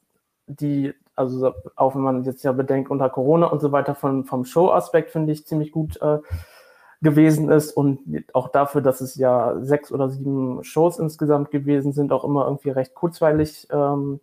[0.58, 4.44] die, also auch wenn man jetzt ja bedenkt, unter Corona und so weiter, von, vom
[4.44, 6.18] Show-Aspekt finde ich ziemlich gut äh,
[7.02, 8.00] gewesen ist und
[8.34, 12.70] auch dafür, dass es ja sechs oder sieben Shows insgesamt gewesen sind, auch immer irgendwie
[12.70, 14.20] recht kurzweilig ähm,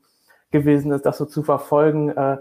[0.52, 2.10] gewesen ist, das so zu verfolgen.
[2.10, 2.38] Äh,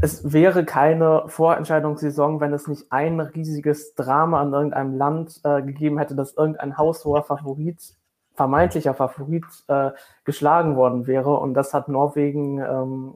[0.00, 5.98] es wäre keine Vorentscheidungssaison, wenn es nicht ein riesiges Drama in irgendeinem Land äh, gegeben
[5.98, 7.94] hätte, dass irgendein haushoher Favorit,
[8.42, 9.92] vermeintlicher Favorit, äh,
[10.24, 11.38] geschlagen worden wäre.
[11.38, 13.14] Und das hat Norwegen ähm,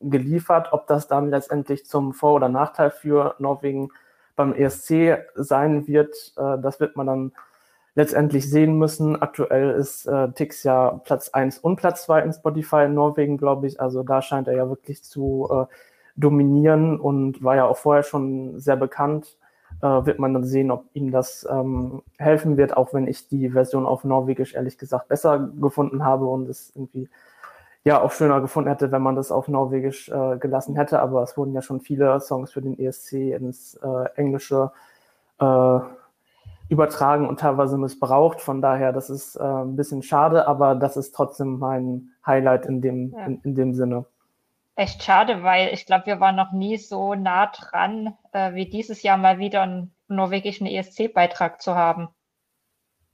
[0.00, 0.68] geliefert.
[0.72, 3.90] Ob das dann letztendlich zum Vor- oder Nachteil für Norwegen
[4.36, 7.32] beim ESC sein wird, äh, das wird man dann
[7.96, 9.20] letztendlich sehen müssen.
[9.20, 13.66] Aktuell ist äh, Tix ja Platz 1 und Platz 2 in Spotify in Norwegen, glaube
[13.66, 13.80] ich.
[13.80, 15.74] Also da scheint er ja wirklich zu äh,
[16.14, 19.36] dominieren und war ja auch vorher schon sehr bekannt.
[19.80, 23.50] Äh, wird man dann sehen, ob ihm das ähm, helfen wird, auch wenn ich die
[23.50, 27.08] Version auf Norwegisch ehrlich gesagt besser gefunden habe und es irgendwie
[27.84, 31.00] ja auch schöner gefunden hätte, wenn man das auf Norwegisch äh, gelassen hätte.
[31.00, 34.72] Aber es wurden ja schon viele Songs für den ESC ins äh, Englische
[35.38, 35.78] äh,
[36.68, 38.40] übertragen und teilweise missbraucht.
[38.40, 42.80] Von daher, das ist äh, ein bisschen schade, aber das ist trotzdem mein Highlight in
[42.80, 43.26] dem, ja.
[43.26, 44.04] in, in, dem Sinne.
[44.78, 49.02] Echt schade, weil ich glaube, wir waren noch nie so nah dran, äh, wie dieses
[49.02, 52.10] Jahr mal wieder einen norwegischen ESC-Beitrag zu haben.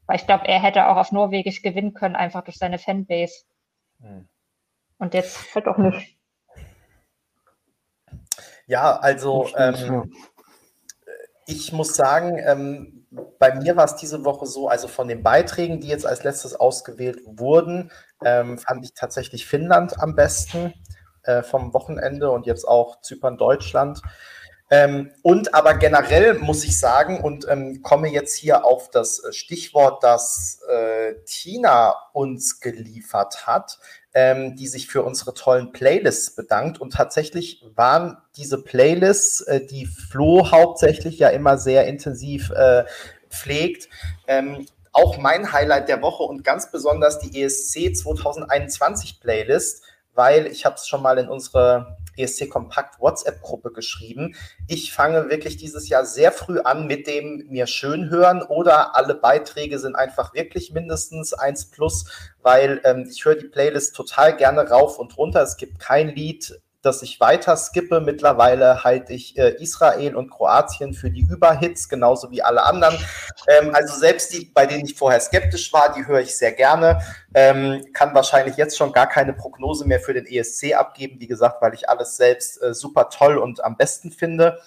[0.04, 3.46] Weil ich glaube, er hätte auch auf Norwegisch gewinnen können, einfach durch seine Fanbase.
[4.02, 4.28] Hm.
[4.98, 6.18] Und jetzt halt auch nicht.
[8.66, 10.12] Ja, also ähm,
[11.46, 13.06] ich muss sagen, ähm,
[13.38, 16.54] bei mir war es diese Woche so, also von den Beiträgen, die jetzt als letztes
[16.54, 17.90] ausgewählt wurden,
[18.22, 20.74] ähm, fand ich tatsächlich Finnland am besten
[21.24, 24.00] äh, vom Wochenende und jetzt auch Zypern, Deutschland.
[24.70, 30.02] Ähm, und aber generell muss ich sagen und ähm, komme jetzt hier auf das Stichwort,
[30.02, 33.78] das äh, Tina uns geliefert hat,
[34.14, 36.80] ähm, die sich für unsere tollen Playlists bedankt.
[36.80, 42.84] Und tatsächlich waren diese Playlists, äh, die Flo hauptsächlich ja immer sehr intensiv äh,
[43.28, 43.88] pflegt,
[44.26, 49.82] ähm, auch mein Highlight der Woche und ganz besonders die ESC 2021 Playlist,
[50.14, 54.36] weil ich habe es schon mal in unsere ESC Kompakt WhatsApp-Gruppe geschrieben.
[54.68, 59.14] Ich fange wirklich dieses Jahr sehr früh an mit dem mir schön hören oder alle
[59.14, 62.06] Beiträge sind einfach wirklich mindestens eins plus,
[62.42, 65.42] weil ähm, ich höre die Playlist total gerne rauf und runter.
[65.42, 68.00] Es gibt kein Lied, dass ich weiter skippe.
[68.00, 72.96] Mittlerweile halte ich äh, Israel und Kroatien für die Überhits, genauso wie alle anderen.
[73.48, 77.00] Ähm, also selbst die, bei denen ich vorher skeptisch war, die höre ich sehr gerne.
[77.34, 81.60] Ähm, kann wahrscheinlich jetzt schon gar keine Prognose mehr für den ESC abgeben, wie gesagt,
[81.62, 84.60] weil ich alles selbst äh, super toll und am besten finde.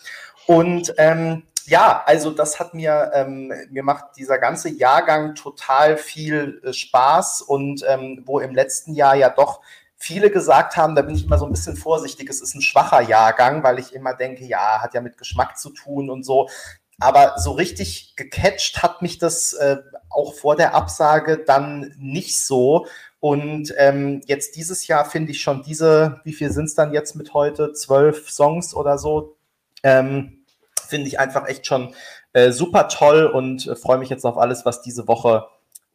[0.48, 6.62] Und ähm, ja, also das hat mir, ähm, mir macht dieser ganze Jahrgang total viel
[6.64, 9.62] äh, Spaß und ähm, wo im letzten Jahr ja doch
[9.98, 13.02] viele gesagt haben, da bin ich immer so ein bisschen vorsichtig, es ist ein schwacher
[13.02, 16.48] Jahrgang, weil ich immer denke, ja, hat ja mit Geschmack zu tun und so.
[17.00, 19.78] Aber so richtig gecatcht hat mich das äh,
[20.10, 22.88] auch vor der Absage dann nicht so.
[23.20, 27.16] Und ähm, jetzt dieses Jahr finde ich schon diese, wie viel sind es dann jetzt
[27.16, 27.74] mit heute?
[27.74, 29.36] Zwölf Songs oder so.
[29.84, 30.46] Ähm,
[30.88, 31.94] finde ich einfach echt schon
[32.34, 35.48] äh, super toll und äh, freue mich jetzt auf alles, was diese Woche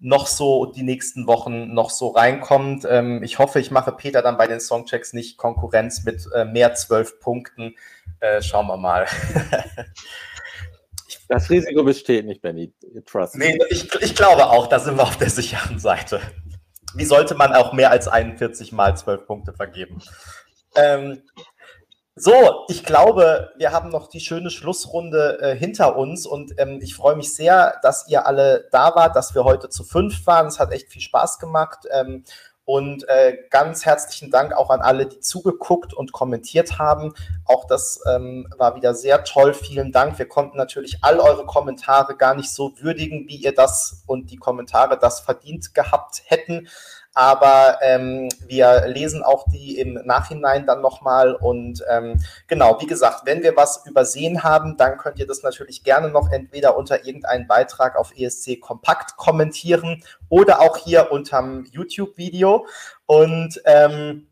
[0.02, 2.84] noch so die nächsten Wochen noch so reinkommt.
[2.88, 6.74] Ähm, ich hoffe, ich mache Peter dann bei den Songchecks nicht Konkurrenz mit äh, mehr
[6.74, 7.76] zwölf Punkten.
[8.18, 9.06] Äh, schauen wir mal.
[11.28, 12.72] das Risiko besteht nicht, Benny.
[13.06, 13.36] Trust.
[13.36, 16.20] Nee, ich, ich glaube auch, da sind wir auf der sicheren Seite.
[16.94, 20.02] Wie sollte man auch mehr als 41 mal zwölf Punkte vergeben?
[20.74, 21.22] Ähm,
[22.14, 26.94] so, ich glaube, wir haben noch die schöne Schlussrunde äh, hinter uns und ähm, ich
[26.94, 30.46] freue mich sehr, dass ihr alle da wart, dass wir heute zu fünf waren.
[30.46, 31.86] Es hat echt viel Spaß gemacht.
[31.90, 32.24] Ähm,
[32.64, 37.12] und äh, ganz herzlichen Dank auch an alle, die zugeguckt und kommentiert haben.
[37.44, 39.52] Auch das ähm, war wieder sehr toll.
[39.52, 40.18] Vielen Dank.
[40.18, 44.36] Wir konnten natürlich all eure Kommentare gar nicht so würdigen, wie ihr das und die
[44.36, 46.68] Kommentare das verdient gehabt hätten
[47.14, 53.22] aber ähm, wir lesen auch die im Nachhinein dann nochmal und ähm, genau, wie gesagt,
[53.24, 57.46] wenn wir was übersehen haben, dann könnt ihr das natürlich gerne noch entweder unter irgendeinen
[57.46, 62.66] Beitrag auf ESC Kompakt kommentieren oder auch hier unterm YouTube-Video.
[63.06, 64.28] Und ähm,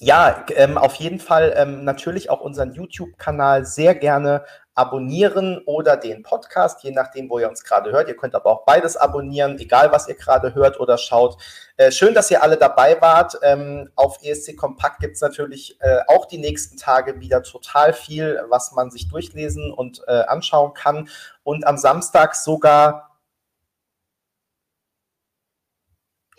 [0.00, 4.44] ja, ähm, auf jeden Fall ähm, natürlich auch unseren YouTube-Kanal sehr gerne
[4.78, 8.06] abonnieren oder den Podcast, je nachdem, wo ihr uns gerade hört.
[8.06, 11.36] Ihr könnt aber auch beides abonnieren, egal was ihr gerade hört oder schaut.
[11.76, 13.36] Äh, schön, dass ihr alle dabei wart.
[13.42, 18.40] Ähm, auf ESC Kompakt gibt es natürlich äh, auch die nächsten Tage wieder total viel,
[18.50, 21.08] was man sich durchlesen und äh, anschauen kann.
[21.42, 23.18] Und am Samstag sogar.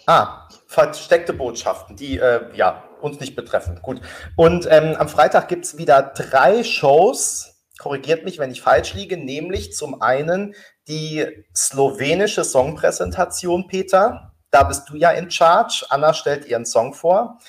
[0.05, 3.79] Ah, versteckte Botschaften, die äh, ja uns nicht betreffen.
[3.81, 3.99] Gut.
[4.37, 7.58] Und ähm, am Freitag gibt es wieder drei Shows.
[7.79, 10.53] Korrigiert mich, wenn ich falsch liege, nämlich zum einen
[10.89, 14.33] die slowenische Songpräsentation, Peter.
[14.51, 15.85] Da bist du ja in Charge.
[15.89, 17.39] Anna stellt ihren Song vor.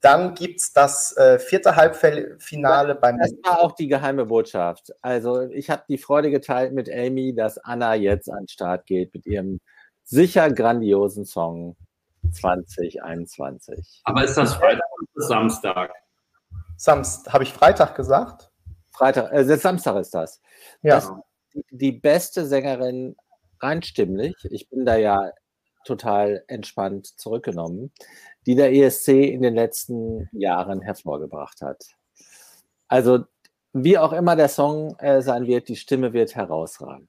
[0.00, 3.18] Dann gibt es das äh, vierte Halbfinale beim.
[3.18, 4.92] Das war auch die geheime Botschaft.
[5.02, 9.12] Also, ich habe die Freude geteilt mit Amy, dass Anna jetzt an den Start geht
[9.14, 9.60] mit ihrem
[10.02, 11.76] sicher grandiosen Song
[12.32, 14.00] 2021.
[14.04, 15.90] Aber ist das Freitag oder Samstag?
[16.76, 17.32] Samstag.
[17.34, 18.50] Habe ich Freitag gesagt?
[18.94, 20.40] Freitag, äh, Samstag ist das.
[20.82, 20.94] Ja.
[20.94, 21.12] Das,
[21.70, 23.16] die, beste Sängerin
[23.60, 25.32] rein stimmlich, ich bin da ja
[25.84, 27.92] total entspannt zurückgenommen,
[28.46, 31.84] die der ESC in den letzten Jahren hervorgebracht hat.
[32.88, 33.24] Also,
[33.72, 37.08] wie auch immer der Song äh, sein wird, die Stimme wird herausragend.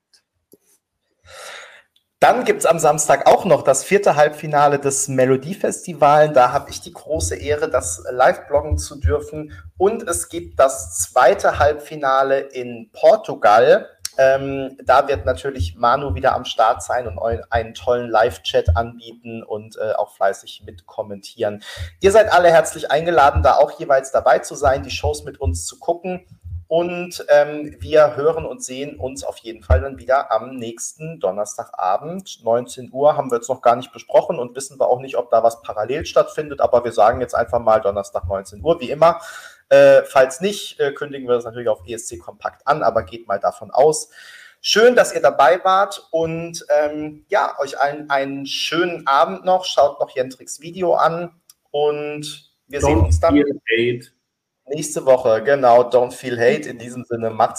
[2.26, 6.34] Dann gibt es am Samstag auch noch das vierte Halbfinale des Melodiefestivals.
[6.34, 9.54] Da habe ich die große Ehre, das live bloggen zu dürfen.
[9.78, 13.88] Und es gibt das zweite Halbfinale in Portugal.
[14.18, 17.20] Ähm, da wird natürlich Manu wieder am Start sein und
[17.52, 21.62] einen tollen Live-Chat anbieten und äh, auch fleißig mit kommentieren.
[22.00, 25.68] Ihr seid alle herzlich eingeladen, da auch jeweils dabei zu sein, die Shows mit uns
[25.68, 26.26] zu gucken.
[26.68, 32.44] Und ähm, wir hören und sehen uns auf jeden Fall dann wieder am nächsten Donnerstagabend,
[32.44, 35.30] 19 Uhr, haben wir jetzt noch gar nicht besprochen und wissen wir auch nicht, ob
[35.30, 39.22] da was parallel stattfindet, aber wir sagen jetzt einfach mal Donnerstag 19 Uhr, wie immer.
[39.70, 43.40] Äh, falls nicht, äh, kündigen wir das natürlich auf ESC Kompakt an, aber geht mal
[43.40, 44.10] davon aus.
[44.62, 49.66] Schön, dass ihr dabei wart und ähm, ja, euch allen einen schönen Abend noch.
[49.66, 51.40] Schaut noch Jentrix Video an
[51.70, 53.36] und wir Don't sehen uns dann
[54.68, 55.44] nächste Woche.
[55.44, 56.70] Genau, don't feel hate.
[56.70, 57.54] In diesem Sinne, macht's